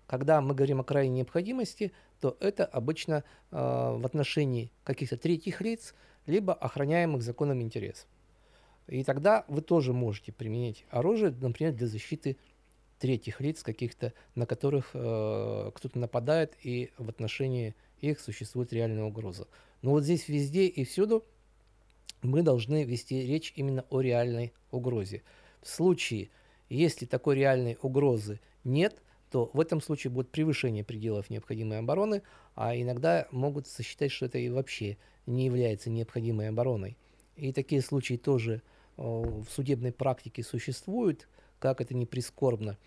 Когда 0.07 0.39
мы 0.41 0.55
говорим 0.55 0.79
о 0.79 0.83
крайней 0.83 1.17
необходимости, 1.17 1.91
то 2.21 2.37
это 2.39 2.65
обычно 2.65 3.23
э, 3.51 3.55
в 3.57 4.05
отношении 4.05 4.71
каких-то 4.83 5.17
третьих 5.17 5.61
лиц, 5.61 5.93
либо 6.25 6.53
охраняемых 6.53 7.21
законом 7.21 7.61
интересов. 7.61 8.07
И 8.87 9.03
тогда 9.03 9.43
вы 9.49 9.61
тоже 9.61 9.93
можете 9.93 10.31
применять 10.31 10.85
оружие, 10.89 11.31
например, 11.31 11.73
для 11.73 11.87
защиты 11.87 12.37
третьих 12.99 13.41
лиц, 13.41 13.61
каких-то, 13.63 14.13
на 14.33 14.45
которых 14.45 14.91
э, 14.93 15.71
кто-то 15.75 15.99
нападает, 15.99 16.55
и 16.63 16.91
в 16.97 17.09
отношении 17.09 17.75
их 17.99 18.19
существует 18.21 18.71
реальная 18.71 19.03
угроза. 19.03 19.47
Но 19.81 19.91
вот 19.91 20.03
здесь 20.03 20.29
везде 20.29 20.67
и 20.67 20.85
всюду 20.85 21.25
мы 22.21 22.41
должны 22.41 22.83
вести 22.83 23.25
речь 23.27 23.53
именно 23.55 23.85
о 23.89 24.01
реальной 24.01 24.53
угрозе. 24.71 25.21
В 25.61 25.67
случае, 25.67 26.29
если 26.69 27.05
такой 27.05 27.35
реальной 27.35 27.77
угрозы 27.81 28.39
нет, 28.63 29.01
то 29.31 29.49
в 29.53 29.59
этом 29.59 29.81
случае 29.81 30.11
будет 30.11 30.29
превышение 30.29 30.83
пределов 30.83 31.29
необходимой 31.29 31.79
обороны, 31.79 32.21
а 32.55 32.75
иногда 32.75 33.27
могут 33.31 33.67
сосчитать, 33.67 34.11
что 34.11 34.25
это 34.25 34.37
и 34.37 34.49
вообще 34.49 34.97
не 35.25 35.45
является 35.45 35.89
необходимой 35.89 36.49
обороной. 36.49 36.97
И 37.35 37.51
такие 37.51 37.81
случаи 37.81 38.15
тоже 38.15 38.61
э, 38.97 39.01
в 39.01 39.45
судебной 39.49 39.91
практике 39.91 40.43
существуют, 40.43 41.27
как 41.59 41.81
это 41.81 41.93
не 41.93 42.05
прискорбно. 42.05 42.77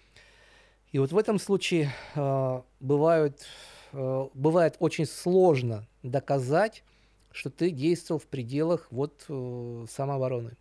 И 0.93 0.99
вот 0.99 1.12
в 1.12 1.18
этом 1.18 1.38
случае 1.38 1.93
э, 2.14 2.62
бывают, 2.80 3.47
э, 3.93 4.28
бывает 4.34 4.76
очень 4.80 5.07
сложно 5.07 5.86
доказать, 6.03 6.82
что 7.30 7.51
ты 7.51 7.70
действовал 7.70 8.18
в 8.18 8.26
пределах 8.26 8.88
вот 8.91 9.24
э, 9.28 9.86
самообороны. 9.88 10.57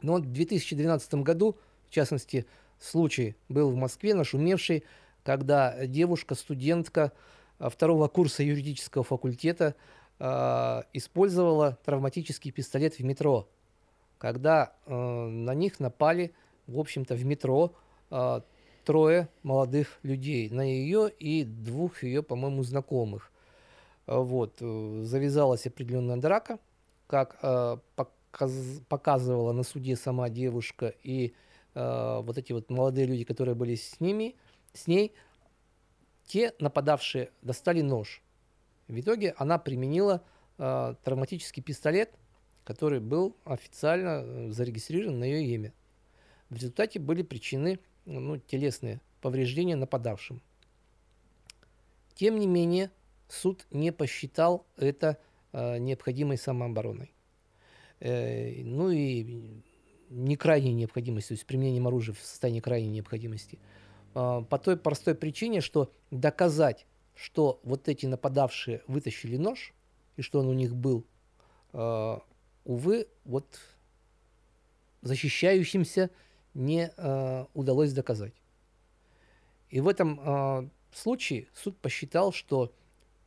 Но 0.00 0.16
в 0.16 0.32
2012 0.32 1.14
году, 1.16 1.56
в 1.88 1.90
частности, 1.92 2.46
случай 2.80 3.36
был 3.48 3.70
в 3.70 3.76
Москве, 3.76 4.14
нашумевший, 4.14 4.84
когда 5.24 5.86
девушка, 5.86 6.36
студентка 6.36 7.12
э, 7.58 7.68
второго 7.68 8.06
курса 8.06 8.44
юридического 8.44 9.02
факультета 9.02 9.74
э, 10.20 10.82
использовала 10.92 11.78
травматический 11.84 12.52
пистолет 12.52 12.98
в 12.98 13.04
метро, 13.04 13.48
когда 14.18 14.74
э, 14.86 14.94
на 14.94 15.54
них 15.54 15.80
напали, 15.80 16.32
в 16.68 16.78
общем-то, 16.78 17.14
в 17.14 17.24
метро 17.24 17.74
трое 18.84 19.28
молодых 19.42 19.98
людей, 20.02 20.48
на 20.50 20.60
ее 20.60 21.10
и 21.18 21.42
двух 21.42 22.02
ее, 22.04 22.22
по-моему, 22.22 22.62
знакомых. 22.62 23.32
Вот, 24.06 24.60
завязалась 24.60 25.66
определенная 25.66 26.18
драка, 26.18 26.58
как 27.08 27.42
показ- 27.42 28.82
показывала 28.88 29.52
на 29.52 29.62
суде 29.62 29.96
сама 29.96 30.28
девушка 30.28 30.94
и 31.02 31.34
вот 31.74 32.38
эти 32.38 32.52
вот 32.52 32.70
молодые 32.70 33.06
люди, 33.06 33.24
которые 33.24 33.56
были 33.56 33.74
с 33.74 33.98
ними, 34.00 34.36
с 34.74 34.86
ней, 34.86 35.14
те 36.26 36.52
нападавшие 36.58 37.30
достали 37.42 37.80
нож. 37.80 38.22
В 38.88 39.00
итоге 39.00 39.34
она 39.38 39.58
применила 39.58 40.22
э, 40.58 40.94
травматический 41.02 41.62
пистолет, 41.62 42.14
который 42.64 43.00
был 43.00 43.36
официально 43.44 44.22
э, 44.22 44.50
зарегистрирован 44.50 45.18
на 45.18 45.24
ее 45.24 45.54
имя. 45.54 45.72
В 46.50 46.56
результате 46.56 46.98
были 46.98 47.22
причины 47.22 47.78
ну, 48.04 48.36
телесные 48.36 49.00
повреждения 49.20 49.76
нападавшим. 49.76 50.42
Тем 52.14 52.38
не 52.38 52.46
менее, 52.46 52.90
суд 53.28 53.66
не 53.70 53.92
посчитал 53.92 54.66
это 54.76 55.18
э, 55.52 55.78
необходимой 55.78 56.36
самообороной. 56.36 57.14
Э, 58.00 58.62
ну 58.62 58.90
и 58.90 59.62
не 60.10 60.36
крайней 60.36 60.74
необходимости, 60.74 61.28
то 61.28 61.34
есть 61.34 61.46
применением 61.46 61.86
оружия 61.86 62.14
в 62.14 62.20
состоянии 62.20 62.60
крайней 62.60 62.88
необходимости. 62.88 63.58
Э, 64.14 64.44
по 64.48 64.58
той 64.58 64.76
простой 64.76 65.14
причине, 65.14 65.60
что 65.60 65.90
доказать, 66.10 66.86
что 67.14 67.60
вот 67.64 67.88
эти 67.88 68.06
нападавшие 68.06 68.82
вытащили 68.86 69.36
нож, 69.36 69.72
и 70.16 70.22
что 70.22 70.40
он 70.40 70.48
у 70.48 70.52
них 70.52 70.74
был, 70.74 71.04
э, 71.72 72.18
увы, 72.64 73.08
вот 73.24 73.46
защищающимся 75.02 76.10
не 76.54 76.92
э, 76.96 77.44
удалось 77.54 77.92
доказать. 77.92 78.34
И 79.70 79.80
в 79.80 79.88
этом 79.88 80.70
случае 80.92 81.48
суд 81.52 81.76
посчитал, 81.78 82.32
что 82.32 82.72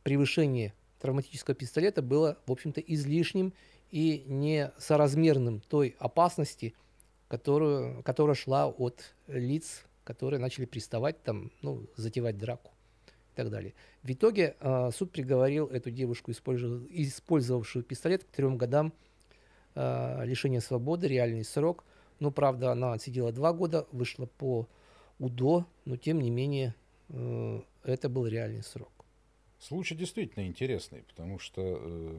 превышение 0.02 0.72
травматического 0.98 1.54
пистолета 1.54 2.00
было, 2.00 2.38
в 2.46 2.52
общем-то, 2.52 2.80
излишним 2.80 3.52
и 3.90 4.24
несоразмерным 4.26 5.60
той 5.60 5.94
опасности, 5.98 6.74
которую, 7.28 8.02
которая 8.02 8.34
шла 8.34 8.66
от 8.66 9.14
лиц, 9.26 9.84
которые 10.08 10.40
начали 10.40 10.64
приставать 10.64 11.22
там, 11.22 11.52
ну, 11.60 11.86
затевать 11.96 12.38
драку 12.38 12.70
и 13.06 13.36
так 13.36 13.50
далее. 13.50 13.74
В 14.02 14.10
итоге 14.10 14.56
э, 14.58 14.90
суд 14.90 15.12
приговорил 15.12 15.66
эту 15.66 15.90
девушку, 15.90 16.30
использовав- 16.30 16.86
использовавшую 16.88 17.84
пистолет, 17.84 18.24
к 18.24 18.28
трем 18.28 18.56
годам 18.56 18.94
э, 19.74 20.24
лишения 20.24 20.60
свободы, 20.60 21.08
реальный 21.08 21.44
срок. 21.44 21.84
Ну, 22.20 22.30
правда, 22.30 22.72
она 22.72 22.94
отсидела 22.94 23.32
два 23.32 23.52
года, 23.52 23.86
вышла 23.92 24.24
по 24.24 24.66
УДО, 25.18 25.66
но 25.84 25.98
тем 25.98 26.22
не 26.22 26.30
менее 26.30 26.74
э, 27.10 27.60
это 27.84 28.08
был 28.08 28.26
реальный 28.26 28.62
срок. 28.62 28.92
Случай 29.60 29.94
действительно 29.94 30.46
интересный, 30.46 31.02
потому 31.02 31.38
что, 31.38 31.60
э, 31.62 32.16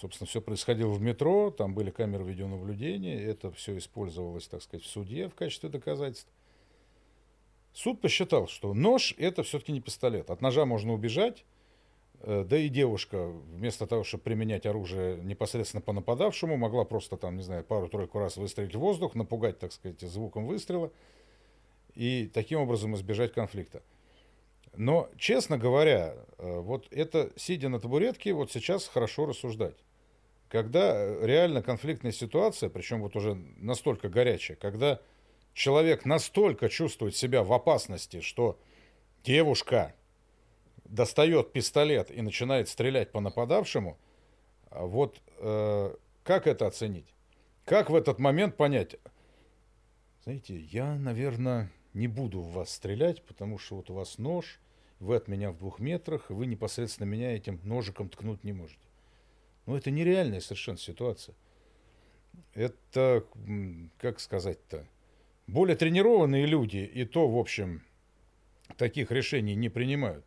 собственно, 0.00 0.26
все 0.26 0.40
происходило 0.40 0.94
в 0.94 1.02
метро, 1.02 1.50
там 1.50 1.74
были 1.74 1.90
камеры 1.90 2.24
видеонаблюдения, 2.24 3.20
это 3.20 3.50
все 3.50 3.76
использовалось, 3.76 4.48
так 4.48 4.62
сказать, 4.62 4.86
в 4.86 4.88
суде 4.88 5.28
в 5.28 5.34
качестве 5.34 5.68
доказательств. 5.68 6.32
Суд 7.72 8.00
посчитал, 8.00 8.48
что 8.48 8.74
нож 8.74 9.14
это 9.18 9.42
все-таки 9.42 9.72
не 9.72 9.80
пистолет. 9.80 10.30
От 10.30 10.40
ножа 10.40 10.64
можно 10.64 10.92
убежать, 10.92 11.44
э, 12.20 12.44
да 12.48 12.58
и 12.58 12.68
девушка, 12.68 13.26
вместо 13.26 13.86
того, 13.86 14.04
чтобы 14.04 14.24
применять 14.24 14.66
оружие 14.66 15.18
непосредственно 15.18 15.80
по 15.80 15.92
нападавшему, 15.92 16.56
могла 16.56 16.84
просто 16.84 17.16
там, 17.16 17.36
не 17.36 17.42
знаю, 17.42 17.64
пару-тройку 17.64 18.18
раз 18.18 18.36
выстрелить 18.36 18.74
в 18.74 18.80
воздух, 18.80 19.14
напугать, 19.14 19.58
так 19.58 19.72
сказать, 19.72 20.00
звуком 20.00 20.46
выстрела 20.46 20.90
и 21.94 22.30
таким 22.32 22.60
образом 22.60 22.94
избежать 22.94 23.32
конфликта. 23.32 23.82
Но, 24.76 25.10
честно 25.16 25.58
говоря, 25.58 26.14
э, 26.38 26.60
вот 26.60 26.86
это, 26.92 27.32
сидя 27.36 27.68
на 27.68 27.80
табуретке, 27.80 28.32
вот 28.32 28.52
сейчас 28.52 28.86
хорошо 28.86 29.26
рассуждать. 29.26 29.76
Когда 30.48 30.94
э, 30.94 31.26
реально 31.26 31.62
конфликтная 31.62 32.12
ситуация, 32.12 32.68
причем 32.68 33.02
вот 33.02 33.16
уже 33.16 33.34
настолько 33.56 34.08
горячая, 34.08 34.56
когда 34.56 35.00
человек 35.58 36.04
настолько 36.04 36.68
чувствует 36.68 37.16
себя 37.16 37.42
в 37.42 37.52
опасности, 37.52 38.20
что 38.20 38.58
девушка 39.24 39.92
достает 40.84 41.52
пистолет 41.52 42.12
и 42.12 42.22
начинает 42.22 42.68
стрелять 42.68 43.10
по 43.10 43.20
нападавшему, 43.20 43.98
а 44.70 44.86
вот 44.86 45.20
э, 45.38 45.94
как 46.22 46.46
это 46.46 46.68
оценить? 46.68 47.12
Как 47.64 47.90
в 47.90 47.96
этот 47.96 48.20
момент 48.20 48.56
понять? 48.56 48.96
Знаете, 50.22 50.56
я, 50.60 50.94
наверное, 50.94 51.72
не 51.92 52.06
буду 52.06 52.40
в 52.40 52.52
вас 52.52 52.70
стрелять, 52.70 53.24
потому 53.24 53.58
что 53.58 53.76
вот 53.76 53.90
у 53.90 53.94
вас 53.94 54.16
нож, 54.18 54.60
вы 55.00 55.16
от 55.16 55.26
меня 55.26 55.50
в 55.50 55.58
двух 55.58 55.80
метрах, 55.80 56.30
и 56.30 56.34
вы 56.34 56.46
непосредственно 56.46 57.08
меня 57.08 57.34
этим 57.34 57.60
ножиком 57.64 58.08
ткнуть 58.08 58.44
не 58.44 58.52
можете. 58.52 58.78
Ну, 59.66 59.76
это 59.76 59.90
нереальная 59.90 60.40
совершенно 60.40 60.78
ситуация. 60.78 61.34
Это, 62.54 63.24
как 63.98 64.20
сказать-то, 64.20 64.86
более 65.48 65.76
тренированные 65.76 66.46
люди 66.46 66.76
и 66.76 67.04
то, 67.04 67.28
в 67.28 67.36
общем, 67.36 67.82
таких 68.76 69.10
решений 69.10 69.56
не 69.56 69.70
принимают 69.70 70.24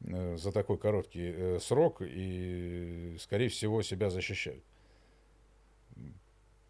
э, 0.00 0.36
за 0.36 0.52
такой 0.52 0.78
короткий 0.78 1.32
э, 1.34 1.58
срок 1.60 2.00
и, 2.00 3.16
скорее 3.20 3.48
всего, 3.48 3.82
себя 3.82 4.08
защищают. 4.08 4.64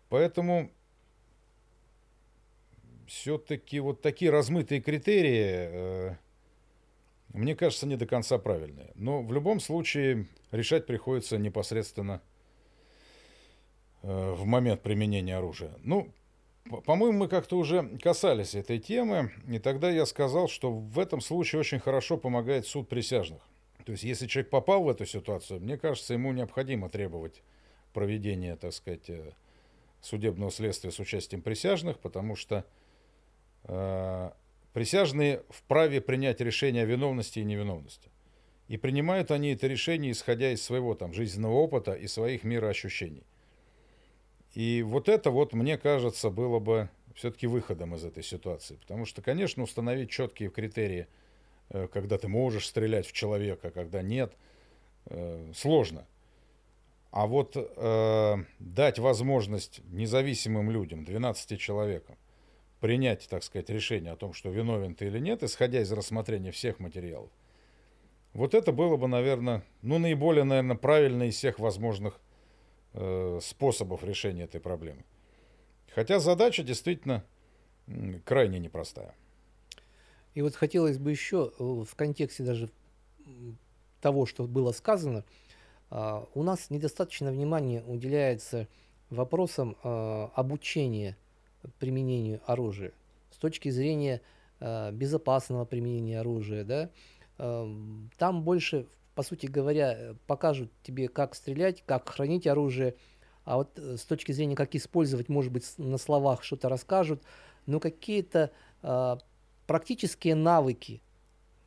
Поэтому 0.09 0.73
все-таки 3.07 3.79
вот 3.79 4.01
такие 4.01 4.31
размытые 4.31 4.81
критерии, 4.81 5.45
э, 5.45 6.17
мне 7.35 7.55
кажется, 7.55 7.87
не 7.87 7.97
до 7.97 8.07
конца 8.07 8.39
правильные. 8.39 8.91
Но 8.95 9.23
в 9.23 9.33
любом 9.33 9.61
случае 9.61 10.27
решать 10.51 10.87
приходится 10.87 11.37
непосредственно 11.37 12.23
в 14.03 14.45
момент 14.45 14.83
применения 14.83 15.37
оружия. 15.37 15.73
Ну, 15.83 16.13
по-моему, 16.85 17.19
мы 17.19 17.29
как-то 17.29 17.57
уже 17.57 17.89
касались 18.03 18.55
этой 18.55 18.79
темы, 18.79 19.33
и 19.49 19.59
тогда 19.59 19.91
я 19.91 20.07
сказал, 20.07 20.49
что 20.49 20.73
в 20.73 20.99
этом 20.99 21.21
случае 21.21 21.61
очень 21.61 21.79
хорошо 21.79 22.17
помогает 22.17 22.67
суд 22.67 22.89
присяжных. 22.89 23.41
То 23.85 23.93
есть, 23.93 24.05
если 24.05 24.27
человек 24.27 24.51
попал 24.51 24.83
в 24.83 24.89
эту 24.89 25.07
ситуацию, 25.07 25.61
мне 25.61 25.79
кажется, 25.79 26.13
ему 26.13 26.33
необходимо 26.33 26.89
требовать 26.89 27.43
проведения, 27.93 28.57
так 28.57 28.73
сказать, 28.73 29.09
э, 29.09 29.33
судебного 30.01 30.51
следствия 30.51 30.91
с 30.91 30.99
участием 30.99 31.41
присяжных, 31.41 31.99
потому 32.01 32.35
что 32.35 32.65
э, 33.65 34.31
присяжные 34.73 35.43
вправе 35.49 36.01
принять 36.01 36.41
решение 36.41 36.83
о 36.83 36.87
виновности 36.87 37.39
и 37.39 37.45
невиновности. 37.45 38.11
И 38.69 38.77
принимают 38.77 39.31
они 39.31 39.53
это 39.53 39.69
решение, 39.69 40.11
исходя 40.11 40.51
из 40.51 40.63
своего 40.63 40.95
там, 40.95 41.13
жизненного 41.13 41.55
опыта 41.55 41.93
и 41.93 42.09
своих 42.09 42.43
мироощущений. 42.43 43.23
И 44.57 44.83
вот 44.83 45.11
это 45.11 45.31
вот, 45.31 45.53
мне 45.53 45.77
кажется, 45.77 46.31
было 46.31 46.59
бы 46.61 46.89
все-таки 47.15 47.47
выходом 47.47 47.95
из 47.95 48.07
этой 48.07 48.23
ситуации. 48.23 48.77
Потому 48.77 49.05
что, 49.05 49.21
конечно, 49.21 49.63
установить 49.63 50.09
четкие 50.09 50.49
критерии, 50.49 51.09
э, 51.69 51.89
когда 51.93 52.17
ты 52.17 52.29
можешь 52.29 52.67
стрелять 52.67 53.07
в 53.07 53.13
человека, 53.13 53.71
когда 53.71 54.01
нет, 54.01 54.33
э, 55.11 55.53
сложно. 55.55 56.07
А 57.11 57.27
вот 57.27 57.53
э, 57.55 58.37
дать 58.59 58.99
возможность 58.99 59.83
независимым 59.93 60.71
людям, 60.71 61.05
12 61.05 61.61
человекам, 61.61 62.17
принять, 62.81 63.29
так 63.29 63.43
сказать, 63.43 63.69
решение 63.69 64.13
о 64.13 64.17
том, 64.17 64.33
что 64.33 64.49
виновен 64.49 64.95
ты 64.95 65.09
или 65.09 65.19
нет, 65.19 65.43
исходя 65.43 65.83
из 65.83 65.93
рассмотрения 65.93 66.51
всех 66.51 66.79
материалов, 66.79 67.31
вот 68.33 68.55
это 68.55 68.73
было 68.73 68.97
бы, 68.97 69.07
наверное, 69.07 69.65
ну, 69.83 69.99
наиболее, 69.99 70.45
наверное, 70.45 70.77
правильно 70.77 71.25
из 71.25 71.35
всех 71.35 71.59
возможных 71.59 72.19
способов 73.43 74.03
решения 74.05 74.45
этой 74.45 74.61
проблемы. 74.61 75.05
Хотя 75.95 76.19
задача 76.19 76.63
действительно 76.63 77.25
крайне 78.25 78.59
непростая. 78.59 79.15
И 80.35 80.43
вот 80.43 80.55
хотелось 80.55 80.99
бы 80.99 81.11
еще 81.11 81.53
э, 81.59 81.63
в 81.63 81.95
контексте 81.95 82.43
даже 82.43 82.69
того, 84.03 84.27
что 84.27 84.47
было 84.47 84.73
сказано, 84.73 85.25
а, 85.91 86.29
у 86.35 86.43
нас 86.43 86.71
недостаточно 86.71 87.33
внимания 87.33 87.83
уделяется 87.87 88.69
вопросам 89.11 89.77
а, 89.83 90.31
обучения 90.35 91.17
применению 91.79 92.41
оружия 92.47 92.93
с 93.31 93.39
точки 93.39 93.71
зрения 93.71 94.21
а, 94.61 94.93
безопасного 94.93 95.65
применения 95.65 96.21
оружия, 96.21 96.65
да, 96.65 96.91
Ам, 97.39 98.11
там 98.19 98.43
больше, 98.43 98.87
по 99.17 99.23
сути 99.23 99.47
говоря, 99.47 99.95
э, 99.97 100.15
покажут 100.27 100.71
тебе, 100.83 101.09
как 101.09 101.35
стрелять, 101.35 101.83
как 101.87 102.09
хранить 102.11 102.47
оружие, 102.47 102.95
а 103.45 103.57
вот 103.57 103.77
э, 103.79 103.97
с 103.97 104.03
точки 104.03 104.33
зрения, 104.33 104.55
как 104.55 104.75
использовать, 104.75 105.31
может 105.31 105.51
быть, 105.51 105.65
на 105.79 105.97
словах 105.97 106.45
что-то 106.45 106.69
расскажут, 106.69 107.23
но 107.65 107.81
какие-то 107.81 108.53
а, 108.83 109.19
практические 109.67 110.37
навыки 110.37 111.03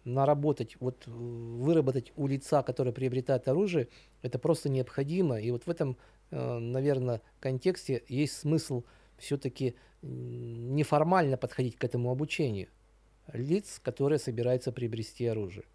наработать, 0.05 0.77
вот 0.79 1.07
э, 1.07 1.09
выработать 1.09 2.13
у 2.15 2.27
лица, 2.27 2.61
которое 2.61 2.91
приобретает 2.91 3.47
оружие, 3.47 3.87
это 4.21 4.37
просто 4.37 4.69
необходимо. 4.69 5.39
И 5.41 5.49
вот 5.49 5.65
в 5.65 5.69
этом, 5.69 5.97
наверное, 6.31 7.21
контексте 7.39 8.03
есть 8.07 8.37
смысл 8.37 8.83
все-таки 9.17 9.75
неформально 10.03 11.35
подходить 11.35 11.77
к 11.77 11.83
этому 11.83 12.11
обучению 12.11 12.69
лиц, 13.33 13.81
которые 13.83 14.19
собираются 14.19 14.71
приобрести 14.71 15.25
оружие. 15.25 15.65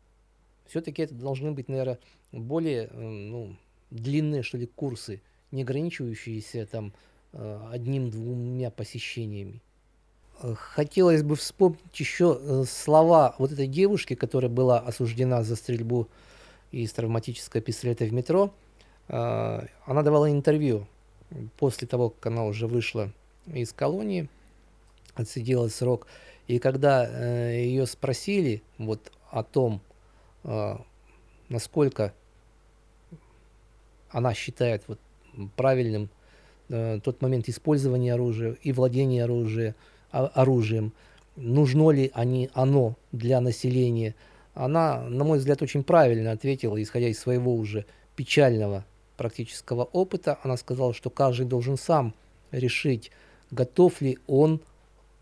Все-таки 0.67 1.03
это 1.03 1.15
должны 1.15 1.53
быть, 1.53 1.69
наверное, 1.69 1.99
более 2.33 2.89
э, 2.91 3.01
ну, 3.01 3.57
длинные, 3.91 4.43
что 4.43 4.59
ли, 4.59 4.67
курсы, 4.67 5.23
не 5.51 5.63
ограничивающиеся 5.63 6.67
там 6.67 6.93
э, 7.33 7.61
одним-двумя 7.71 8.71
посещениями. 8.71 9.63
Э, 10.43 10.55
Хотелось 10.57 11.23
бы 11.23 11.37
вспомнить 11.37 11.81
еще 11.95 12.39
э, 12.41 12.65
слова 12.69 13.35
вот 13.39 13.53
этой 13.53 13.67
девушки, 13.67 14.15
которая 14.15 14.51
была 14.51 14.81
осуждена 14.81 15.43
за 15.45 15.57
стрельбу 15.57 16.09
из 16.73 16.93
травматического 16.93 17.63
пистолета 17.63 18.05
в 18.05 18.13
метро. 18.13 18.53
Она 19.07 19.69
давала 20.03 20.31
интервью 20.31 20.89
после 21.59 21.87
того, 21.87 22.09
как 22.09 22.27
она 22.27 22.47
уже 22.47 22.67
вышла 22.67 23.13
из 23.47 23.73
колонии, 23.73 24.29
отсидела 25.15 25.69
срок. 25.69 26.07
И 26.49 26.59
когда 26.59 27.53
ее 27.53 27.87
спросили 27.87 28.63
вот 28.79 29.13
о 29.31 29.45
том, 29.45 29.83
насколько 31.49 32.13
она 34.11 34.33
считает 34.33 34.83
вот 34.87 34.99
правильным 35.57 36.09
э, 36.69 37.01
тот 37.03 37.21
момент 37.21 37.49
использования 37.49 38.15
оружия 38.15 38.57
и 38.63 38.73
владения 38.73 39.25
оружия, 39.25 39.75
о- 40.13 40.27
оружием, 40.27 40.93
нужно 41.37 41.91
ли 41.91 42.11
они, 42.15 42.49
оно 42.55 42.95
для 43.11 43.41
населения, 43.41 44.15
она, 44.55 45.01
на 45.03 45.25
мой 45.25 45.39
взгляд, 45.39 45.63
очень 45.63 45.83
правильно 45.83 46.31
ответила, 46.31 46.81
исходя 46.81 47.09
из 47.09 47.19
своего 47.19 47.55
уже 47.55 47.87
печального 48.15 48.85
практического 49.17 49.83
опыта. 49.83 50.39
Она 50.45 50.57
сказала, 50.57 50.95
что 50.95 51.11
каждый 51.11 51.47
должен 51.47 51.77
сам 51.77 52.15
решить, 52.53 53.11
готов 53.51 54.01
ли 54.01 54.19
он 54.29 54.61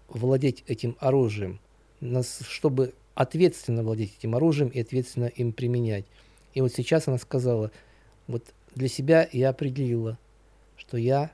владеть 0.08 0.64
этим 0.66 0.96
оружием, 1.00 1.60
чтобы 2.46 2.92
ответственно 3.14 3.82
владеть 3.82 4.16
этим 4.18 4.34
оружием 4.34 4.68
и 4.68 4.80
ответственно 4.80 5.26
им 5.26 5.52
применять. 5.52 6.04
И 6.54 6.60
вот 6.60 6.72
сейчас 6.72 7.08
она 7.08 7.18
сказала, 7.18 7.70
вот 8.26 8.44
для 8.74 8.88
себя 8.88 9.28
я 9.32 9.50
определила, 9.50 10.18
что 10.76 10.96
я 10.96 11.30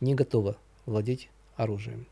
не 0.00 0.14
готова 0.14 0.56
владеть 0.86 1.28
оружием. 1.56 2.06